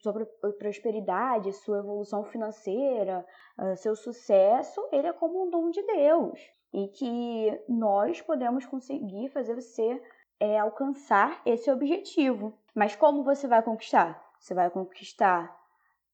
sobre 0.02 0.26
prosperidade, 0.58 1.52
sua 1.52 1.78
evolução 1.78 2.24
financeira, 2.24 3.24
ah, 3.56 3.76
seu 3.76 3.94
sucesso, 3.94 4.80
ele 4.90 5.06
é 5.06 5.12
como 5.12 5.46
um 5.46 5.50
dom 5.50 5.70
de 5.70 5.80
Deus 5.82 6.40
e 6.72 6.88
que 6.88 7.62
nós 7.68 8.20
podemos 8.20 8.66
conseguir 8.66 9.28
fazer 9.28 9.54
você 9.54 10.02
é, 10.40 10.58
alcançar 10.58 11.40
esse 11.46 11.70
objetivo. 11.70 12.52
Mas 12.74 12.96
como 12.96 13.22
você 13.22 13.46
vai 13.46 13.62
conquistar? 13.62 14.20
Você 14.38 14.52
vai 14.52 14.68
conquistar 14.68 15.56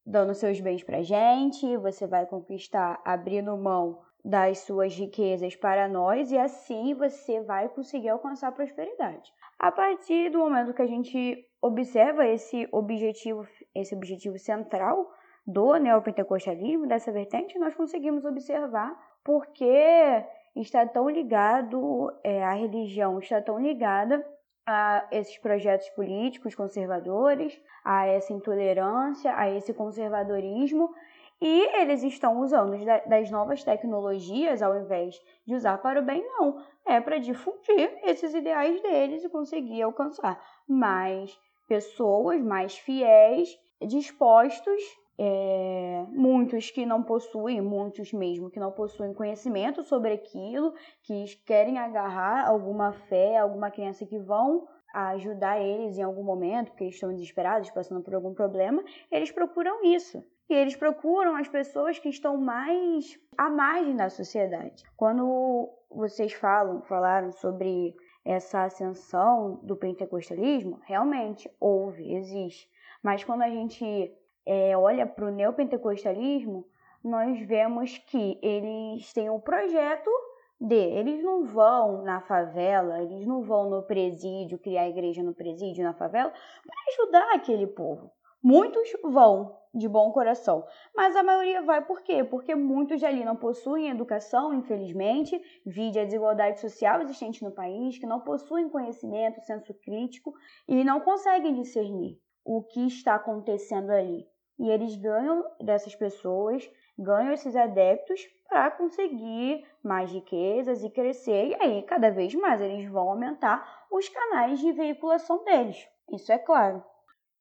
dando 0.05 0.35
seus 0.35 0.61
bens 0.61 0.83
para 0.83 1.03
gente, 1.03 1.77
você 1.79 2.07
vai 2.07 2.27
conquistar 2.27 3.01
abrindo 3.03 3.57
mão 3.57 4.04
das 4.25 4.61
suas 4.61 4.97
riquezas 4.97 5.55
para 5.55 5.87
nós 5.87 6.33
e 6.33 6.39
assim 6.39 6.95
você 6.95 7.43
vai 7.43 7.69
conseguir 7.69 8.09
alcançar 8.09 8.49
a 8.49 8.53
prosperidade. 8.53 9.31
A 9.59 9.71
partir 9.71 10.31
do 10.31 10.39
momento 10.39 10.73
que 10.73 10.81
a 10.81 10.87
gente 10.87 11.47
observa 11.61 12.27
esse 12.27 12.67
objetivo, 12.73 13.47
esse 13.75 13.95
objetivo 13.95 14.39
central 14.39 15.13
do 15.47 15.77
neopentecostalismo, 15.77 16.87
dessa 16.87 17.13
vertente, 17.13 17.59
nós 17.59 17.75
conseguimos 17.75 18.25
observar 18.25 18.99
porque 19.23 20.25
está 20.57 20.87
tão 20.87 21.09
ligado, 21.09 22.11
é, 22.23 22.43
a 22.43 22.53
religião 22.53 23.19
está 23.19 23.43
tão 23.43 23.59
ligada 23.59 24.25
a 24.67 25.07
esses 25.11 25.37
projetos 25.37 25.91
políticos 25.91 26.55
conservadores, 26.55 27.61
a 27.85 28.07
essa 28.07 28.33
intolerância, 28.33 29.37
a 29.37 29.51
esse 29.51 29.75
conservadorismo 29.75 30.95
e 31.41 31.81
eles 31.81 32.03
estão 32.03 32.41
usando 32.41 32.77
das 33.07 33.31
novas 33.31 33.63
tecnologias 33.63 34.63
ao 34.63 34.79
invés 34.79 35.21
de 35.47 35.55
usar 35.55 35.79
para 35.79 36.01
o 36.01 36.05
bem, 36.05 36.23
não. 36.23 36.63
É 36.87 37.01
para 37.01 37.19
difundir 37.19 37.99
esses 38.03 38.35
ideais 38.35 38.81
deles 38.83 39.25
e 39.25 39.29
conseguir 39.29 39.83
alcançar 39.83 40.41
mais 40.69 41.39
pessoas, 41.67 42.41
mais 42.43 42.77
fiéis, 42.77 43.59
dispostos 43.81 44.81
é, 45.19 46.05
muitos 46.09 46.71
que 46.71 46.85
não 46.85 47.03
possuem, 47.03 47.61
muitos 47.61 48.13
mesmo 48.13 48.51
que 48.51 48.59
não 48.59 48.73
possuem 48.73 49.15
conhecimento 49.15 49.83
sobre 49.83 50.13
aquilo, 50.13 50.75
que 51.03 51.25
querem 51.47 51.79
agarrar 51.79 52.49
alguma 52.49 52.93
fé, 52.93 53.39
alguma 53.39 53.71
crença 53.71 54.05
que 54.05 54.19
vão 54.19 54.67
ajudar 54.93 55.61
eles 55.61 55.99
em 55.99 56.03
algum 56.03 56.23
momento, 56.23 56.71
porque 56.71 56.85
eles 56.85 56.95
estão 56.95 57.13
desesperados, 57.13 57.71
passando 57.71 58.03
por 58.03 58.15
algum 58.15 58.33
problema, 58.33 58.83
eles 59.11 59.31
procuram 59.31 59.85
isso. 59.85 60.23
E 60.49 60.55
eles 60.55 60.77
procuram 60.77 61.37
as 61.37 61.49
pessoas 61.49 61.99
que 61.99 62.09
estão 62.09 62.37
mais 62.37 63.19
à 63.37 63.49
margem 63.49 63.97
da 63.97 64.11
sociedade. 64.11 64.85
Quando 64.97 65.71
vocês 65.91 66.33
falam, 66.33 66.83
falaram 66.83 67.33
sobre 67.33 67.95
essa 68.25 68.65
ascensão 68.65 69.61
do 69.63 69.77
pentecostalismo, 69.77 70.81
realmente 70.85 71.51
houve, 71.61 72.15
existe. 72.15 72.69
Mas 73.03 73.23
quando 73.23 73.43
a 73.43 73.51
gente 73.51 74.13
é, 74.47 74.77
olha 74.77 75.07
para 75.07 75.27
o 75.27 75.31
neopentecostalismo, 75.31 76.67
nós 77.03 77.39
vemos 77.41 77.99
que 77.99 78.39
eles 78.43 79.13
têm 79.13 79.29
um 79.29 79.41
projeto 79.41 80.11
de, 80.59 80.75
eles 80.75 81.23
não 81.23 81.45
vão 81.45 82.03
na 82.03 82.21
favela, 82.23 83.03
eles 83.03 83.27
não 83.27 83.43
vão 83.43 83.69
no 83.69 83.83
presídio, 83.83 84.59
criar 84.59 84.89
igreja 84.89 85.23
no 85.23 85.35
presídio, 85.35 85.85
na 85.85 85.93
favela, 85.93 86.31
para 86.31 87.05
ajudar 87.05 87.35
aquele 87.35 87.67
povo. 87.67 88.11
Muitos 88.47 88.93
vão 89.03 89.57
de 89.73 89.89
bom 89.89 90.13
coração, 90.13 90.67
mas 90.95 91.17
a 91.17 91.23
maioria 91.23 91.63
vai 91.63 91.83
por 91.83 92.03
quê? 92.03 92.23
Porque 92.23 92.55
muitos 92.55 93.03
ali 93.03 93.25
não 93.25 93.35
possuem 93.35 93.89
educação, 93.89 94.53
infelizmente, 94.53 95.41
vide 95.65 95.99
a 95.99 96.05
desigualdade 96.05 96.61
social 96.61 97.01
existente 97.01 97.43
no 97.43 97.51
país, 97.51 97.97
que 97.97 98.05
não 98.05 98.21
possuem 98.21 98.69
conhecimento, 98.69 99.41
senso 99.41 99.73
crítico 99.73 100.35
e 100.69 100.85
não 100.85 101.01
conseguem 101.01 101.55
discernir 101.55 102.21
o 102.45 102.63
que 102.63 102.87
está 102.87 103.15
acontecendo 103.15 103.91
ali. 103.91 104.29
E 104.59 104.69
eles 104.69 104.95
ganham 104.95 105.43
dessas 105.59 105.95
pessoas, 105.97 106.71
ganham 106.99 107.33
esses 107.33 107.57
adeptos 107.57 108.21
para 108.47 108.71
conseguir 108.73 109.67
mais 109.83 110.13
riquezas 110.13 110.85
e 110.85 110.91
crescer, 110.91 111.47
e 111.47 111.55
aí 111.55 111.83
cada 111.85 112.11
vez 112.11 112.35
mais 112.35 112.61
eles 112.61 112.87
vão 112.91 113.09
aumentar 113.09 113.87
os 113.91 114.07
canais 114.11 114.61
de 114.61 114.71
veiculação 114.71 115.43
deles. 115.45 115.89
Isso 116.13 116.31
é 116.31 116.37
claro. 116.37 116.85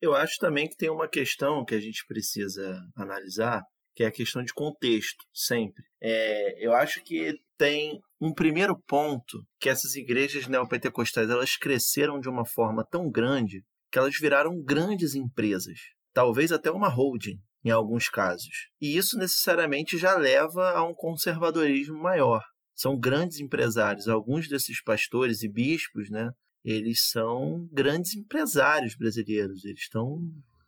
Eu 0.04 0.14
acho 0.14 0.38
também 0.38 0.68
que 0.68 0.76
tem 0.76 0.90
uma 0.90 1.08
questão 1.08 1.64
que 1.64 1.74
a 1.74 1.80
gente 1.80 2.06
precisa 2.06 2.78
analisar, 2.94 3.64
que 3.96 4.04
é 4.04 4.08
a 4.08 4.12
questão 4.12 4.44
de 4.44 4.54
contexto, 4.54 5.24
sempre. 5.34 5.82
É, 6.02 6.58
eu 6.60 6.74
acho 6.74 7.02
que 7.06 7.40
tem 7.58 8.02
um 8.20 8.34
primeiro 8.34 8.78
ponto 8.86 9.48
que 9.62 9.70
essas 9.70 9.96
igrejas 9.96 10.46
neopentecostais 10.46 11.30
elas 11.30 11.56
cresceram 11.56 12.20
de 12.20 12.28
uma 12.28 12.44
forma 12.44 12.86
tão 12.86 13.10
grande 13.10 13.64
que 13.90 13.98
elas 13.98 14.18
viraram 14.20 14.62
grandes 14.62 15.16
empresas, 15.16 15.80
talvez 16.14 16.52
até 16.52 16.70
uma 16.70 16.90
holding 16.90 17.40
em 17.64 17.70
alguns 17.70 18.10
casos. 18.10 18.72
E 18.82 18.98
isso 18.98 19.18
necessariamente 19.18 19.98
já 19.98 20.18
leva 20.18 20.72
a 20.72 20.84
um 20.84 20.94
conservadorismo 20.94 21.98
maior. 21.98 22.44
São 22.76 23.00
grandes 23.00 23.40
empresários, 23.40 24.10
alguns 24.10 24.50
desses 24.50 24.84
pastores 24.84 25.44
e 25.44 25.48
bispos, 25.48 26.10
né, 26.10 26.30
eles 26.64 27.10
são 27.10 27.68
grandes 27.72 28.16
empresários 28.16 28.96
brasileiros. 28.96 29.66
Eles 29.66 29.82
estão 29.82 30.20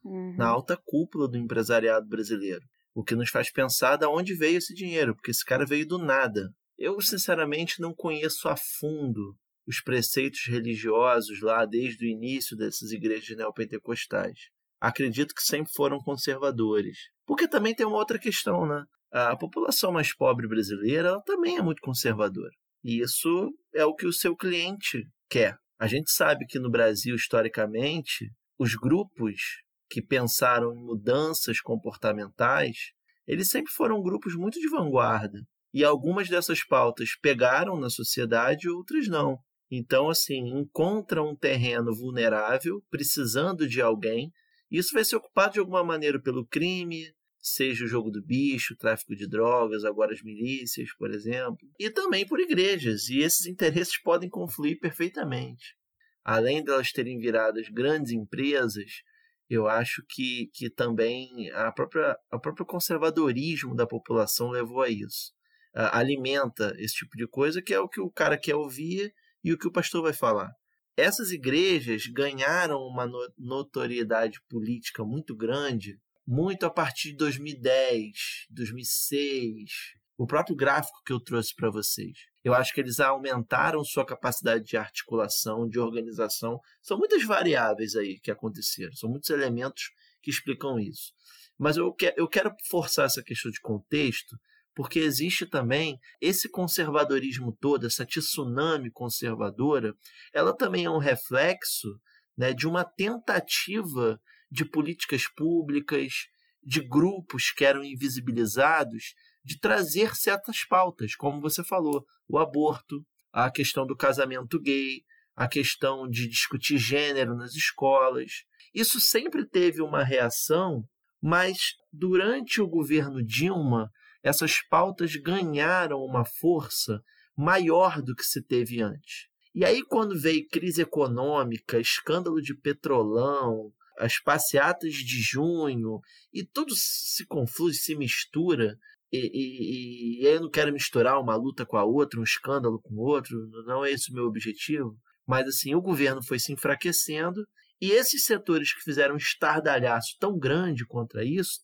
Uhum. 0.04 0.36
na 0.38 0.46
alta 0.48 0.78
cúpula 0.78 1.28
do 1.28 1.36
empresariado 1.38 2.08
brasileiro. 2.08 2.62
O 2.94 3.04
que 3.04 3.16
nos 3.16 3.30
faz 3.30 3.52
pensar 3.52 3.98
de 3.98 4.06
onde 4.06 4.36
veio 4.36 4.58
esse 4.60 4.74
dinheiro, 4.74 5.16
porque 5.16 5.32
esse 5.32 5.44
cara 5.44 5.66
veio 5.66 5.88
do 5.88 5.98
nada. 5.98 6.50
Eu, 6.78 7.02
sinceramente, 7.02 7.82
não 7.82 7.94
conheço 7.94 8.48
a 8.48 8.56
fundo 8.56 9.36
os 9.68 9.82
preceitos 9.82 10.42
religiosos 10.48 11.42
lá 11.42 11.66
desde 11.66 12.06
o 12.06 12.08
início 12.10 12.56
dessas 12.56 12.92
igrejas 12.92 13.36
neopentecostais. 13.36 14.38
Acredito 14.80 15.34
que 15.34 15.42
sempre 15.42 15.72
foram 15.74 15.98
conservadores. 16.00 16.98
Porque 17.26 17.48
também 17.48 17.74
tem 17.74 17.86
uma 17.86 17.98
outra 17.98 18.20
questão, 18.20 18.68
né? 18.68 18.84
A 19.12 19.36
população 19.36 19.92
mais 19.92 20.14
pobre 20.16 20.48
brasileira 20.48 21.08
ela 21.10 21.22
também 21.22 21.58
é 21.58 21.62
muito 21.62 21.82
conservadora. 21.82 22.52
E 22.84 23.02
isso 23.02 23.52
é 23.74 23.84
o 23.86 23.96
que 23.96 24.06
o 24.06 24.14
seu 24.14 24.36
cliente 24.36 25.08
quer. 25.30 25.58
A 25.78 25.88
gente 25.88 26.12
sabe 26.12 26.46
que 26.46 26.60
no 26.60 26.70
Brasil, 26.70 27.16
historicamente, 27.16 28.32
os 28.58 28.76
grupos 28.76 29.42
que 29.90 30.02
pensaram 30.02 30.74
em 30.74 30.84
mudanças 30.84 31.60
comportamentais, 31.60 32.92
eles 33.28 33.50
sempre 33.50 33.72
foram 33.72 34.02
grupos 34.02 34.36
muito 34.36 34.60
de 34.60 34.70
vanguarda. 34.70 35.40
E 35.74 35.84
algumas 35.84 36.30
dessas 36.30 36.66
pautas 36.66 37.10
pegaram 37.22 37.78
na 37.78 37.90
sociedade, 37.90 38.70
outras 38.70 39.08
não. 39.08 39.38
Então, 39.70 40.10
assim, 40.10 40.58
encontra 40.58 41.22
um 41.22 41.36
terreno 41.36 41.94
vulnerável, 41.94 42.82
precisando 42.90 43.68
de 43.68 43.82
alguém. 43.82 44.32
Isso 44.72 44.94
vai 44.94 45.04
ser 45.04 45.18
ocupado 45.18 45.54
de 45.54 45.60
alguma 45.60 45.84
maneira 45.84 46.22
pelo 46.22 46.46
crime, 46.48 47.12
seja 47.48 47.86
o 47.86 47.88
jogo 47.88 48.10
do 48.10 48.24
bicho, 48.24 48.76
tráfico 48.76 49.16
de 49.16 49.28
drogas, 49.28 49.86
agora 49.86 50.12
as 50.12 50.24
milícias, 50.24 50.92
por 50.98 51.12
exemplo, 51.12 51.70
e 51.80 51.92
também 51.92 52.26
por 52.26 52.40
igrejas. 52.40 53.08
E 53.08 53.20
esses 53.20 53.46
interesses 53.46 54.02
podem 54.02 54.28
confluir 54.28 54.80
perfeitamente. 54.80 55.76
Além 56.24 56.64
delas 56.64 56.92
terem 56.92 57.20
virado 57.20 57.62
grandes 57.72 58.12
empresas, 58.12 59.04
eu 59.48 59.68
acho 59.68 60.04
que, 60.10 60.50
que 60.56 60.72
também 60.72 61.52
a 61.52 61.72
própria, 61.72 62.18
o 62.34 62.40
próprio 62.40 62.66
conservadorismo 62.66 63.76
da 63.76 63.86
população 63.86 64.50
levou 64.50 64.82
a 64.82 64.90
isso. 64.90 65.32
Uh, 65.76 65.92
alimenta 65.92 66.74
esse 66.80 66.96
tipo 66.96 67.16
de 67.16 67.28
coisa, 67.28 67.62
que 67.62 67.76
é 67.76 67.80
o 67.80 67.88
que 67.88 68.02
o 68.02 68.10
cara 68.10 68.40
quer 68.40 68.56
ouvir 68.56 69.14
e 69.44 69.54
o 69.54 69.58
que 69.58 69.68
o 69.68 69.72
pastor 69.72 70.02
vai 70.02 70.14
falar. 70.14 70.52
Essas 70.98 71.32
igrejas 71.32 72.08
ganharam 72.08 72.80
uma 72.80 73.06
notoriedade 73.38 74.40
política 74.50 75.04
muito 75.04 75.36
grande, 75.36 76.00
muito 76.28 76.66
a 76.66 76.70
partir 76.70 77.12
de 77.12 77.18
2010, 77.18 78.48
2006, 78.50 79.72
o 80.18 80.26
próprio 80.26 80.56
gráfico 80.56 81.02
que 81.06 81.14
eu 81.14 81.20
trouxe 81.20 81.54
para 81.54 81.70
vocês. 81.70 82.18
Eu 82.44 82.54
acho 82.54 82.74
que 82.74 82.80
eles 82.80 83.00
aumentaram 83.00 83.84
sua 83.84 84.06
capacidade 84.06 84.64
de 84.64 84.78
articulação, 84.78 85.68
de 85.68 85.80
organização. 85.80 86.60
São 86.82 86.98
muitas 86.98 87.24
variáveis 87.24 87.96
aí 87.96 88.20
que 88.20 88.32
aconteceram, 88.32 88.94
são 88.94 89.10
muitos 89.10 89.30
elementos 89.30 89.92
que 90.22 90.30
explicam 90.30 90.80
isso. 90.80 91.14
Mas 91.58 91.78
eu, 91.78 91.94
que, 91.94 92.14
eu 92.18 92.28
quero 92.28 92.54
forçar 92.70 93.06
essa 93.06 93.24
questão 93.24 93.52
de 93.52 93.60
contexto, 93.60 94.38
porque 94.74 95.00
existe 95.00 95.46
também 95.46 95.98
esse 96.20 96.50
conservadorismo 96.50 97.56
todo, 97.60 97.88
essa 97.88 98.06
tsunami 98.06 98.92
conservadora, 98.92 99.94
ela 100.34 100.56
também 100.56 100.86
é 100.86 100.90
um 100.90 100.98
reflexo 100.98 102.00
né, 102.38 102.54
de 102.54 102.68
uma 102.68 102.84
tentativa 102.84 104.20
de 104.56 104.64
políticas 104.64 105.28
públicas, 105.28 106.30
de 106.64 106.80
grupos 106.80 107.52
que 107.52 107.66
eram 107.66 107.84
invisibilizados, 107.84 109.14
de 109.44 109.60
trazer 109.60 110.16
certas 110.16 110.66
pautas, 110.66 111.14
como 111.14 111.42
você 111.42 111.62
falou, 111.62 112.06
o 112.26 112.40
aborto, 112.40 113.06
a 113.34 113.52
questão 113.52 113.86
do 113.86 113.98
casamento 113.98 114.58
gay, 114.62 115.04
a 115.36 115.46
questão 115.46 116.08
de 116.08 116.30
discutir 116.30 116.78
gênero 116.78 117.36
nas 117.36 117.54
escolas. 117.54 118.46
Isso 118.74 119.02
sempre 119.02 119.46
teve 119.46 119.82
uma 119.82 120.06
reação, 120.06 120.86
mas 121.22 121.58
durante 121.92 122.62
o 122.62 122.68
governo 122.68 123.22
Dilma, 123.22 123.92
essas 124.24 124.62
pautas 124.70 125.18
ganharam 125.18 126.00
uma 126.00 126.24
força 126.24 127.02
maior 127.38 128.02
do 128.02 128.16
que 128.16 128.24
se 128.24 128.42
teve 128.42 128.82
antes. 128.82 129.28
E 129.54 129.66
aí, 129.66 129.84
quando 129.84 130.18
veio 130.18 130.48
crise 130.48 130.82
econômica, 130.82 131.78
escândalo 131.78 132.42
de 132.42 132.56
petrolão, 132.56 133.74
as 133.98 134.20
passeatas 134.20 134.94
de 134.94 135.22
junho, 135.22 136.00
e 136.34 136.44
tudo 136.46 136.74
se 136.76 137.26
conflui, 137.26 137.74
se 137.74 137.96
mistura, 137.96 138.78
e, 139.12 139.18
e, 139.18 140.24
e, 140.24 140.26
eu 140.26 140.42
não 140.42 140.50
quero 140.50 140.74
misturar 140.74 141.20
uma 141.22 141.36
luta 141.36 141.66
com 141.66 141.78
a 141.78 141.84
outra, 141.84 142.20
um 142.20 142.24
escândalo 142.24 142.80
com 142.82 142.96
o 142.96 143.06
outro, 143.06 143.38
não 143.66 143.86
é 143.86 143.92
esse 143.92 144.12
o 144.12 144.14
meu 144.14 144.26
objetivo. 144.26 144.98
Mas 145.26 145.48
assim, 145.48 145.74
o 145.74 145.82
governo 145.82 146.22
foi 146.24 146.40
se 146.40 146.52
enfraquecendo 146.52 147.46
e 147.82 147.92
esses 147.92 148.26
setores 148.26 148.74
que 148.74 148.82
fizeram 148.82 149.16
um 149.16 149.18
estardalhaço 149.18 150.16
tão 150.20 150.38
grande 150.38 150.86
contra 150.86 151.24
isso 151.24 151.62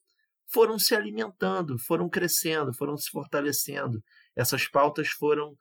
foram 0.48 0.78
se 0.78 0.94
alimentando, 0.94 1.78
foram 1.80 2.10
crescendo, 2.10 2.74
foram 2.74 2.98
se 2.98 3.10
fortalecendo. 3.10 4.02
Essas 4.36 4.68
pautas 4.68 5.08
foram 5.10 5.56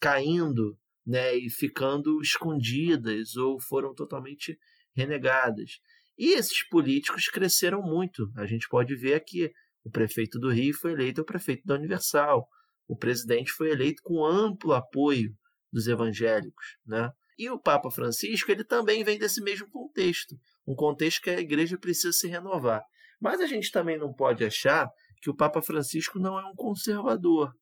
caindo 0.00 0.76
né, 1.06 1.36
e 1.36 1.50
ficando 1.50 2.20
escondidas 2.20 3.36
ou 3.36 3.60
foram 3.60 3.94
totalmente 3.94 4.58
renegadas. 4.96 5.78
E 6.18 6.32
esses 6.32 6.66
políticos 6.68 7.28
cresceram 7.28 7.82
muito. 7.82 8.30
A 8.36 8.46
gente 8.46 8.68
pode 8.68 8.94
ver 8.94 9.14
aqui 9.14 9.50
o 9.84 9.90
prefeito 9.90 10.38
do 10.38 10.50
Rio 10.50 10.74
foi 10.74 10.92
eleito 10.92 11.20
o 11.20 11.24
prefeito 11.24 11.66
da 11.66 11.74
Universal. 11.74 12.48
O 12.88 12.96
presidente 12.96 13.52
foi 13.52 13.70
eleito 13.70 14.02
com 14.02 14.24
amplo 14.24 14.72
apoio 14.72 15.36
dos 15.70 15.86
evangélicos, 15.86 16.78
né? 16.86 17.10
E 17.36 17.50
o 17.50 17.58
Papa 17.58 17.90
Francisco, 17.90 18.50
ele 18.50 18.64
também 18.64 19.02
vem 19.02 19.18
desse 19.18 19.42
mesmo 19.42 19.68
contexto, 19.68 20.36
um 20.66 20.74
contexto 20.74 21.20
que 21.20 21.30
a 21.30 21.40
igreja 21.40 21.76
precisa 21.76 22.12
se 22.12 22.28
renovar. 22.28 22.82
Mas 23.20 23.40
a 23.40 23.46
gente 23.46 23.70
também 23.72 23.98
não 23.98 24.12
pode 24.12 24.44
achar 24.44 24.88
que 25.20 25.28
o 25.28 25.34
Papa 25.34 25.60
Francisco 25.60 26.18
não 26.18 26.38
é 26.38 26.44
um 26.44 26.54
conservador, 26.54 27.52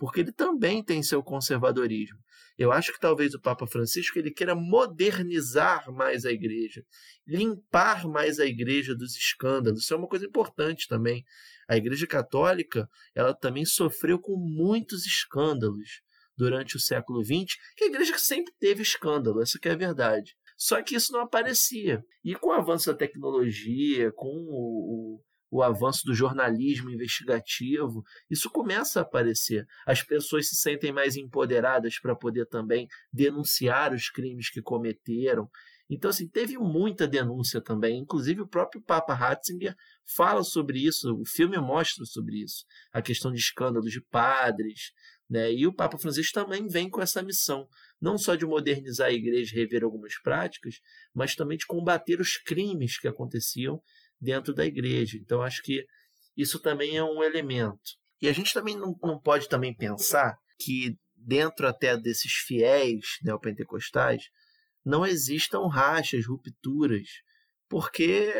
porque 0.00 0.20
ele 0.20 0.32
também 0.32 0.82
tem 0.82 1.02
seu 1.02 1.22
conservadorismo. 1.22 2.18
Eu 2.56 2.72
acho 2.72 2.90
que 2.90 2.98
talvez 2.98 3.34
o 3.34 3.40
Papa 3.40 3.66
Francisco 3.66 4.18
ele 4.18 4.30
queira 4.30 4.54
modernizar 4.54 5.92
mais 5.92 6.24
a 6.24 6.32
igreja, 6.32 6.82
limpar 7.26 8.08
mais 8.08 8.40
a 8.40 8.46
igreja 8.46 8.94
dos 8.94 9.14
escândalos. 9.14 9.82
Isso 9.82 9.92
é 9.92 9.96
uma 9.98 10.08
coisa 10.08 10.24
importante 10.24 10.88
também. 10.88 11.22
A 11.68 11.76
Igreja 11.76 12.06
Católica 12.06 12.88
ela 13.14 13.34
também 13.34 13.66
sofreu 13.66 14.18
com 14.18 14.38
muitos 14.38 15.04
escândalos 15.04 16.00
durante 16.34 16.76
o 16.76 16.80
século 16.80 17.22
XX, 17.22 17.58
que 17.76 17.84
a 17.84 17.88
igreja 17.88 18.16
sempre 18.16 18.54
teve 18.58 18.80
escândalo, 18.80 19.42
essa 19.42 19.58
é 19.62 19.70
a 19.70 19.76
verdade. 19.76 20.34
Só 20.56 20.82
que 20.82 20.96
isso 20.96 21.12
não 21.12 21.20
aparecia. 21.20 22.02
E 22.24 22.34
com 22.34 22.48
o 22.48 22.52
avanço 22.52 22.90
da 22.90 22.96
tecnologia, 22.96 24.10
com 24.12 24.46
o, 24.48 25.22
o 25.50 25.62
avanço 25.62 26.04
do 26.04 26.14
jornalismo 26.14 26.90
investigativo, 26.90 28.04
isso 28.30 28.48
começa 28.48 29.00
a 29.00 29.02
aparecer. 29.02 29.66
As 29.84 30.02
pessoas 30.02 30.48
se 30.48 30.56
sentem 30.56 30.92
mais 30.92 31.16
empoderadas 31.16 31.98
para 31.98 32.14
poder 32.14 32.46
também 32.46 32.86
denunciar 33.12 33.92
os 33.92 34.08
crimes 34.08 34.48
que 34.50 34.62
cometeram. 34.62 35.50
Então, 35.88 36.08
assim, 36.08 36.28
teve 36.28 36.56
muita 36.56 37.08
denúncia 37.08 37.60
também. 37.60 37.98
Inclusive, 37.98 38.42
o 38.42 38.48
próprio 38.48 38.80
Papa 38.80 39.12
Ratzinger 39.12 39.74
fala 40.14 40.44
sobre 40.44 40.78
isso, 40.86 41.12
o 41.20 41.26
filme 41.26 41.58
mostra 41.58 42.04
sobre 42.04 42.44
isso, 42.44 42.64
a 42.92 43.02
questão 43.02 43.32
de 43.32 43.38
escândalos 43.38 43.90
de 43.90 44.00
padres. 44.00 44.92
Né? 45.28 45.52
E 45.52 45.66
o 45.66 45.74
Papa 45.74 45.98
Francisco 45.98 46.32
também 46.32 46.68
vem 46.68 46.88
com 46.88 47.02
essa 47.02 47.22
missão, 47.22 47.68
não 48.00 48.16
só 48.16 48.36
de 48.36 48.46
modernizar 48.46 49.08
a 49.08 49.12
igreja, 49.12 49.54
rever 49.54 49.82
algumas 49.82 50.16
práticas, 50.22 50.76
mas 51.12 51.34
também 51.34 51.58
de 51.58 51.66
combater 51.66 52.20
os 52.20 52.36
crimes 52.36 52.98
que 52.98 53.08
aconteciam 53.08 53.80
dentro 54.20 54.54
da 54.54 54.64
igreja. 54.64 55.16
Então, 55.16 55.42
acho 55.42 55.62
que 55.62 55.84
isso 56.36 56.60
também 56.60 56.96
é 56.96 57.04
um 57.04 57.22
elemento. 57.22 57.98
E 58.20 58.28
a 58.28 58.32
gente 58.32 58.52
também 58.52 58.76
não, 58.76 58.96
não 59.02 59.18
pode 59.18 59.48
também 59.48 59.74
pensar 59.74 60.36
que 60.58 60.96
dentro 61.16 61.66
até 61.66 61.96
desses 61.96 62.32
fiéis 62.32 63.18
neopentecostais 63.22 64.24
não 64.84 65.06
existam 65.06 65.66
rachas, 65.68 66.26
rupturas, 66.26 67.08
porque 67.68 68.32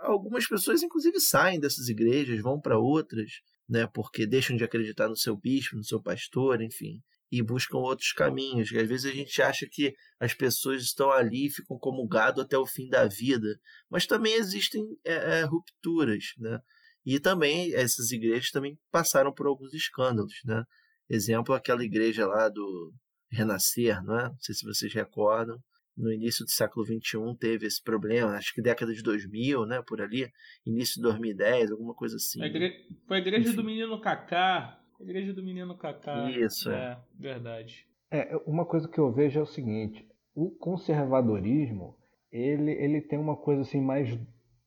algumas 0.00 0.46
pessoas 0.46 0.82
inclusive 0.82 1.20
saem 1.20 1.60
dessas 1.60 1.88
igrejas, 1.88 2.40
vão 2.40 2.60
para 2.60 2.78
outras, 2.78 3.30
né, 3.68 3.86
porque 3.86 4.26
deixam 4.26 4.56
de 4.56 4.64
acreditar 4.64 5.08
no 5.08 5.16
seu 5.16 5.36
bispo, 5.36 5.76
no 5.76 5.84
seu 5.84 6.00
pastor, 6.00 6.60
enfim 6.62 7.02
e 7.34 7.42
buscam 7.42 7.78
outros 7.78 8.12
caminhos. 8.12 8.72
Às 8.72 8.88
vezes 8.88 9.10
a 9.10 9.14
gente 9.14 9.42
acha 9.42 9.66
que 9.68 9.92
as 10.20 10.32
pessoas 10.32 10.82
estão 10.82 11.10
ali 11.10 11.46
e 11.46 11.50
ficam 11.50 11.76
como 11.78 12.06
gado 12.06 12.40
até 12.40 12.56
o 12.56 12.64
fim 12.66 12.88
da 12.88 13.06
vida, 13.06 13.58
mas 13.90 14.06
também 14.06 14.34
existem 14.34 14.82
é, 15.04 15.40
é, 15.40 15.42
rupturas, 15.42 16.24
né? 16.38 16.60
E 17.04 17.18
também 17.18 17.74
essas 17.74 18.12
igrejas 18.12 18.50
também 18.50 18.78
passaram 18.90 19.32
por 19.32 19.46
alguns 19.46 19.74
escândalos, 19.74 20.34
né? 20.44 20.62
Exemplo, 21.10 21.54
aquela 21.54 21.84
igreja 21.84 22.24
lá 22.24 22.48
do 22.48 22.92
Renascer, 23.30 24.00
não 24.04 24.18
é? 24.18 24.28
Não 24.28 24.38
sei 24.38 24.54
se 24.54 24.64
vocês 24.64 24.94
recordam. 24.94 25.58
No 25.96 26.12
início 26.12 26.44
do 26.44 26.50
século 26.50 26.86
XXI 26.86 27.18
teve 27.38 27.66
esse 27.66 27.82
problema, 27.82 28.32
acho 28.32 28.52
que 28.54 28.62
década 28.62 28.92
de 28.92 29.02
2000, 29.02 29.66
né? 29.66 29.82
Por 29.86 30.00
ali, 30.00 30.28
início 30.64 30.96
de 30.96 31.02
2010, 31.02 31.72
alguma 31.72 31.94
coisa 31.94 32.14
assim. 32.14 32.42
A 32.42 32.46
igre... 32.46 32.72
Foi 33.08 33.16
a 33.16 33.20
igreja 33.20 33.48
Enfim. 33.48 33.56
do 33.56 33.64
menino 33.64 34.00
Kaká, 34.00 34.80
Igreja 35.00 35.32
do 35.32 35.42
Menino 35.42 35.76
Cacá. 35.76 36.30
Isso, 36.30 36.70
é. 36.70 36.92
é. 36.92 36.98
Verdade. 37.18 37.86
É, 38.10 38.36
uma 38.46 38.64
coisa 38.64 38.88
que 38.88 38.98
eu 38.98 39.12
vejo 39.12 39.38
é 39.38 39.42
o 39.42 39.46
seguinte: 39.46 40.06
o 40.34 40.50
conservadorismo 40.50 41.96
ele, 42.30 42.72
ele 42.72 43.00
tem 43.00 43.18
uma 43.18 43.36
coisa 43.36 43.62
assim 43.62 43.80
mais 43.80 44.08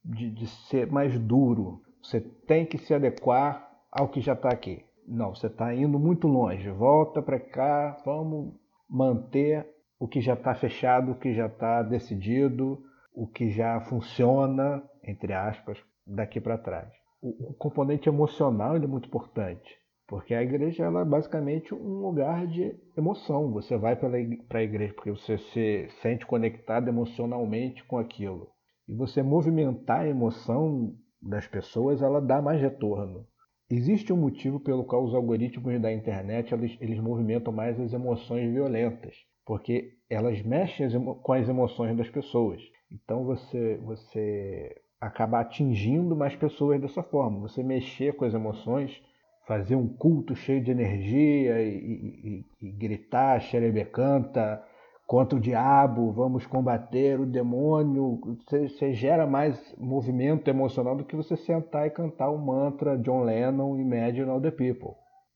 de, 0.03 0.31
de 0.31 0.47
ser 0.47 0.87
mais 0.87 1.19
duro. 1.19 1.81
Você 2.01 2.21
tem 2.21 2.65
que 2.65 2.77
se 2.77 2.93
adequar 2.93 3.69
ao 3.91 4.07
que 4.07 4.21
já 4.21 4.33
está 4.33 4.49
aqui. 4.49 4.85
Não, 5.05 5.35
você 5.35 5.47
está 5.47 5.73
indo 5.73 5.99
muito 5.99 6.27
longe. 6.27 6.69
Volta 6.69 7.21
para 7.21 7.39
cá, 7.39 8.01
vamos 8.05 8.53
manter 8.89 9.67
o 9.99 10.07
que 10.07 10.21
já 10.21 10.33
está 10.33 10.53
fechado, 10.53 11.11
o 11.11 11.19
que 11.19 11.33
já 11.33 11.47
está 11.47 11.81
decidido, 11.81 12.81
o 13.13 13.27
que 13.27 13.49
já 13.49 13.79
funciona, 13.81 14.83
entre 15.03 15.33
aspas, 15.33 15.77
daqui 16.05 16.39
para 16.39 16.57
trás. 16.57 16.91
O, 17.21 17.49
o, 17.49 17.53
componente 17.53 18.07
emocional 18.07 18.75
é 18.75 18.87
muito 18.87 19.07
importante, 19.07 19.77
porque 20.07 20.33
a 20.33 20.41
igreja 20.41 20.85
ela 20.85 21.01
é 21.01 21.05
basicamente 21.05 21.73
um 21.73 21.99
lugar 21.99 22.47
de 22.47 22.73
emoção. 22.97 23.51
Você 23.51 23.77
vai 23.77 23.95
para 23.95 24.17
a 24.59 24.63
igreja 24.63 24.93
porque 24.93 25.11
você 25.11 25.37
se 25.37 25.89
sente 26.01 26.25
conectado 26.25 26.87
emocionalmente 26.87 27.83
com 27.83 27.97
aquilo. 27.97 28.49
E 28.87 28.95
você 28.95 29.21
movimentar 29.21 30.01
a 30.01 30.07
emoção 30.07 30.95
das 31.21 31.45
pessoas, 31.45 32.01
ela 32.01 32.21
dá 32.21 32.41
mais 32.41 32.61
retorno. 32.61 33.27
Existe 33.69 34.13
um 34.13 34.17
motivo 34.17 34.61
pelo 34.61 34.85
qual 34.85 35.03
os 35.03 35.13
algoritmos 35.13 35.81
da 35.81 35.91
internet 35.91 36.53
eles, 36.53 36.77
eles 36.79 36.99
movimentam 36.99 37.51
mais 37.51 37.77
as 37.77 37.91
emoções 37.91 38.49
violentas, 38.49 39.13
porque 39.45 39.97
elas 40.09 40.41
mexem 40.41 40.87
com 41.21 41.33
as 41.33 41.49
emoções 41.49 41.97
das 41.97 42.09
pessoas. 42.09 42.61
Então 42.89 43.25
você, 43.25 43.75
você 43.83 44.73
acaba 45.01 45.41
atingindo 45.41 46.15
mais 46.15 46.33
pessoas 46.33 46.79
dessa 46.79 47.03
forma. 47.03 47.41
Você 47.41 47.61
mexer 47.61 48.15
com 48.15 48.23
as 48.23 48.33
emoções, 48.33 49.01
fazer 49.47 49.75
um 49.75 49.87
culto 49.87 50.35
cheio 50.35 50.61
de 50.61 50.69
energia 50.69 51.61
e, 51.61 51.77
e, 51.77 52.45
e, 52.61 52.67
e 52.67 52.71
gritar, 52.71 53.39
xerebecanta, 53.39 54.61
contra 55.07 55.37
o 55.37 55.41
diabo, 55.41 56.11
vamos 56.11 56.45
combater 56.45 57.17
o 57.17 57.25
demônio. 57.25 58.19
Você, 58.45 58.67
você, 58.67 58.93
gera 58.93 59.25
mais 59.25 59.73
movimento 59.77 60.49
emocional 60.49 60.97
do 60.97 61.05
que 61.05 61.15
você 61.15 61.37
sentar 61.37 61.87
e 61.87 61.91
cantar 61.91 62.29
o 62.29 62.37
mantra 62.37 62.97
John 62.97 63.23
Lennon 63.23 63.79
Imagine 63.79 64.29
All 64.29 64.41
the 64.41 64.51
People. 64.51 64.95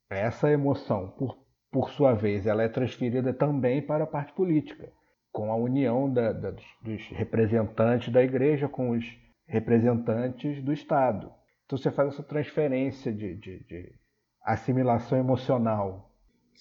Essa 0.10 0.52
emoção, 0.52 1.08
por, 1.18 1.38
por 1.72 1.90
sua 1.92 2.14
vez, 2.14 2.46
ela 2.46 2.64
é 2.64 2.68
transferida 2.68 3.34
também 3.34 3.82
para 3.82 4.04
a 4.04 4.08
parte 4.08 4.34
política, 4.34 4.92
com 5.32 5.50
a 5.50 5.56
união 5.56 6.12
da, 6.12 6.34
da, 6.34 6.52
dos 6.52 7.08
representantes 7.12 8.12
da 8.12 8.22
igreja 8.22 8.68
com 8.68 8.90
os 8.90 9.06
representantes 9.48 10.62
do 10.62 10.74
Estado. 10.74 11.32
Então 11.66 11.78
você 11.78 11.90
faz 11.90 12.10
essa 12.10 12.24
transferência 12.24 13.14
de, 13.14 13.36
de, 13.36 13.64
de 13.64 14.01
assimilação 14.44 15.18
emocional 15.18 16.12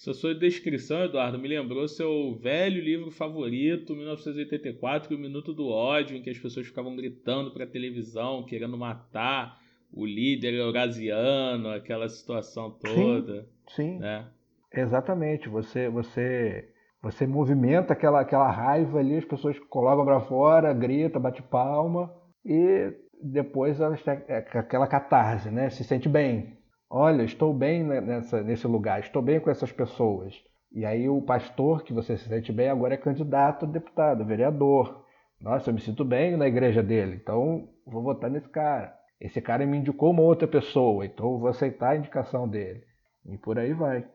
essa 0.01 0.15
sua 0.15 0.33
descrição, 0.33 1.03
Eduardo, 1.03 1.37
me 1.37 1.47
lembrou 1.47 1.87
seu 1.87 2.35
velho 2.41 2.81
livro 2.81 3.11
favorito, 3.11 3.95
1984, 3.95 5.15
O 5.15 5.19
Minuto 5.19 5.53
do 5.53 5.67
Ódio, 5.67 6.17
em 6.17 6.23
que 6.23 6.29
as 6.31 6.39
pessoas 6.39 6.65
ficavam 6.65 6.95
gritando 6.95 7.51
para 7.51 7.65
a 7.65 7.67
televisão, 7.67 8.43
querendo 8.43 8.75
matar 8.75 9.59
o 9.93 10.03
líder 10.03 10.55
eurasiano, 10.55 11.69
aquela 11.69 12.09
situação 12.09 12.71
toda. 12.71 13.47
Sim, 13.67 13.93
sim. 13.93 13.99
Né? 13.99 14.25
exatamente. 14.73 15.47
Você, 15.49 15.87
você, 15.87 16.69
você 16.99 17.27
movimenta 17.27 17.93
aquela, 17.93 18.21
aquela 18.21 18.49
raiva 18.49 18.97
ali, 18.97 19.17
as 19.17 19.25
pessoas 19.25 19.59
colocam 19.69 20.03
para 20.03 20.21
fora, 20.21 20.73
grita, 20.73 21.19
bate 21.19 21.43
palma 21.43 22.11
e 22.43 22.91
depois 23.21 23.79
elas 23.79 24.01
têm 24.01 24.13
aquela 24.13 24.87
catarse, 24.87 25.51
né? 25.51 25.69
Se 25.69 25.83
sente 25.83 26.09
bem. 26.09 26.57
Olha, 26.93 27.23
estou 27.23 27.53
bem 27.53 27.85
nessa, 27.85 28.43
nesse 28.43 28.67
lugar, 28.67 28.99
estou 28.99 29.21
bem 29.21 29.39
com 29.39 29.49
essas 29.49 29.71
pessoas. 29.71 30.35
E 30.69 30.83
aí 30.85 31.07
o 31.07 31.21
pastor, 31.21 31.83
que 31.83 31.93
você 31.93 32.17
se 32.17 32.27
sente 32.27 32.51
bem, 32.51 32.67
agora 32.67 32.95
é 32.95 32.97
candidato 32.97 33.63
a 33.63 33.67
deputado, 33.67 34.25
vereador. 34.25 35.05
Nossa, 35.39 35.69
eu 35.69 35.73
me 35.73 35.79
sinto 35.79 36.03
bem 36.03 36.35
na 36.35 36.49
igreja 36.49 36.83
dele, 36.83 37.15
então 37.15 37.69
vou 37.87 38.03
votar 38.03 38.29
nesse 38.29 38.49
cara. 38.49 38.93
Esse 39.21 39.39
cara 39.39 39.65
me 39.65 39.77
indicou 39.77 40.11
uma 40.11 40.23
outra 40.23 40.49
pessoa, 40.49 41.05
então 41.05 41.39
vou 41.39 41.47
aceitar 41.47 41.91
a 41.91 41.95
indicação 41.95 42.45
dele. 42.45 42.83
E 43.25 43.37
por 43.37 43.57
aí 43.57 43.73
vai. 43.73 44.05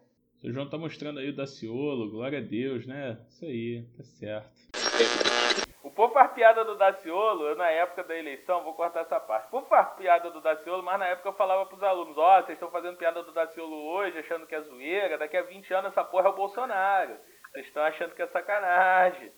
O 0.45 0.53
João 0.53 0.69
tá 0.69 0.77
mostrando 0.77 1.19
aí 1.19 1.31
o 1.31 1.35
Daciolo, 1.35 2.11
glória 2.11 2.41
a 2.41 2.43
Deus, 2.43 2.87
né? 2.87 3.17
Isso 3.27 3.47
aí, 3.47 3.87
tá 3.97 4.05
certo. 4.05 5.66
O 5.97 6.05
povo 6.05 6.13
faz 6.13 6.31
piada 6.33 6.63
do 6.63 6.77
Daciolo, 6.77 7.49
eu 7.49 7.57
na 7.57 7.71
época 7.71 8.05
da 8.05 8.15
eleição, 8.15 8.63
vou 8.63 8.75
cortar 8.75 9.01
essa 9.01 9.19
parte. 9.19 9.47
O 9.47 9.51
povo 9.51 9.67
faz 9.67 9.95
piada 9.95 10.31
do 10.31 10.43
Daciolo, 10.43 10.83
mas 10.83 10.99
na 10.99 11.07
época 11.07 11.31
eu 11.31 11.33
falava 11.33 11.65
pros 11.65 11.83
alunos, 11.83 12.19
ó, 12.19 12.39
oh, 12.39 12.43
vocês 12.43 12.51
estão 12.57 12.71
fazendo 12.71 12.99
piada 12.99 13.23
do 13.23 13.33
Daciolo 13.33 13.75
hoje, 13.95 14.19
achando 14.19 14.47
que 14.47 14.55
é 14.55 14.61
zoeira, 14.61 15.17
daqui 15.17 15.39
a 15.39 15.43
20 15.43 15.73
anos 15.73 15.93
essa 15.93 16.05
porra 16.05 16.27
é 16.27 16.29
o 16.29 16.35
Bolsonaro. 16.35 17.17
Vocês 17.51 17.67
estão 17.69 17.83
achando 17.83 18.15
que 18.15 18.21
é 18.21 18.27
sacanagem. 18.27 19.33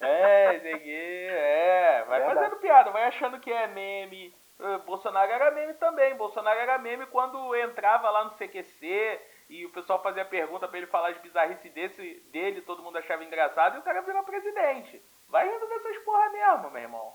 É, 0.00 0.58
Zeguê, 0.58 1.28
é, 1.30 2.04
vai 2.06 2.20
fazendo 2.26 2.56
piada, 2.56 2.90
vai 2.90 3.04
achando 3.04 3.40
que 3.40 3.50
é 3.50 3.66
meme. 3.68 4.34
Eh, 4.60 4.78
Bolsonaro 4.84 5.32
era 5.32 5.50
meme 5.50 5.72
também. 5.74 6.14
Bolsonaro 6.16 6.60
era 6.60 6.76
meme 6.76 7.06
quando 7.06 7.56
entrava 7.56 8.10
lá 8.10 8.24
no 8.24 8.32
CQC 8.32 9.18
e 9.48 9.64
o 9.64 9.70
pessoal 9.70 10.02
fazia 10.02 10.26
pergunta 10.26 10.68
para 10.68 10.76
ele 10.76 10.88
falar 10.88 11.08
as 11.08 11.18
bizarrices 11.22 11.72
desse, 11.72 12.20
dele, 12.30 12.60
todo 12.60 12.82
mundo 12.82 12.98
achava 12.98 13.24
engraçado 13.24 13.76
e 13.76 13.78
o 13.78 13.82
cara 13.82 14.02
virou 14.02 14.22
presidente. 14.24 15.02
Vai 15.32 15.50
rindo 15.50 15.66
dessas 15.66 15.96
porra 16.04 16.30
mesmo, 16.30 16.70
meu 16.70 16.82
irmão. 16.82 17.14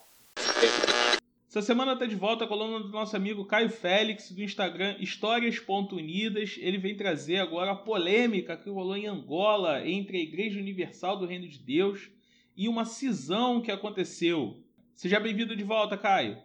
Essa 1.47 1.61
semana 1.61 1.95
tá 1.95 2.07
de 2.07 2.15
volta 2.15 2.45
a 2.45 2.47
coluna 2.47 2.79
do 2.79 2.89
nosso 2.89 3.15
amigo 3.15 3.45
Caio 3.45 3.69
Félix, 3.69 4.31
do 4.31 4.41
Instagram 4.41 4.95
Histórias.unidas. 4.99 6.55
Ele 6.57 6.79
vem 6.79 6.97
trazer 6.97 7.37
agora 7.37 7.73
a 7.73 7.75
polêmica 7.75 8.57
que 8.57 8.71
rolou 8.71 8.97
em 8.97 9.05
Angola 9.05 9.87
entre 9.87 10.17
a 10.17 10.23
Igreja 10.23 10.59
Universal 10.59 11.19
do 11.19 11.27
Reino 11.27 11.47
de 11.47 11.59
Deus 11.59 12.09
e 12.55 12.67
uma 12.67 12.85
cisão 12.85 13.61
que 13.61 13.71
aconteceu. 13.71 14.63
Seja 14.95 15.19
bem-vindo 15.19 15.55
de 15.55 15.63
volta, 15.63 15.95
Caio. 15.95 16.39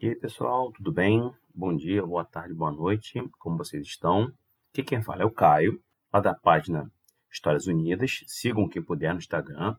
E 0.00 0.06
aí, 0.06 0.14
pessoal, 0.14 0.70
tudo 0.70 0.92
bem? 0.92 1.34
Bom 1.52 1.74
dia, 1.74 2.06
boa 2.06 2.24
tarde, 2.24 2.54
boa 2.54 2.70
noite. 2.70 3.20
Como 3.40 3.58
vocês 3.58 3.84
estão? 3.84 4.32
Aqui 4.72 4.84
quem 4.84 5.02
fala 5.02 5.22
é 5.22 5.26
o 5.26 5.32
Caio, 5.32 5.82
lá 6.12 6.20
da 6.20 6.32
página 6.32 6.88
Histórias 7.32 7.66
Unidas. 7.66 8.22
Sigam 8.26 8.68
quem 8.68 8.82
puder 8.82 9.14
no 9.14 9.18
Instagram, 9.18 9.74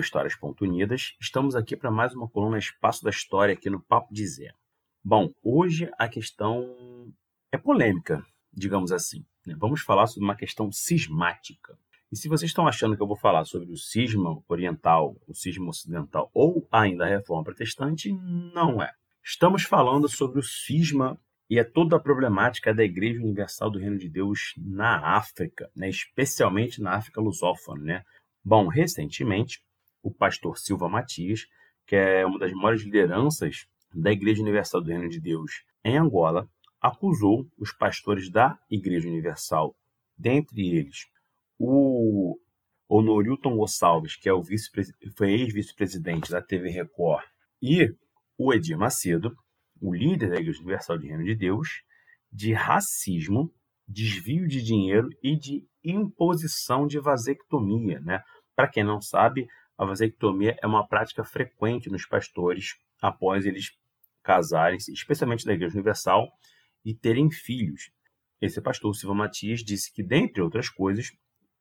histórias.unidas. 0.00 1.14
Estamos 1.20 1.54
aqui 1.54 1.76
para 1.76 1.90
mais 1.90 2.14
uma 2.14 2.26
coluna 2.26 2.58
Espaço 2.58 3.04
da 3.04 3.10
História 3.10 3.52
aqui 3.52 3.68
no 3.68 3.80
Papo 3.80 4.12
de 4.12 4.26
Zé. 4.26 4.54
Bom, 5.04 5.30
hoje 5.42 5.90
a 5.98 6.08
questão 6.08 6.66
é 7.52 7.58
polêmica, 7.58 8.24
digamos 8.50 8.92
assim. 8.92 9.24
Né? 9.46 9.54
Vamos 9.58 9.82
falar 9.82 10.06
sobre 10.06 10.24
uma 10.24 10.34
questão 10.34 10.72
cismática. 10.72 11.78
E 12.10 12.16
se 12.16 12.28
vocês 12.28 12.50
estão 12.50 12.66
achando 12.66 12.96
que 12.96 13.02
eu 13.02 13.06
vou 13.06 13.16
falar 13.16 13.44
sobre 13.44 13.70
o 13.70 13.76
cisma 13.76 14.42
oriental, 14.48 15.16
o 15.28 15.34
cisma 15.34 15.68
ocidental 15.68 16.30
ou 16.32 16.66
ainda 16.72 17.04
a 17.04 17.08
reforma 17.08 17.44
protestante, 17.44 18.10
não 18.12 18.82
é. 18.82 18.90
Estamos 19.22 19.62
falando 19.62 20.08
sobre 20.08 20.40
o 20.40 20.42
cisma 20.42 21.20
e 21.50 21.58
é 21.58 21.64
toda 21.64 21.96
a 21.96 22.00
problemática 22.00 22.72
da 22.72 22.84
Igreja 22.84 23.20
Universal 23.20 23.72
do 23.72 23.80
Reino 23.80 23.98
de 23.98 24.08
Deus 24.08 24.54
na 24.56 25.16
África, 25.16 25.68
né? 25.74 25.88
especialmente 25.88 26.80
na 26.80 26.94
África 26.94 27.20
lusófona. 27.20 27.82
Né? 27.82 28.02
Bom, 28.44 28.68
recentemente, 28.68 29.60
o 30.00 30.14
pastor 30.14 30.56
Silva 30.58 30.88
Matias, 30.88 31.40
que 31.84 31.96
é 31.96 32.24
uma 32.24 32.38
das 32.38 32.52
maiores 32.52 32.82
lideranças 32.82 33.66
da 33.92 34.12
Igreja 34.12 34.40
Universal 34.40 34.80
do 34.80 34.90
Reino 34.90 35.08
de 35.08 35.20
Deus 35.20 35.64
em 35.84 35.98
Angola, 35.98 36.48
acusou 36.80 37.44
os 37.58 37.72
pastores 37.72 38.30
da 38.30 38.56
Igreja 38.70 39.08
Universal, 39.08 39.74
dentre 40.16 40.70
eles 40.70 41.06
o 41.58 42.38
Honorilton 42.88 43.56
Gonçalves, 43.56 44.16
que 44.16 44.28
é 44.28 44.32
o 44.32 44.42
vice 44.42 44.70
foi 45.16 45.32
ex-vice-presidente 45.32 46.30
da 46.30 46.40
TV 46.40 46.70
Record, 46.70 47.24
e 47.60 47.92
o 48.38 48.54
Edir 48.54 48.78
Macedo, 48.78 49.36
o 49.80 49.94
líder 49.94 50.30
da 50.30 50.36
Igreja 50.36 50.58
Universal 50.60 50.98
de 50.98 51.08
Reino 51.08 51.24
de 51.24 51.34
Deus, 51.34 51.82
de 52.32 52.52
racismo, 52.52 53.52
desvio 53.86 54.46
de 54.46 54.62
dinheiro 54.62 55.08
e 55.22 55.36
de 55.36 55.66
imposição 55.82 56.86
de 56.86 57.00
vasectomia. 57.00 58.00
Né? 58.00 58.22
Para 58.54 58.68
quem 58.68 58.84
não 58.84 59.00
sabe, 59.00 59.48
a 59.76 59.84
vasectomia 59.84 60.56
é 60.62 60.66
uma 60.66 60.86
prática 60.86 61.24
frequente 61.24 61.90
nos 61.90 62.06
pastores 62.06 62.76
após 63.00 63.46
eles 63.46 63.70
casarem-se, 64.22 64.92
especialmente 64.92 65.44
da 65.44 65.54
Igreja 65.54 65.74
Universal, 65.74 66.28
e 66.84 66.94
terem 66.94 67.30
filhos. 67.30 67.90
Esse 68.40 68.60
pastor, 68.60 68.94
Silva 68.94 69.14
Matias, 69.14 69.60
disse 69.60 69.92
que, 69.92 70.02
dentre 70.02 70.42
outras 70.42 70.68
coisas, 70.68 71.10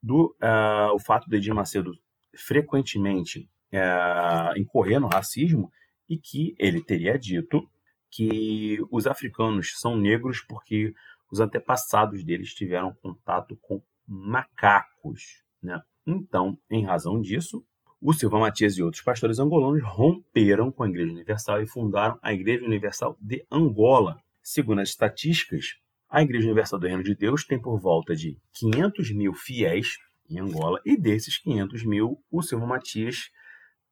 do, 0.02 0.36
uh, 0.42 0.94
o 0.94 1.00
fato 1.00 1.30
de 1.30 1.38
Edir 1.38 1.54
Macedo 1.54 1.92
frequentemente 2.36 3.50
uh, 3.74 4.58
incorrer 4.58 5.00
no 5.00 5.08
racismo 5.08 5.72
e 6.08 6.18
que 6.18 6.56
ele 6.58 6.84
teria 6.84 7.18
dito 7.18 7.70
que 8.12 8.80
os 8.92 9.08
africanos 9.08 9.74
são 9.80 9.98
negros 9.98 10.42
porque 10.42 10.94
os 11.32 11.40
antepassados 11.40 12.24
deles 12.24 12.54
tiveram 12.54 12.94
contato 13.02 13.58
com 13.62 13.82
macacos. 14.08 15.44
Né? 15.62 15.80
Então, 16.06 16.58
em 16.70 16.86
razão 16.86 17.22
disso, 17.22 17.64
o 18.02 18.14
Silva 18.14 18.40
Matias 18.40 18.78
e 18.78 18.84
outros 18.84 19.04
pastores 19.04 19.40
angolanos 19.40 19.84
romperam 19.84 20.72
com 20.72 20.84
a 20.84 20.90
Igreja 20.90 21.12
Universal 21.12 21.62
e 21.62 21.68
fundaram 21.68 22.18
a 22.22 22.34
Igreja 22.34 22.66
Universal 22.66 23.18
de 23.20 23.46
Angola. 23.52 24.20
Segundo 24.42 24.80
as 24.80 24.90
estatísticas, 24.90 25.76
a 26.10 26.22
Igreja 26.24 26.46
Universal 26.46 26.80
do 26.80 26.88
Reino 26.88 27.04
de 27.04 27.14
Deus 27.14 27.46
tem 27.46 27.62
por 27.62 27.80
volta 27.80 28.16
de 28.16 28.38
500 28.54 29.12
mil 29.12 29.34
fiéis 29.34 29.98
em 30.30 30.40
Angola, 30.40 30.80
e 30.86 30.96
desses 30.96 31.38
500 31.40 31.84
mil, 31.86 32.24
o 32.32 32.42
Silva 32.42 32.66
Matias 32.66 33.32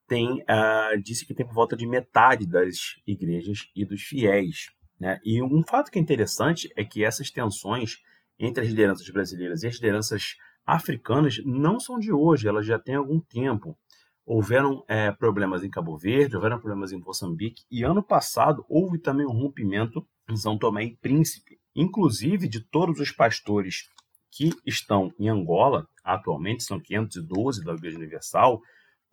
tem 0.08 0.42
uh, 0.42 1.02
disse 1.04 1.26
que 1.26 1.34
tem 1.34 1.46
por 1.46 1.54
volta 1.54 1.76
de 1.76 1.86
metade 1.86 2.48
das 2.48 2.96
igrejas 3.06 3.70
e 3.76 3.86
dos 3.86 4.02
fiéis. 4.02 4.68
Né? 5.00 5.20
E 5.24 5.42
um 5.44 5.64
fato 5.64 5.92
que 5.92 6.00
é 6.00 6.02
interessante 6.02 6.72
é 6.76 6.84
que 6.84 7.04
essas 7.04 7.30
tensões 7.30 7.98
entre 8.40 8.64
as 8.64 8.70
lideranças 8.70 9.10
brasileiras 9.10 9.64
e 9.64 9.68
as 9.68 9.76
lideranças 9.76 10.36
africanas 10.66 11.42
não 11.46 11.80
são 11.80 11.98
de 11.98 12.12
hoje, 12.12 12.48
elas 12.48 12.66
já 12.66 12.78
têm 12.78 12.96
algum 12.96 13.20
tempo. 13.20 13.78
Houveram 14.26 14.84
é, 14.88 15.12
problemas 15.12 15.64
em 15.64 15.70
Cabo 15.70 15.98
Verde, 15.98 16.36
houveram 16.36 16.60
problemas 16.60 16.92
em 16.92 17.00
Moçambique, 17.00 17.64
e 17.72 17.84
ano 17.84 18.04
passado 18.04 18.66
houve 18.68 19.00
também 19.00 19.26
um 19.26 19.32
rompimento 19.32 20.06
em 20.30 20.36
São 20.36 20.58
Tomé 20.58 20.84
e 20.84 20.98
Príncipe. 20.98 21.58
Inclusive, 21.74 22.48
de 22.48 22.60
todos 22.60 23.00
os 23.00 23.12
pastores 23.12 23.90
que 24.30 24.52
estão 24.66 25.14
em 25.18 25.30
Angola, 25.30 25.88
atualmente 26.04 26.64
são 26.64 26.80
512 26.80 27.64
da 27.64 27.74
Igreja 27.74 27.98
Universal, 27.98 28.62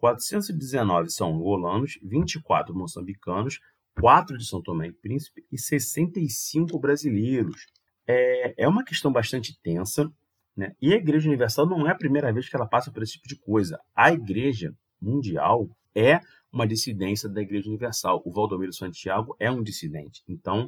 419 0.05 1.09
são 1.09 1.35
angolanos, 1.35 1.99
24 2.03 2.75
moçambicanos, 2.75 3.59
4 3.99 4.37
de 4.37 4.47
São 4.47 4.61
Tomé 4.61 4.89
e 4.89 4.93
Príncipe 4.93 5.47
e 5.51 5.59
65 5.59 6.79
brasileiros. 6.79 7.65
É, 8.07 8.65
é 8.65 8.69
uma 8.69 8.85
questão 8.85 9.11
bastante 9.11 9.59
tensa, 9.63 10.13
né? 10.55 10.75
e 10.79 10.93
a 10.93 10.97
Igreja 10.97 11.27
Universal 11.27 11.67
não 11.67 11.89
é 11.89 11.93
a 11.93 11.97
primeira 11.97 12.31
vez 12.35 12.51
que 12.51 12.55
ela 12.55 12.69
passa 12.69 12.93
por 12.93 13.03
esse 13.03 13.13
tipo 13.13 13.27
de 13.27 13.37
coisa. 13.37 13.81
A 13.97 14.13
Igreja 14.13 14.75
Mundial 15.01 15.71
é 15.95 16.21
uma 16.53 16.67
dissidência 16.67 17.27
da 17.27 17.41
Igreja 17.41 17.71
Universal. 17.71 18.21
O 18.27 18.31
Valdomiro 18.31 18.75
Santiago 18.75 19.35
é 19.41 19.51
um 19.51 19.63
dissidente. 19.63 20.23
Então, 20.29 20.67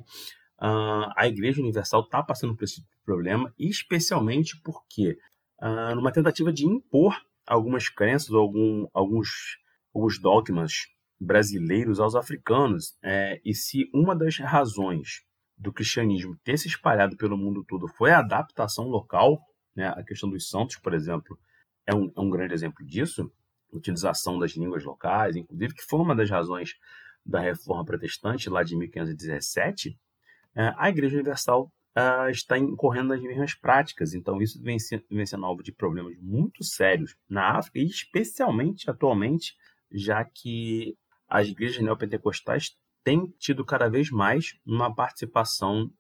uh, 0.63 1.13
a 1.15 1.29
Igreja 1.29 1.61
Universal 1.61 2.05
está 2.05 2.23
passando 2.23 2.57
por 2.57 2.65
esse 2.65 2.83
problema, 3.05 3.53
especialmente 3.59 4.59
porque, 4.65 5.19
uh, 5.61 5.95
numa 5.95 6.11
tentativa 6.11 6.51
de 6.51 6.65
impor 6.65 7.21
algumas 7.47 7.89
crenças 7.89 8.31
ou 8.31 8.41
algum, 8.41 8.87
alguns, 8.93 9.59
alguns 9.95 10.21
dogmas 10.21 10.87
brasileiros 11.21 12.01
aos 12.01 12.15
africanos. 12.15 12.97
É, 13.03 13.41
e 13.45 13.55
se 13.55 13.89
uma 13.95 14.15
das 14.15 14.39
razões 14.39 15.25
do 15.57 15.73
cristianismo 15.73 16.37
ter 16.45 16.59
se 16.59 16.69
espalhado 16.69 17.17
pelo 17.17 17.37
mundo 17.37 17.65
todo 17.65 17.89
foi 17.89 18.11
a 18.11 18.19
adaptação 18.19 18.89
local, 18.89 19.41
né, 19.75 19.89
a 19.89 20.03
questão 20.03 20.29
dos 20.29 20.49
santos, 20.49 20.77
por 20.77 20.93
exemplo, 20.93 21.39
é 21.87 21.95
um, 21.95 22.13
é 22.15 22.21
um 22.21 22.31
grande 22.31 22.53
exemplo 22.53 22.85
disso, 22.85 23.31
utilização 23.73 24.39
das 24.39 24.53
línguas 24.53 24.85
locais, 24.85 25.37
inclusive, 25.37 25.75
que 25.75 25.83
foi 25.83 26.01
uma 26.01 26.15
das 26.15 26.29
razões 26.29 26.75
da 27.25 27.41
reforma 27.41 27.85
protestante 27.85 28.49
lá 28.49 28.63
de 28.63 28.77
1517, 28.77 29.99
é, 30.55 30.73
a 30.77 30.89
Igreja 30.89 31.17
Universal 31.17 31.71
uh, 31.97 32.29
está 32.29 32.59
incorrendo 32.59 33.09
nas 33.09 33.23
mesmas 33.23 33.55
práticas. 33.55 34.15
Então, 34.15 34.41
isso 34.41 34.63
vem, 34.63 34.77
vem 35.11 35.27
sendo 35.27 35.47
alvo 35.47 35.63
de 35.63 35.73
problemas 35.73 36.15
muito 36.21 36.63
sérios 36.63 37.17
na 37.29 37.57
África, 37.59 37.79
e 37.79 37.87
especialmente 37.87 38.91
atualmente, 38.91 39.55
já 39.91 40.25
que 40.25 40.97
as 41.29 41.49
igrejas 41.49 41.83
neopentecostais 41.83 42.77
têm 43.03 43.27
tido 43.39 43.65
cada 43.65 43.89
vez 43.89 44.11
mais 44.11 44.59
uma 44.65 44.95
participação 44.95 45.91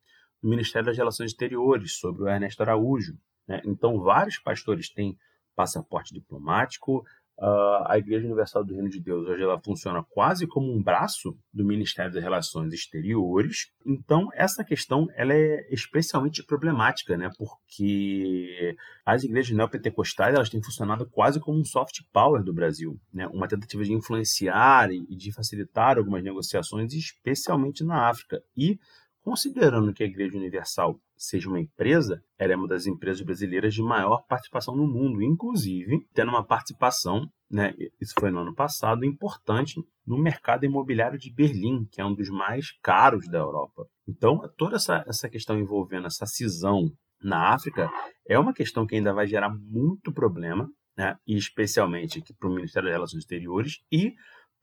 no 0.42 0.50
Ministério 0.50 0.86
das 0.86 0.96
Relações 0.96 1.30
Exteriores, 1.30 1.98
sobre 1.98 2.24
o 2.24 2.28
Ernesto 2.28 2.62
Araújo. 2.62 3.18
Né? 3.48 3.62
Então, 3.64 3.98
vários 4.00 4.38
pastores 4.38 4.90
têm 4.90 5.16
passaporte 5.54 6.12
diplomático, 6.12 7.02
Uh, 7.38 7.84
a 7.86 7.98
Igreja 7.98 8.24
Universal 8.24 8.64
do 8.64 8.72
Reino 8.72 8.88
de 8.88 8.98
Deus 8.98 9.28
hoje 9.28 9.42
ela 9.42 9.60
funciona 9.60 10.02
quase 10.02 10.46
como 10.46 10.72
um 10.72 10.82
braço 10.82 11.36
do 11.52 11.66
Ministério 11.66 12.10
das 12.10 12.22
Relações 12.22 12.72
Exteriores. 12.72 13.70
Então 13.84 14.28
essa 14.32 14.64
questão 14.64 15.06
ela 15.14 15.34
é 15.34 15.66
especialmente 15.70 16.42
problemática, 16.42 17.14
né? 17.14 17.30
Porque 17.36 18.74
as 19.04 19.22
igrejas 19.22 19.54
neopentecostais 19.54 20.34
elas 20.34 20.48
têm 20.48 20.62
funcionado 20.62 21.06
quase 21.10 21.38
como 21.38 21.60
um 21.60 21.64
soft 21.64 22.00
power 22.10 22.42
do 22.42 22.54
Brasil, 22.54 22.98
né? 23.12 23.26
Uma 23.26 23.46
tentativa 23.46 23.84
de 23.84 23.92
influenciar 23.92 24.90
e 24.90 25.04
de 25.14 25.30
facilitar 25.30 25.98
algumas 25.98 26.24
negociações, 26.24 26.94
especialmente 26.94 27.84
na 27.84 28.08
África. 28.08 28.42
E 28.56 28.78
Considerando 29.26 29.92
que 29.92 30.04
a 30.04 30.06
Igreja 30.06 30.38
Universal 30.38 31.00
seja 31.16 31.48
uma 31.48 31.58
empresa, 31.58 32.22
ela 32.38 32.52
é 32.52 32.56
uma 32.56 32.68
das 32.68 32.86
empresas 32.86 33.20
brasileiras 33.22 33.74
de 33.74 33.82
maior 33.82 34.24
participação 34.28 34.76
no 34.76 34.86
mundo, 34.86 35.20
inclusive 35.20 36.06
tendo 36.14 36.28
uma 36.28 36.46
participação, 36.46 37.28
né, 37.50 37.74
isso 38.00 38.14
foi 38.20 38.30
no 38.30 38.38
ano 38.38 38.54
passado, 38.54 39.04
importante 39.04 39.82
no 40.06 40.16
mercado 40.16 40.64
imobiliário 40.64 41.18
de 41.18 41.34
Berlim, 41.34 41.88
que 41.90 42.00
é 42.00 42.04
um 42.04 42.14
dos 42.14 42.30
mais 42.30 42.70
caros 42.80 43.26
da 43.26 43.38
Europa. 43.38 43.88
Então, 44.06 44.48
toda 44.56 44.76
essa, 44.76 45.04
essa 45.08 45.28
questão 45.28 45.58
envolvendo 45.58 46.06
essa 46.06 46.24
cisão 46.24 46.88
na 47.20 47.52
África 47.52 47.90
é 48.28 48.38
uma 48.38 48.54
questão 48.54 48.86
que 48.86 48.94
ainda 48.94 49.12
vai 49.12 49.26
gerar 49.26 49.50
muito 49.50 50.12
problema, 50.12 50.70
né, 50.96 51.16
especialmente 51.26 52.22
para 52.38 52.48
o 52.48 52.54
Ministério 52.54 52.88
das 52.88 52.94
Relações 52.94 53.24
Exteriores 53.24 53.80
e 53.90 54.14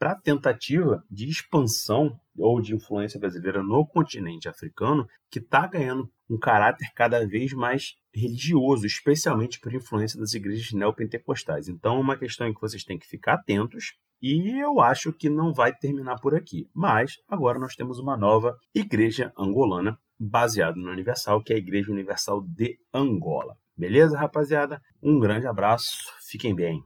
para 0.03 0.11
a 0.11 0.19
tentativa 0.19 1.01
de 1.09 1.29
expansão 1.29 2.19
ou 2.37 2.59
de 2.59 2.75
influência 2.75 3.17
brasileira 3.17 3.63
no 3.63 3.87
continente 3.87 4.49
africano, 4.49 5.07
que 5.31 5.39
está 5.39 5.65
ganhando 5.65 6.09
um 6.29 6.37
caráter 6.37 6.89
cada 6.93 7.25
vez 7.25 7.53
mais 7.53 7.93
religioso, 8.13 8.85
especialmente 8.85 9.61
por 9.61 9.73
influência 9.73 10.19
das 10.19 10.33
igrejas 10.33 10.73
neopentecostais. 10.73 11.69
Então, 11.69 11.95
é 11.95 11.99
uma 12.01 12.17
questão 12.17 12.45
em 12.45 12.53
que 12.53 12.59
vocês 12.59 12.83
têm 12.83 12.99
que 12.99 13.07
ficar 13.07 13.35
atentos. 13.35 13.93
E 14.21 14.61
eu 14.61 14.81
acho 14.81 15.13
que 15.13 15.29
não 15.29 15.53
vai 15.53 15.73
terminar 15.73 16.19
por 16.19 16.35
aqui. 16.35 16.67
Mas 16.75 17.13
agora 17.25 17.57
nós 17.57 17.73
temos 17.73 17.97
uma 17.97 18.17
nova 18.17 18.57
igreja 18.75 19.31
angolana 19.39 19.97
baseada 20.19 20.75
no 20.75 20.91
Universal, 20.91 21.41
que 21.41 21.53
é 21.53 21.55
a 21.55 21.59
Igreja 21.59 21.93
Universal 21.93 22.41
de 22.41 22.77
Angola. 22.93 23.55
Beleza, 23.77 24.17
rapaziada? 24.17 24.81
Um 25.01 25.17
grande 25.17 25.47
abraço, 25.47 25.95
fiquem 26.27 26.53
bem. 26.53 26.83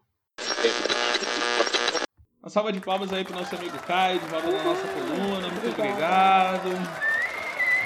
Uma 2.47 2.51
salva 2.51 2.71
de 2.71 2.79
palmas 2.79 3.11
aí 3.11 3.25
pro 3.25 3.33
nosso 3.33 3.53
amigo 3.57 3.77
Caio, 3.79 4.21
de 4.21 4.25
volta 4.27 4.49
na 4.49 4.63
nossa 4.63 4.87
coluna. 4.87 5.49
Muito 5.49 5.67
obrigado. 5.67 6.69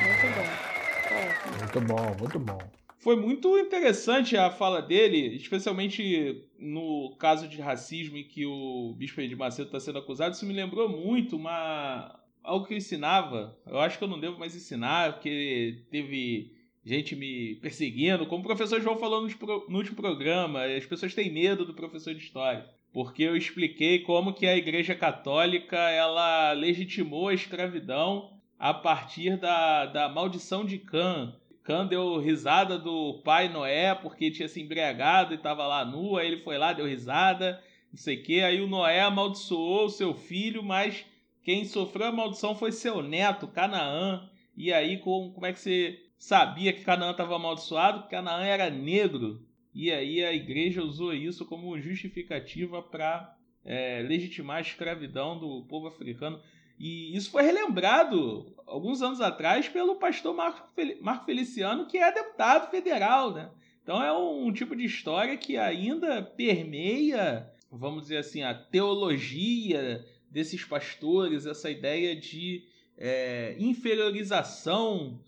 Muito 0.03 0.35
bom. 0.35 1.57
Muito 1.57 1.81
bom, 1.81 2.15
muito 2.19 2.39
bom. 2.39 2.59
Foi 2.99 3.15
muito 3.15 3.57
interessante 3.57 4.37
a 4.37 4.51
fala 4.51 4.79
dele, 4.79 5.35
especialmente 5.35 6.45
no 6.59 7.15
caso 7.17 7.47
de 7.47 7.59
racismo 7.59 8.17
em 8.17 8.23
que 8.23 8.45
o 8.45 8.93
Bispo 8.95 9.27
de 9.27 9.35
Macedo 9.35 9.65
está 9.65 9.79
sendo 9.79 9.97
acusado. 9.97 10.35
Isso 10.35 10.45
me 10.45 10.53
lembrou 10.53 10.87
muito 10.87 11.37
uma 11.37 12.19
algo 12.43 12.67
que 12.67 12.75
eu 12.75 12.77
ensinava. 12.77 13.57
Eu 13.65 13.79
acho 13.79 13.97
que 13.97 14.03
eu 14.03 14.07
não 14.07 14.19
devo 14.19 14.37
mais 14.37 14.55
ensinar, 14.55 15.13
porque 15.13 15.85
teve 15.89 16.53
gente 16.85 17.15
me 17.15 17.55
perseguindo. 17.55 18.27
Como 18.27 18.43
o 18.43 18.45
professor 18.45 18.79
João 18.79 18.99
falou 18.99 19.27
no 19.67 19.77
último 19.79 19.95
programa, 19.95 20.65
as 20.65 20.85
pessoas 20.85 21.15
têm 21.15 21.33
medo 21.33 21.65
do 21.65 21.73
professor 21.73 22.13
de 22.13 22.23
história 22.23 22.79
porque 22.93 23.23
eu 23.23 23.37
expliquei 23.37 23.99
como 23.99 24.33
que 24.33 24.45
a 24.45 24.55
Igreja 24.55 24.93
Católica 24.93 25.77
ela 25.77 26.51
legitimou 26.53 27.29
a 27.29 27.33
escravidão 27.33 28.33
a 28.59 28.73
partir 28.73 29.37
da, 29.37 29.85
da 29.85 30.09
maldição 30.09 30.65
de 30.65 30.77
Cã. 30.77 31.33
Cã 31.63 31.85
deu 31.85 32.17
risada 32.19 32.77
do 32.77 33.21
pai 33.23 33.47
Noé 33.47 33.95
porque 33.95 34.31
tinha 34.31 34.47
se 34.47 34.61
embriagado 34.61 35.33
e 35.33 35.37
estava 35.37 35.65
lá 35.65 35.85
nu, 35.85 36.17
aí 36.17 36.27
ele 36.27 36.41
foi 36.41 36.57
lá, 36.57 36.73
deu 36.73 36.85
risada, 36.85 37.63
não 37.91 37.97
sei 37.97 38.17
o 38.17 38.23
que, 38.23 38.41
aí 38.41 38.61
o 38.61 38.67
Noé 38.67 39.01
amaldiçoou 39.01 39.85
o 39.85 39.89
seu 39.89 40.13
filho, 40.13 40.63
mas 40.63 41.05
quem 41.43 41.65
sofreu 41.65 42.07
a 42.07 42.11
maldição 42.11 42.55
foi 42.55 42.71
seu 42.71 43.01
neto, 43.01 43.47
Canaã. 43.47 44.29
E 44.55 44.71
aí, 44.71 44.97
como, 44.97 45.31
como 45.31 45.45
é 45.45 45.53
que 45.53 45.59
você 45.59 45.99
sabia 46.17 46.71
que 46.71 46.83
Canaã 46.83 47.11
estava 47.11 47.35
amaldiçoado? 47.35 47.99
Porque 47.99 48.15
Canaã 48.15 48.43
era 48.43 48.69
negro. 48.69 49.41
E 49.73 49.91
aí 49.91 50.23
a 50.23 50.33
igreja 50.33 50.83
usou 50.83 51.13
isso 51.13 51.45
como 51.45 51.79
justificativa 51.79 52.81
para 52.81 53.37
é, 53.63 54.01
legitimar 54.01 54.57
a 54.57 54.61
escravidão 54.61 55.39
do 55.39 55.65
povo 55.67 55.87
africano. 55.87 56.41
E 56.77 57.15
isso 57.15 57.29
foi 57.29 57.43
relembrado 57.43 58.53
alguns 58.65 59.01
anos 59.01 59.21
atrás 59.21 59.69
pelo 59.69 59.95
pastor 59.95 60.35
Marco 60.35 61.25
Feliciano, 61.25 61.85
que 61.85 61.97
é 61.97 62.11
deputado 62.11 62.69
federal. 62.71 63.33
Né? 63.33 63.49
Então 63.83 64.01
é 64.01 64.11
um, 64.11 64.51
tipo 64.51 64.75
de 64.75 64.83
história 64.83 65.37
que 65.37 65.57
ainda 65.57 66.21
permeia, 66.21 67.49
vamos 67.71 68.03
dizer 68.03 68.17
assim, 68.17 68.41
a 68.41 68.53
teologia 68.53 70.03
desses 70.29 70.63
pastores, 70.63 71.45
essa 71.45 71.69
ideia 71.69 72.15
de 72.15 72.63
é, 72.97 73.55
inferiorização 73.59 75.19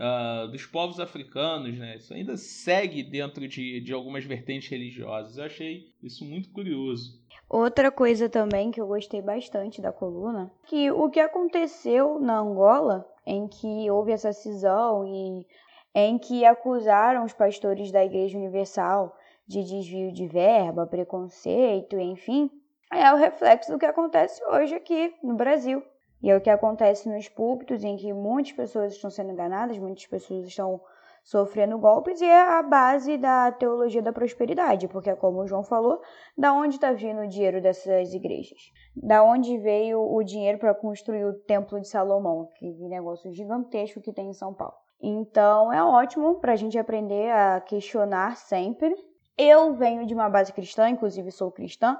uh, 0.00 0.48
dos 0.48 0.64
povos 0.64 0.98
africanos, 0.98 1.76
né? 1.78 1.96
Isso 1.96 2.14
ainda 2.14 2.36
segue 2.36 3.02
dentro 3.02 3.46
de, 3.46 3.80
de 3.80 3.92
algumas 3.92 4.24
vertentes 4.24 4.68
religiosas. 4.68 5.36
Eu 5.36 5.44
achei 5.44 5.92
isso 6.02 6.24
muito 6.24 6.50
curioso. 6.50 7.20
Outra 7.48 7.90
coisa 7.90 8.28
também 8.28 8.70
que 8.70 8.80
eu 8.80 8.86
gostei 8.86 9.20
bastante 9.20 9.82
da 9.82 9.92
coluna, 9.92 10.50
que 10.66 10.90
o 10.90 11.10
que 11.10 11.20
aconteceu 11.20 12.18
na 12.20 12.38
Angola, 12.38 13.06
em 13.26 13.46
que 13.46 13.90
houve 13.90 14.12
essa 14.12 14.32
cisão 14.32 15.04
e 15.06 15.46
em 15.94 16.16
que 16.16 16.44
acusaram 16.44 17.24
os 17.24 17.32
pastores 17.32 17.90
da 17.90 18.04
Igreja 18.04 18.38
Universal 18.38 19.16
de 19.46 19.64
desvio 19.64 20.12
de 20.12 20.28
verba, 20.28 20.86
preconceito, 20.86 21.98
enfim, 21.98 22.48
é 22.92 23.12
o 23.12 23.16
reflexo 23.16 23.72
do 23.72 23.78
que 23.78 23.86
acontece 23.86 24.40
hoje 24.44 24.76
aqui 24.76 25.12
no 25.20 25.34
Brasil. 25.34 25.82
E 26.22 26.30
é 26.30 26.36
o 26.36 26.40
que 26.40 26.50
acontece 26.50 27.08
nos 27.08 27.28
púlpitos, 27.28 27.82
em 27.82 27.96
que 27.96 28.12
muitas 28.12 28.52
pessoas 28.52 28.92
estão 28.92 29.10
sendo 29.10 29.32
enganadas, 29.32 29.78
muitas 29.78 30.06
pessoas 30.06 30.46
estão 30.46 30.80
sofrendo 31.22 31.78
golpes 31.78 32.20
e 32.20 32.24
é 32.24 32.58
a 32.58 32.62
base 32.62 33.16
da 33.18 33.52
teologia 33.52 34.02
da 34.02 34.12
prosperidade, 34.12 34.88
porque 34.88 35.14
como 35.16 35.40
o 35.40 35.46
João 35.46 35.62
falou, 35.62 36.00
da 36.36 36.52
onde 36.52 36.76
está 36.76 36.92
vindo 36.92 37.20
o 37.20 37.28
dinheiro 37.28 37.60
dessas 37.60 38.14
igrejas? 38.14 38.58
Da 38.96 39.22
onde 39.22 39.58
veio 39.58 40.00
o 40.00 40.22
dinheiro 40.22 40.58
para 40.58 40.74
construir 40.74 41.24
o 41.24 41.34
Templo 41.34 41.80
de 41.80 41.88
Salomão, 41.88 42.42
aquele 42.42 42.88
negócio 42.88 43.30
gigantesco 43.32 44.00
que 44.00 44.12
tem 44.12 44.30
em 44.30 44.34
São 44.34 44.54
Paulo? 44.54 44.74
Então 45.00 45.72
é 45.72 45.82
ótimo 45.82 46.36
para 46.40 46.52
a 46.52 46.56
gente 46.56 46.78
aprender 46.78 47.30
a 47.30 47.60
questionar 47.60 48.36
sempre. 48.36 48.94
Eu 49.36 49.74
venho 49.74 50.04
de 50.04 50.12
uma 50.12 50.28
base 50.28 50.52
cristã, 50.52 50.88
inclusive 50.88 51.30
sou 51.30 51.50
cristã, 51.50 51.98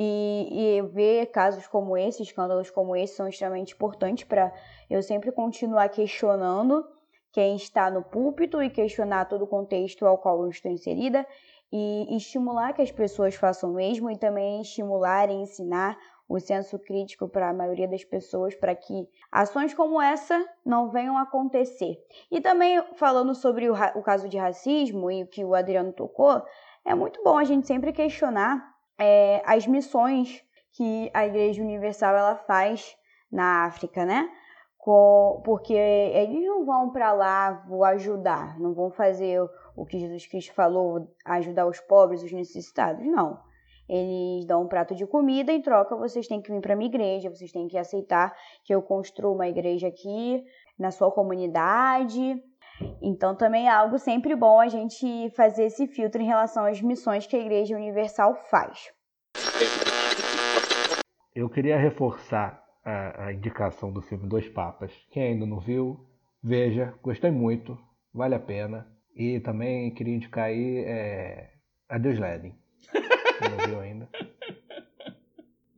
e, 0.00 0.76
e 0.78 0.82
ver 0.82 1.26
casos 1.26 1.66
como 1.66 1.96
esse, 1.96 2.22
escândalos 2.22 2.70
como 2.70 2.94
esse, 2.94 3.16
são 3.16 3.26
extremamente 3.26 3.74
importantes 3.74 4.22
para 4.22 4.52
eu 4.88 5.02
sempre 5.02 5.32
continuar 5.32 5.88
questionando 5.88 6.86
quem 7.32 7.56
está 7.56 7.90
no 7.90 8.02
púlpito 8.02 8.62
e 8.62 8.70
questionar 8.70 9.24
todo 9.24 9.42
o 9.42 9.46
contexto 9.46 10.06
ao 10.06 10.16
qual 10.16 10.40
eu 10.42 10.50
estou 10.50 10.70
inserida 10.70 11.26
e 11.72 12.16
estimular 12.16 12.72
que 12.72 12.80
as 12.80 12.92
pessoas 12.92 13.34
façam 13.34 13.72
o 13.72 13.74
mesmo 13.74 14.08
e 14.08 14.16
também 14.16 14.60
estimular 14.60 15.28
e 15.28 15.34
ensinar 15.34 15.98
o 16.28 16.38
senso 16.38 16.78
crítico 16.78 17.28
para 17.28 17.48
a 17.48 17.54
maioria 17.54 17.88
das 17.88 18.04
pessoas 18.04 18.54
para 18.54 18.76
que 18.76 19.08
ações 19.32 19.74
como 19.74 20.00
essa 20.00 20.46
não 20.64 20.90
venham 20.90 21.18
a 21.18 21.22
acontecer. 21.22 21.98
E 22.30 22.40
também 22.40 22.80
falando 22.94 23.34
sobre 23.34 23.68
o, 23.68 23.74
o 23.96 24.02
caso 24.02 24.28
de 24.28 24.38
racismo 24.38 25.10
e 25.10 25.24
o 25.24 25.26
que 25.26 25.44
o 25.44 25.56
Adriano 25.56 25.92
tocou, 25.92 26.40
é 26.84 26.94
muito 26.94 27.20
bom 27.24 27.36
a 27.36 27.44
gente 27.44 27.66
sempre 27.66 27.92
questionar 27.92 28.77
é, 28.98 29.42
as 29.44 29.66
missões 29.66 30.42
que 30.72 31.10
a 31.14 31.26
Igreja 31.26 31.62
Universal 31.62 32.16
ela 32.16 32.36
faz 32.36 32.96
na 33.30 33.64
África, 33.64 34.04
né? 34.04 34.28
porque 35.44 35.74
eles 35.74 36.46
não 36.46 36.64
vão 36.64 36.90
para 36.90 37.12
lá 37.12 37.62
vou 37.68 37.84
ajudar, 37.84 38.58
não 38.58 38.72
vão 38.72 38.90
fazer 38.90 39.40
o 39.76 39.84
que 39.84 39.98
Jesus 39.98 40.26
Cristo 40.26 40.54
falou, 40.54 41.14
ajudar 41.26 41.66
os 41.66 41.78
pobres, 41.80 42.22
os 42.22 42.32
necessitados, 42.32 43.04
não. 43.04 43.38
Eles 43.88 44.46
dão 44.46 44.62
um 44.62 44.68
prato 44.68 44.94
de 44.94 45.06
comida, 45.06 45.52
em 45.52 45.62
troca 45.62 45.96
vocês 45.96 46.26
têm 46.26 46.40
que 46.40 46.50
vir 46.50 46.60
para 46.60 46.76
minha 46.76 46.88
igreja, 46.88 47.30
vocês 47.30 47.52
têm 47.52 47.68
que 47.68 47.78
aceitar 47.78 48.34
que 48.64 48.74
eu 48.74 48.82
construa 48.82 49.34
uma 49.34 49.48
igreja 49.48 49.88
aqui 49.88 50.44
na 50.78 50.90
sua 50.90 51.10
comunidade. 51.10 52.42
Então 53.00 53.34
também 53.34 53.66
é 53.66 53.70
algo 53.70 53.98
sempre 53.98 54.34
bom 54.34 54.60
a 54.60 54.68
gente 54.68 55.30
fazer 55.30 55.64
esse 55.64 55.86
filtro 55.86 56.20
em 56.20 56.26
relação 56.26 56.64
às 56.64 56.80
missões 56.80 57.26
que 57.26 57.36
a 57.36 57.40
Igreja 57.40 57.76
Universal 57.76 58.34
faz. 58.50 58.92
Eu 61.34 61.48
queria 61.48 61.78
reforçar 61.78 62.62
a, 62.84 63.26
a 63.26 63.32
indicação 63.32 63.92
do 63.92 64.02
filme 64.02 64.28
Dois 64.28 64.48
Papas. 64.48 64.92
Quem 65.10 65.22
ainda 65.22 65.46
não 65.46 65.60
viu, 65.60 66.04
veja, 66.42 66.94
gostei 67.02 67.30
muito, 67.30 67.78
vale 68.12 68.34
a 68.34 68.40
pena. 68.40 68.86
E 69.14 69.40
também 69.40 69.92
queria 69.92 70.14
indicar 70.14 70.44
aí 70.44 70.84
é, 70.86 71.50
Adeus 71.88 72.18
Ledin. 72.18 72.54
Quem 72.92 73.50
não 73.50 73.66
viu 73.66 73.80
ainda. 73.80 74.08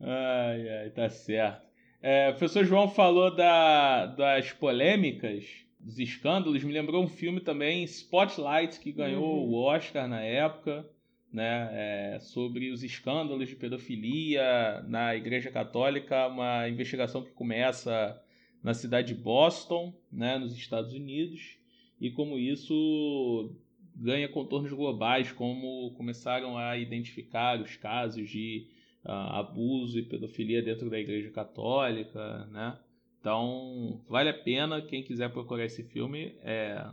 Ai, 0.02 0.66
ai, 0.66 0.90
tá 0.90 1.10
certo. 1.10 1.60
É, 2.02 2.30
o 2.30 2.32
professor 2.32 2.64
João 2.64 2.88
falou 2.88 3.36
da, 3.36 4.06
das 4.06 4.50
polêmicas, 4.50 5.44
dos 5.80 5.98
escândalos. 5.98 6.62
Me 6.62 6.72
lembrou 6.72 7.02
um 7.02 7.08
filme 7.08 7.40
também, 7.40 7.84
Spotlight, 7.84 8.80
que 8.80 8.92
ganhou 8.92 9.44
uhum. 9.44 9.50
o 9.50 9.54
Oscar 9.54 10.08
na 10.08 10.20
época 10.20 10.88
né, 11.32 11.68
é, 11.72 12.18
sobre 12.20 12.70
os 12.70 12.82
escândalos 12.82 13.48
de 13.48 13.56
pedofilia 13.56 14.84
na 14.88 15.14
Igreja 15.14 15.50
Católica, 15.50 16.26
uma 16.26 16.68
investigação 16.68 17.22
que 17.22 17.30
começa 17.30 18.20
na 18.62 18.74
cidade 18.74 19.14
de 19.14 19.20
Boston, 19.20 19.94
né, 20.12 20.38
nos 20.38 20.54
Estados 20.54 20.92
Unidos, 20.92 21.56
e 22.00 22.10
como 22.10 22.38
isso 22.38 23.54
ganha 23.94 24.28
contornos 24.28 24.72
globais, 24.72 25.32
como 25.32 25.92
começaram 25.92 26.58
a 26.58 26.76
identificar 26.76 27.60
os 27.60 27.76
casos 27.76 28.28
de 28.28 28.66
uh, 29.04 29.10
abuso 29.10 29.98
e 29.98 30.02
pedofilia 30.02 30.62
dentro 30.62 30.90
da 30.90 30.98
Igreja 30.98 31.30
Católica, 31.30 32.46
né? 32.46 32.78
Então, 33.20 34.00
vale 34.08 34.30
a 34.30 34.34
pena 34.34 34.80
quem 34.80 35.02
quiser 35.02 35.30
procurar 35.30 35.66
esse 35.66 35.82
filme. 35.84 36.34
É, 36.42 36.84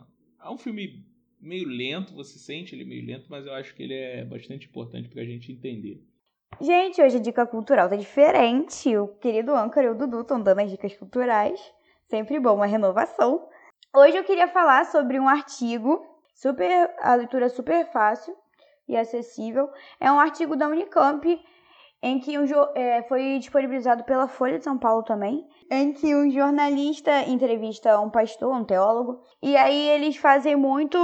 é 0.43 0.49
um 0.49 0.57
filme 0.57 1.05
meio 1.39 1.67
lento, 1.67 2.13
você 2.13 2.37
sente 2.37 2.75
ele 2.75 2.83
meio 2.83 3.05
lento, 3.05 3.27
mas 3.29 3.45
eu 3.45 3.53
acho 3.53 3.73
que 3.73 3.83
ele 3.83 3.93
é 3.93 4.25
bastante 4.25 4.67
importante 4.67 5.07
para 5.07 5.21
a 5.21 5.25
gente 5.25 5.51
entender. 5.51 6.03
Gente, 6.59 7.01
hoje 7.01 7.17
a 7.17 7.21
dica 7.21 7.45
cultural 7.45 7.87
tá 7.87 7.95
diferente. 7.95 8.95
O 8.97 9.07
querido 9.07 9.55
Ancar 9.55 9.83
e 9.83 9.89
o 9.89 9.95
Dudu 9.95 10.21
estão 10.21 10.41
dando 10.41 10.59
as 10.59 10.69
dicas 10.69 10.95
culturais. 10.97 11.61
Sempre 12.07 12.39
bom, 12.39 12.55
uma 12.55 12.65
renovação. 12.65 13.47
Hoje 13.95 14.17
eu 14.17 14.23
queria 14.23 14.47
falar 14.47 14.85
sobre 14.85 15.19
um 15.19 15.27
artigo, 15.27 16.05
super, 16.33 16.93
a 16.99 17.15
leitura 17.15 17.45
é 17.45 17.49
super 17.49 17.85
fácil 17.91 18.35
e 18.87 18.97
acessível. 18.97 19.69
É 19.99 20.11
um 20.11 20.19
artigo 20.19 20.55
da 20.55 20.67
Unicamp 20.67 21.25
em 22.01 22.19
que 22.19 22.37
um, 22.37 22.45
é, 22.75 23.01
foi 23.03 23.39
disponibilizado 23.39 24.03
pela 24.03 24.27
Folha 24.27 24.57
de 24.57 24.63
São 24.63 24.77
Paulo 24.77 25.03
também, 25.03 25.47
em 25.71 25.93
que 25.93 26.15
um 26.15 26.29
jornalista 26.29 27.21
entrevista 27.23 27.99
um 27.99 28.09
pastor, 28.09 28.53
um 28.53 28.63
teólogo, 28.63 29.21
e 29.41 29.57
aí 29.57 29.89
eles 29.89 30.17
fazem 30.17 30.55
muito 30.55 30.97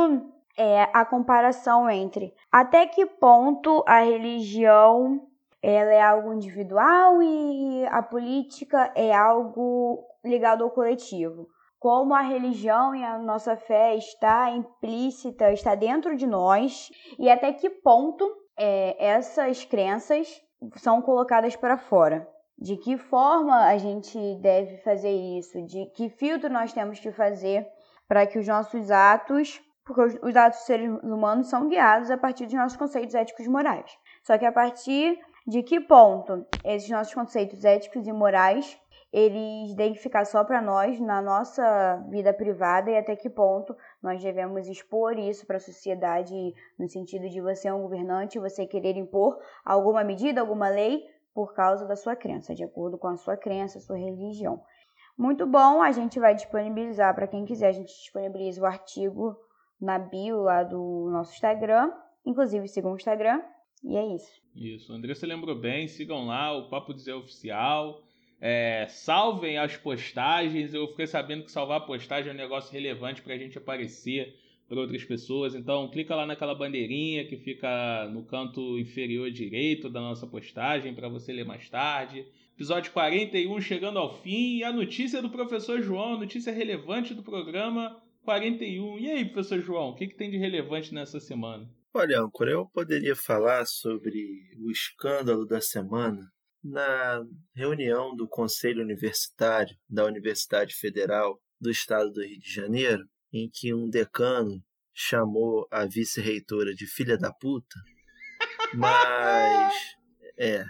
é, 0.58 0.84
a 0.94 1.04
comparação 1.04 1.90
entre 1.90 2.34
até 2.52 2.86
que 2.86 3.06
ponto 3.06 3.84
a 3.88 4.02
religião 4.02 5.28
ela 5.62 5.94
é 5.94 6.02
algo 6.02 6.34
individual 6.34 7.24
e 7.24 7.86
a 7.86 8.04
política 8.04 8.92
é 8.96 9.14
algo 9.16 10.04
ligado 10.24 10.64
ao 10.64 10.70
coletivo. 10.70 11.48
Como 11.80 12.14
a 12.14 12.22
religião 12.22 12.94
e 12.94 13.04
a 13.04 13.18
nossa 13.18 13.56
fé 13.56 13.96
está 13.96 14.52
implícita, 14.52 15.52
está 15.52 15.74
dentro 15.74 16.16
de 16.16 16.28
nós, 16.28 16.90
e 17.18 17.30
até 17.30 17.52
que 17.54 17.70
ponto 17.70 18.30
é, 18.58 18.96
essas 19.06 19.64
crenças 19.64 20.43
são 20.76 21.02
colocadas 21.02 21.56
para 21.56 21.78
fora. 21.78 22.28
De 22.58 22.78
que 22.78 22.98
forma 22.98 23.66
a 23.66 23.78
gente 23.78 24.18
deve 24.36 24.78
fazer 24.78 25.12
isso? 25.12 25.62
De 25.66 25.86
que 25.88 26.10
filtro 26.10 26.50
nós 26.50 26.72
temos 26.72 27.00
que 27.00 27.12
fazer 27.12 27.68
para 28.08 28.26
que 28.28 28.38
os 28.38 28.48
nossos 28.48 28.92
atos, 28.92 29.62
porque 29.84 30.20
os 30.22 30.36
atos 30.36 30.60
dos 30.60 30.68
seres 30.68 30.90
humanos 31.04 31.50
são 31.50 31.68
guiados 31.68 32.12
a 32.12 32.18
partir 32.18 32.46
dos 32.46 32.54
nossos 32.54 32.78
conceitos 32.78 33.16
éticos 33.16 33.46
e 33.46 33.50
morais. 33.50 33.92
Só 34.24 34.38
que 34.38 34.46
a 34.46 34.52
partir 34.52 35.20
de 35.46 35.62
que 35.64 35.80
ponto 35.80 36.46
esses 36.64 36.90
nossos 36.90 37.14
conceitos 37.14 37.66
éticos 37.66 38.08
e 38.08 38.14
morais 38.14 38.80
eles 39.14 39.76
devem 39.76 39.94
ficar 39.94 40.26
só 40.26 40.44
para 40.44 40.60
nós 40.60 41.00
na 41.00 41.22
nossa 41.22 42.04
vida 42.10 42.34
privada 42.34 42.90
e 42.90 42.98
até 42.98 43.16
que 43.16 43.30
ponto 43.30 43.78
nós 44.04 44.22
devemos 44.22 44.68
expor 44.68 45.18
isso 45.18 45.48
para 45.48 45.56
a 45.56 45.62
sociedade 45.62 46.54
no 46.78 46.90
sentido 46.90 47.30
de 47.30 47.40
você 47.40 47.70
é 47.70 47.74
um 47.74 47.82
governante, 47.82 48.38
você 48.38 48.68
querer 48.68 48.98
impor 48.98 49.40
alguma 49.64 50.04
medida, 50.04 50.42
alguma 50.42 50.68
lei 50.68 51.02
por 51.34 51.54
causa 51.54 51.88
da 51.88 51.96
sua 51.96 52.16
crença, 52.16 52.54
de 52.54 52.64
acordo 52.64 52.98
com 52.98 53.08
a 53.08 53.16
sua 53.16 53.38
crença, 53.38 53.80
sua 53.80 53.98
religião. 53.98 54.62
Muito 55.18 55.48
bom, 55.48 55.82
a 55.82 55.92
gente 55.92 56.20
vai 56.20 56.36
disponibilizar 56.36 57.16
para 57.16 57.28
quem 57.28 57.46
quiser, 57.46 57.70
a 57.70 57.72
gente 57.72 57.94
disponibiliza 57.94 58.62
o 58.62 58.66
artigo 58.66 59.36
na 59.80 59.98
bio 59.98 60.42
lá 60.42 60.64
do 60.64 61.10
nosso 61.12 61.34
Instagram, 61.34 61.92
inclusive 62.26 62.68
sigam 62.68 62.92
o 62.92 62.96
Instagram, 62.96 63.42
e 63.84 63.96
é 63.96 64.06
isso. 64.16 64.42
Isso, 64.56 64.94
André, 64.94 65.14
você 65.14 65.26
lembrou 65.26 65.56
bem, 65.60 65.88
sigam 65.88 66.26
lá 66.26 66.52
o 66.52 66.70
Papo 66.70 66.94
Dizer 66.94 67.14
Oficial, 67.14 68.02
é, 68.46 68.88
salvem 68.90 69.58
as 69.58 69.78
postagens. 69.78 70.74
Eu 70.74 70.90
fiquei 70.90 71.08
sabendo 71.08 71.46
que 71.46 71.52
salvar 71.52 71.78
a 71.78 71.86
postagem 71.86 72.30
é 72.30 72.34
um 72.34 72.38
negócio 72.38 72.74
relevante 72.74 73.22
para 73.22 73.36
a 73.36 73.38
gente 73.38 73.58
aparecer 73.58 74.36
para 74.68 74.82
outras 74.82 75.02
pessoas. 75.06 75.56
Então, 75.56 75.90
clica 75.90 76.14
lá 76.14 76.26
naquela 76.26 76.54
bandeirinha 76.54 77.26
que 77.26 77.38
fica 77.38 78.06
no 78.12 78.26
canto 78.26 78.78
inferior 78.78 79.32
direito 79.32 79.90
da 79.90 80.02
nossa 80.02 80.28
postagem 80.28 80.94
para 80.94 81.08
você 81.08 81.32
ler 81.32 81.46
mais 81.46 81.70
tarde. 81.70 82.28
Episódio 82.54 82.92
41 82.92 83.62
chegando 83.62 83.98
ao 83.98 84.14
fim 84.22 84.58
e 84.58 84.64
a 84.66 84.74
notícia 84.74 85.22
do 85.22 85.30
professor 85.30 85.82
João, 85.82 86.20
notícia 86.20 86.52
relevante 86.52 87.14
do 87.14 87.24
programa 87.24 87.98
41. 88.26 89.00
E 89.00 89.10
aí, 89.10 89.24
professor 89.24 89.62
João, 89.62 89.92
o 89.92 89.96
que, 89.96 90.08
que 90.08 90.18
tem 90.18 90.30
de 90.30 90.36
relevante 90.38 90.94
nessa 90.94 91.18
semana? 91.18 91.66
Olha, 91.94 92.20
Ancora, 92.20 92.52
eu 92.52 92.66
poderia 92.66 93.16
falar 93.16 93.66
sobre 93.66 94.52
o 94.60 94.70
escândalo 94.70 95.46
da 95.46 95.62
semana 95.62 96.30
na 96.64 97.26
reunião 97.54 98.16
do 98.16 98.28
Conselho 98.28 98.82
Universitário 98.82 99.76
da 99.90 100.06
Universidade 100.06 100.74
Federal 100.76 101.42
do 101.60 101.70
Estado 101.70 102.12
do 102.12 102.24
Rio 102.24 102.40
de 102.40 102.52
Janeiro, 102.52 103.04
em 103.32 103.50
que 103.50 103.74
um 103.74 103.90
decano 103.90 104.64
chamou 104.94 105.68
a 105.72 105.86
vice-reitora 105.86 106.74
de 106.74 106.86
filha 106.86 107.18
da 107.18 107.34
puta, 107.34 107.76
mas 108.74 109.74
é, 110.38 110.66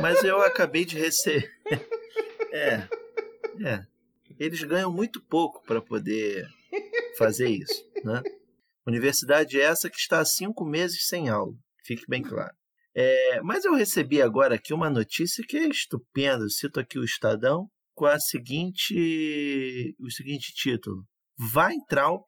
mas 0.00 0.22
eu 0.24 0.40
acabei 0.42 0.84
de 0.84 0.98
receber 0.98 1.50
é, 2.52 2.88
é, 3.64 3.86
eles 4.38 4.62
ganham 4.64 4.92
muito 4.92 5.22
pouco 5.22 5.64
para 5.64 5.80
poder 5.80 6.46
fazer 7.16 7.48
isso, 7.48 7.88
né? 8.04 8.22
Universidade 8.86 9.58
essa 9.58 9.88
que 9.88 9.96
está 9.96 10.18
há 10.20 10.24
cinco 10.24 10.64
meses 10.64 11.06
sem 11.06 11.28
aula, 11.28 11.54
fique 11.84 12.04
bem 12.08 12.22
claro. 12.22 12.54
É, 12.94 13.40
mas 13.42 13.64
eu 13.64 13.74
recebi 13.74 14.22
agora 14.22 14.54
aqui 14.54 14.72
uma 14.72 14.88
notícia 14.88 15.44
que 15.46 15.56
é 15.56 15.68
estupenda. 15.68 16.44
Eu 16.44 16.50
cito 16.50 16.78
aqui 16.78 16.98
o 16.98 17.04
Estadão 17.04 17.68
com 17.94 18.06
a 18.06 18.18
seguinte, 18.18 19.96
o 19.98 20.10
seguinte 20.10 20.52
título: 20.54 21.04
Weintraub 21.38 22.24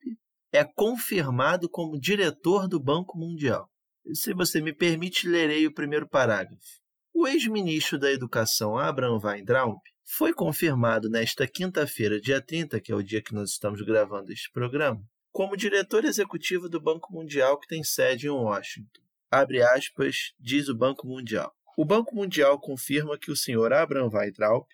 é 0.53 0.65
confirmado 0.65 1.69
como 1.69 2.01
diretor 2.01 2.67
do 2.67 2.81
Banco 2.81 3.19
Mundial. 3.19 3.69
Se 4.15 4.33
você 4.33 4.61
me 4.61 4.73
permite, 4.73 5.29
lerei 5.29 5.67
o 5.67 5.75
primeiro 5.75 6.09
parágrafo. 6.09 6.81
O 7.13 7.27
ex-ministro 7.27 7.99
da 7.99 8.11
Educação, 8.11 8.77
Abraham 8.77 9.21
Weintraub, 9.23 9.79
foi 10.05 10.33
confirmado 10.33 11.09
nesta 11.11 11.47
quinta-feira, 11.47 12.21
dia 12.21 12.41
30, 12.41 12.81
que 12.81 12.93
é 12.93 12.95
o 12.95 13.03
dia 13.03 13.23
que 13.23 13.35
nós 13.35 13.51
estamos 13.51 13.83
gravando 13.83 14.33
este 14.33 14.51
programa, 14.53 15.03
como 15.33 15.57
diretor 15.57 16.05
executivo 16.05 16.69
do 16.69 16.81
Banco 16.81 17.13
Mundial, 17.13 17.59
que 17.59 17.67
tem 17.67 17.83
sede 17.83 18.29
em 18.29 18.31
Washington. 18.31 19.06
Abre 19.31 19.63
aspas, 19.63 20.33
diz 20.39 20.69
o 20.69 20.77
Banco 20.77 21.07
Mundial. 21.07 21.53
O 21.77 21.85
Banco 21.85 22.15
Mundial 22.15 22.59
confirma 22.61 23.19
que 23.19 23.31
o 23.31 23.37
senhor 23.37 23.73
Abraham 23.73 24.11
Weintraub 24.13 24.67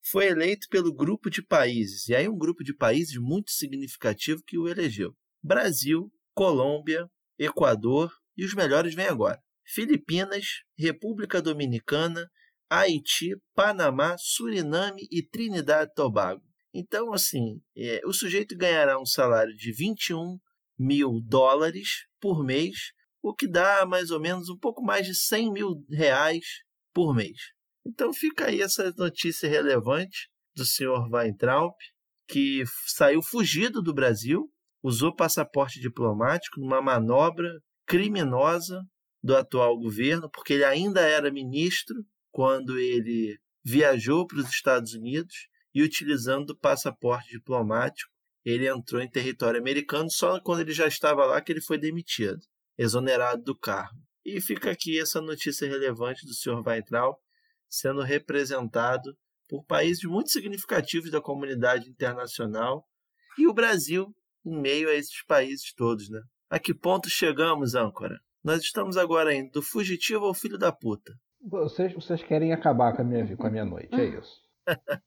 foi 0.00 0.26
eleito 0.26 0.68
pelo 0.68 0.92
grupo 0.92 1.28
de 1.28 1.42
países, 1.42 2.08
e 2.08 2.14
aí 2.14 2.28
um 2.28 2.38
grupo 2.38 2.64
de 2.64 2.74
países 2.74 3.16
muito 3.16 3.50
significativo 3.50 4.42
que 4.44 4.58
o 4.58 4.68
elegeu. 4.68 5.14
Brasil, 5.42 6.10
Colômbia, 6.34 7.08
Equador 7.38 8.12
e 8.36 8.44
os 8.44 8.54
melhores 8.54 8.94
vêm 8.94 9.06
agora. 9.06 9.40
Filipinas, 9.64 10.62
República 10.76 11.42
Dominicana, 11.42 12.28
Haiti, 12.70 13.36
Panamá, 13.54 14.16
Suriname 14.18 15.06
e 15.10 15.22
Trinidad 15.22 15.88
e 15.88 15.94
Tobago. 15.94 16.42
Então, 16.72 17.12
assim, 17.12 17.60
é, 17.76 18.00
o 18.04 18.12
sujeito 18.12 18.56
ganhará 18.56 19.00
um 19.00 19.06
salário 19.06 19.54
de 19.54 19.72
21 19.72 20.38
mil 20.78 21.20
dólares 21.20 22.06
por 22.20 22.44
mês, 22.44 22.92
o 23.22 23.34
que 23.34 23.48
dá 23.48 23.84
mais 23.86 24.10
ou 24.10 24.20
menos 24.20 24.48
um 24.48 24.58
pouco 24.58 24.82
mais 24.82 25.06
de 25.06 25.14
100 25.14 25.52
mil 25.52 25.84
reais 25.90 26.44
por 26.94 27.14
mês. 27.14 27.38
Então 27.86 28.12
fica 28.12 28.46
aí 28.46 28.60
essa 28.60 28.92
notícia 28.96 29.48
relevante 29.48 30.28
do 30.54 30.64
senhor 30.64 31.08
Weintraub, 31.10 31.72
que 32.28 32.62
saiu 32.86 33.22
fugido 33.22 33.80
do 33.82 33.94
Brasil, 33.94 34.50
usou 34.82 35.14
passaporte 35.14 35.80
diplomático 35.80 36.60
numa 36.60 36.82
manobra 36.82 37.48
criminosa 37.86 38.82
do 39.22 39.34
atual 39.36 39.78
governo, 39.78 40.30
porque 40.30 40.54
ele 40.54 40.64
ainda 40.64 41.00
era 41.00 41.32
ministro 41.32 41.96
quando 42.30 42.78
ele 42.78 43.38
viajou 43.64 44.26
para 44.26 44.38
os 44.38 44.48
Estados 44.48 44.94
Unidos 44.94 45.34
e 45.74 45.82
utilizando 45.82 46.50
o 46.50 46.58
passaporte 46.58 47.30
diplomático, 47.30 48.10
ele 48.44 48.68
entrou 48.68 49.00
em 49.02 49.10
território 49.10 49.60
americano 49.60 50.10
só 50.10 50.40
quando 50.40 50.60
ele 50.60 50.72
já 50.72 50.86
estava 50.86 51.24
lá 51.24 51.40
que 51.40 51.52
ele 51.52 51.60
foi 51.60 51.78
demitido, 51.78 52.40
exonerado 52.78 53.42
do 53.42 53.58
cargo. 53.58 53.98
E 54.24 54.40
fica 54.40 54.70
aqui 54.70 55.00
essa 55.00 55.20
notícia 55.20 55.68
relevante 55.68 56.24
do 56.24 56.34
senhor 56.34 56.62
Weintraub 56.66 57.16
sendo 57.68 58.02
representado 58.02 59.14
por 59.48 59.64
países 59.64 60.04
muito 60.04 60.30
significativos 60.30 61.10
da 61.10 61.20
comunidade 61.20 61.88
internacional 61.88 62.84
e 63.38 63.46
o 63.46 63.54
Brasil 63.54 64.14
em 64.44 64.60
meio 64.60 64.88
a 64.88 64.94
esses 64.94 65.22
países 65.24 65.72
todos, 65.74 66.08
né? 66.08 66.20
A 66.50 66.58
que 66.58 66.74
ponto 66.74 67.10
chegamos, 67.10 67.74
âncora? 67.74 68.18
Nós 68.42 68.62
estamos 68.62 68.96
agora 68.96 69.34
indo 69.34 69.50
do 69.52 69.62
fugitivo 69.62 70.24
ao 70.24 70.34
filho 70.34 70.56
da 70.56 70.72
puta. 70.72 71.12
Vocês, 71.40 71.92
vocês 71.92 72.22
querem 72.22 72.52
acabar 72.52 72.94
com 72.94 73.02
a, 73.02 73.04
minha, 73.04 73.36
com 73.36 73.46
a 73.46 73.50
minha 73.50 73.64
noite, 73.64 73.94
é 73.94 74.04
isso. 74.18 74.40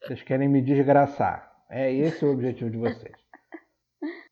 Vocês 0.04 0.22
querem 0.24 0.48
me 0.50 0.62
desgraçar. 0.62 1.52
É 1.70 1.94
esse 1.94 2.26
o 2.26 2.32
objetivo 2.32 2.70
de 2.70 2.78
vocês. 2.78 3.16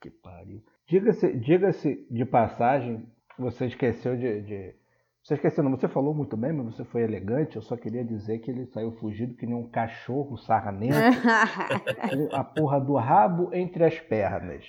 Que 0.00 0.10
pariu. 0.10 0.64
Diga-se 0.90 1.32
diga 1.38 1.70
de 2.10 2.24
passagem, 2.24 3.08
você 3.38 3.66
esqueceu 3.66 4.16
de, 4.16 4.42
de 4.42 4.74
você 5.22 5.34
esqueceu, 5.34 5.62
não, 5.62 5.70
você 5.70 5.86
falou 5.86 6.12
muito 6.12 6.36
bem, 6.36 6.52
mas 6.52 6.74
você 6.74 6.84
foi 6.84 7.02
elegante. 7.02 7.54
Eu 7.54 7.62
só 7.62 7.76
queria 7.76 8.04
dizer 8.04 8.40
que 8.40 8.50
ele 8.50 8.66
saiu 8.66 8.90
fugido 8.98 9.36
que 9.36 9.46
nem 9.46 9.54
um 9.54 9.70
cachorro 9.70 10.36
sarnento, 10.38 10.96
com 12.10 12.34
a 12.34 12.42
porra 12.42 12.80
do 12.80 12.96
rabo 12.96 13.54
entre 13.54 13.84
as 13.84 14.00
pernas. 14.00 14.64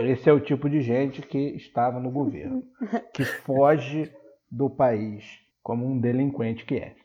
Esse 0.00 0.30
é 0.30 0.32
o 0.32 0.40
tipo 0.40 0.70
de 0.70 0.80
gente 0.80 1.20
que 1.20 1.38
estava 1.56 2.00
no 2.00 2.10
governo, 2.10 2.62
que 3.12 3.24
foge 3.24 4.10
do 4.50 4.70
país 4.70 5.24
como 5.62 5.84
um 5.84 6.00
delinquente 6.00 6.64
que 6.64 6.76
é. 6.76 6.96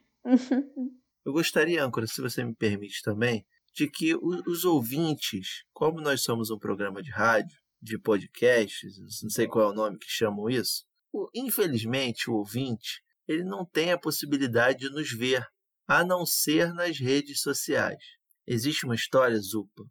Eu 1.26 1.34
gostaria, 1.34 1.84
Âncora, 1.84 2.08
se 2.08 2.22
você 2.22 2.46
me 2.46 2.56
permite 2.56 3.02
também, 3.04 3.44
de 3.74 3.90
que 3.90 4.16
os 4.16 4.64
ouvintes, 4.64 5.66
como 5.74 6.00
nós 6.00 6.24
somos 6.24 6.50
um 6.50 6.58
programa 6.58 7.02
de 7.02 7.12
rádio, 7.12 7.58
de 7.82 7.98
podcasts, 7.98 8.98
não 9.22 9.30
sei 9.30 9.48
qual 9.48 9.70
é 9.70 9.72
o 9.72 9.76
nome 9.76 9.98
que 9.98 10.10
chamam 10.10 10.50
isso, 10.50 10.88
Infelizmente, 11.34 12.30
o 12.30 12.36
ouvinte 12.36 13.02
ele 13.28 13.44
não 13.44 13.66
tem 13.66 13.92
a 13.92 14.00
possibilidade 14.00 14.80
de 14.80 14.90
nos 14.90 15.12
ver, 15.12 15.46
a 15.86 16.04
não 16.04 16.26
ser 16.26 16.74
nas 16.74 16.98
redes 16.98 17.42
sociais. 17.42 18.02
Existe 18.46 18.86
uma 18.86 18.96
história, 18.96 19.38
Zupa, 19.40 19.84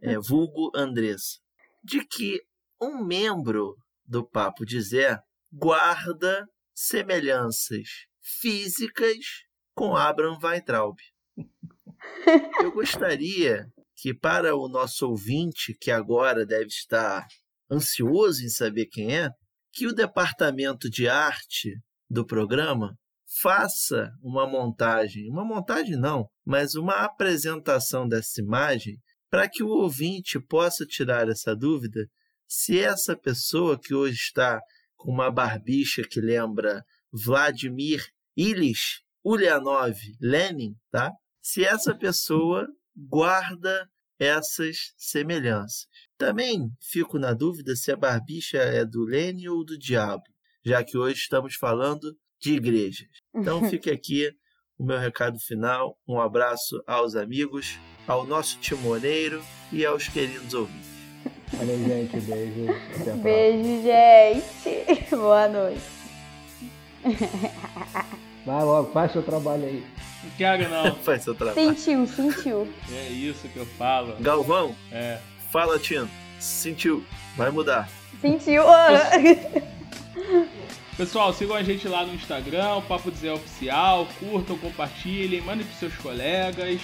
é, 0.00 0.16
vulgo 0.18 0.70
Andressa, 0.74 1.38
de 1.84 2.04
que 2.04 2.40
um 2.80 3.04
membro 3.04 3.76
do 4.04 4.26
Papo 4.26 4.64
de 4.64 4.80
Zé 4.80 5.18
guarda 5.52 6.48
semelhanças 6.74 8.06
físicas 8.20 9.44
com 9.74 9.94
Abraham 9.94 10.38
Weintraub. 10.42 10.96
Eu 12.62 12.72
gostaria 12.72 13.70
que, 13.96 14.12
para 14.14 14.54
o 14.54 14.68
nosso 14.68 15.08
ouvinte, 15.08 15.76
que 15.80 15.90
agora 15.90 16.44
deve 16.44 16.66
estar 16.66 17.26
ansioso 17.70 18.44
em 18.44 18.48
saber 18.48 18.86
quem 18.86 19.16
é, 19.16 19.30
que 19.72 19.86
o 19.86 19.94
departamento 19.94 20.88
de 20.88 21.08
arte 21.08 21.74
do 22.08 22.24
programa 22.24 22.96
faça 23.40 24.10
uma 24.22 24.46
montagem, 24.46 25.28
uma 25.28 25.44
montagem 25.44 25.96
não, 25.96 26.28
mas 26.44 26.74
uma 26.74 27.04
apresentação 27.04 28.06
dessa 28.06 28.40
imagem 28.40 28.96
para 29.28 29.48
que 29.48 29.62
o 29.62 29.68
ouvinte 29.68 30.38
possa 30.38 30.86
tirar 30.86 31.28
essa 31.28 31.54
dúvida 31.54 32.06
se 32.48 32.78
essa 32.78 33.16
pessoa 33.16 33.78
que 33.78 33.92
hoje 33.92 34.16
está 34.16 34.60
com 34.96 35.10
uma 35.10 35.30
barbicha 35.30 36.02
que 36.08 36.20
lembra 36.20 36.84
Vladimir 37.12 38.06
Ilyich 38.36 39.00
Ulyanov 39.24 39.96
Lenin, 40.20 40.74
tá? 40.90 41.12
Se 41.42 41.64
essa 41.64 41.94
pessoa 41.96 42.68
guarda 42.96 43.88
essas 44.18 44.94
semelhanças. 44.96 45.86
Também 46.16 46.70
fico 46.80 47.18
na 47.18 47.32
dúvida 47.34 47.76
se 47.76 47.92
a 47.92 47.96
barbicha 47.96 48.58
é 48.58 48.84
do 48.84 49.04
Lênin 49.04 49.48
ou 49.48 49.64
do 49.64 49.78
diabo, 49.78 50.22
já 50.64 50.82
que 50.82 50.96
hoje 50.96 51.20
estamos 51.20 51.54
falando 51.54 52.16
de 52.40 52.54
igrejas. 52.54 53.06
Então 53.34 53.62
fique 53.68 53.90
aqui 53.90 54.30
o 54.78 54.84
meu 54.84 54.98
recado 54.98 55.38
final. 55.38 55.98
Um 56.08 56.20
abraço 56.20 56.82
aos 56.86 57.14
amigos, 57.14 57.78
ao 58.06 58.26
nosso 58.26 58.58
timoneiro 58.58 59.42
e 59.72 59.84
aos 59.84 60.08
queridos 60.08 60.54
ouvintes. 60.54 60.96
Valeu, 61.52 61.78
gente. 61.78 62.20
Beijo. 62.20 62.66
Até 63.00 63.12
Beijo, 63.14 63.82
gente. 63.82 65.10
Boa 65.14 65.48
noite. 65.48 65.96
Vai 68.44 68.64
logo, 68.64 68.92
faz 68.92 69.12
seu 69.12 69.22
trabalho 69.22 69.64
aí. 69.64 69.84
Não 70.26 70.32
quero 70.36 70.68
não. 70.68 70.94
faz 70.96 71.22
seu 71.22 71.34
trabalho. 71.34 71.76
Sentiu, 71.76 72.06
sentiu. 72.06 72.72
É 72.92 73.08
isso 73.08 73.48
que 73.48 73.56
eu 73.58 73.66
falo. 73.78 74.16
Galvão? 74.20 74.74
É. 74.90 75.18
Fala, 75.52 75.78
Tino. 75.78 76.10
Sentiu. 76.40 77.04
Vai 77.36 77.50
mudar. 77.50 77.88
Sentiu. 78.20 78.62
Pessoal, 80.96 81.32
sigam 81.34 81.54
a 81.54 81.62
gente 81.62 81.86
lá 81.86 82.06
no 82.06 82.14
Instagram, 82.14 82.76
o 82.76 82.82
Papo 82.82 83.10
Dizer 83.10 83.30
Oficial. 83.30 84.08
Curtam, 84.18 84.56
compartilhem, 84.56 85.42
mandem 85.42 85.66
pros 85.66 85.78
seus 85.78 85.94
colegas. 85.96 86.80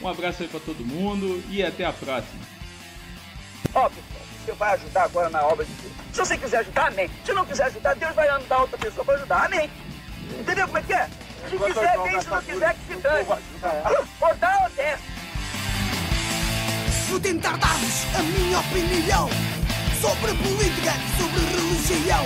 Um 0.00 0.08
abraço 0.08 0.42
aí 0.42 0.48
pra 0.48 0.58
todo 0.58 0.84
mundo 0.84 1.42
e 1.48 1.62
até 1.62 1.84
a 1.84 1.92
próxima. 1.92 2.40
Ó, 3.72 3.88
pessoal, 3.88 4.22
você 4.44 4.52
vai 4.52 4.74
ajudar 4.74 5.04
agora 5.04 5.30
na 5.30 5.46
obra 5.46 5.64
de 5.64 5.72
Deus. 5.74 5.92
Se 6.12 6.18
você 6.18 6.36
quiser 6.36 6.58
ajudar, 6.58 6.88
amém. 6.88 7.08
Se 7.24 7.32
não 7.32 7.46
quiser 7.46 7.64
ajudar, 7.66 7.94
Deus 7.94 8.14
vai 8.14 8.28
andar 8.28 8.58
outra 8.62 8.76
pessoa 8.76 9.04
pra 9.04 9.14
ajudar, 9.14 9.46
amém. 9.46 9.70
Entendeu 10.40 10.66
como 10.66 10.78
é 10.78 10.82
que 10.82 10.92
é? 10.92 11.08
Se 11.48 11.56
quiser, 11.58 11.98
vem. 12.02 12.20
Se 12.20 12.28
não 12.28 12.42
quiser, 12.42 12.74
que 12.74 12.94
se 12.94 13.00
dane. 13.00 13.26
Ou 13.28 14.28
ou 14.28 14.34
desce. 14.76 15.02
Vou 17.08 17.20
tentar 17.20 17.56
dar-vos 17.58 18.06
a 18.16 18.22
minha 18.22 18.58
opinião 18.58 19.28
sobre 20.00 20.34
política, 20.34 20.92
sobre 21.18 21.40
religião. 21.40 22.24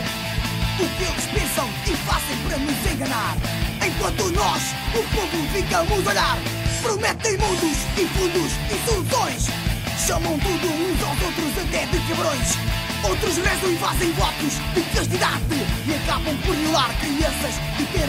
O 0.79 0.89
que 0.97 1.05
eles 1.05 1.27
pensam 1.27 1.69
e 1.87 1.97
fazem 1.97 2.37
para 2.47 2.59
nos 2.59 2.93
enganar. 2.93 3.37
Enquanto 3.85 4.31
nós, 4.33 4.63
o 4.95 5.03
povo, 5.15 5.49
ficamos 5.53 6.07
a 6.07 6.11
olhar. 6.11 6.39
Prometem 6.83 7.39
mundos 7.39 7.79
e 7.97 8.07
fundos 8.07 8.53
e 8.71 8.89
soluções. 8.89 9.47
Chamam 10.07 10.39
tudo 10.39 10.69
uns 10.69 11.03
aos 11.03 11.23
outros 11.23 11.59
até 11.59 11.87
de 11.87 11.99
cabrões. 12.09 12.77
Outros 13.03 13.37
rezam 13.39 13.73
e 13.73 13.77
fazem 13.79 14.13
votos 14.13 14.55
de 14.75 14.83
castidade 14.95 15.45
e 15.87 15.95
acabam 15.95 16.37
por 16.45 16.55
violar 16.55 16.91
crianças 17.01 17.55
de 17.77 17.87
terra. 17.87 18.07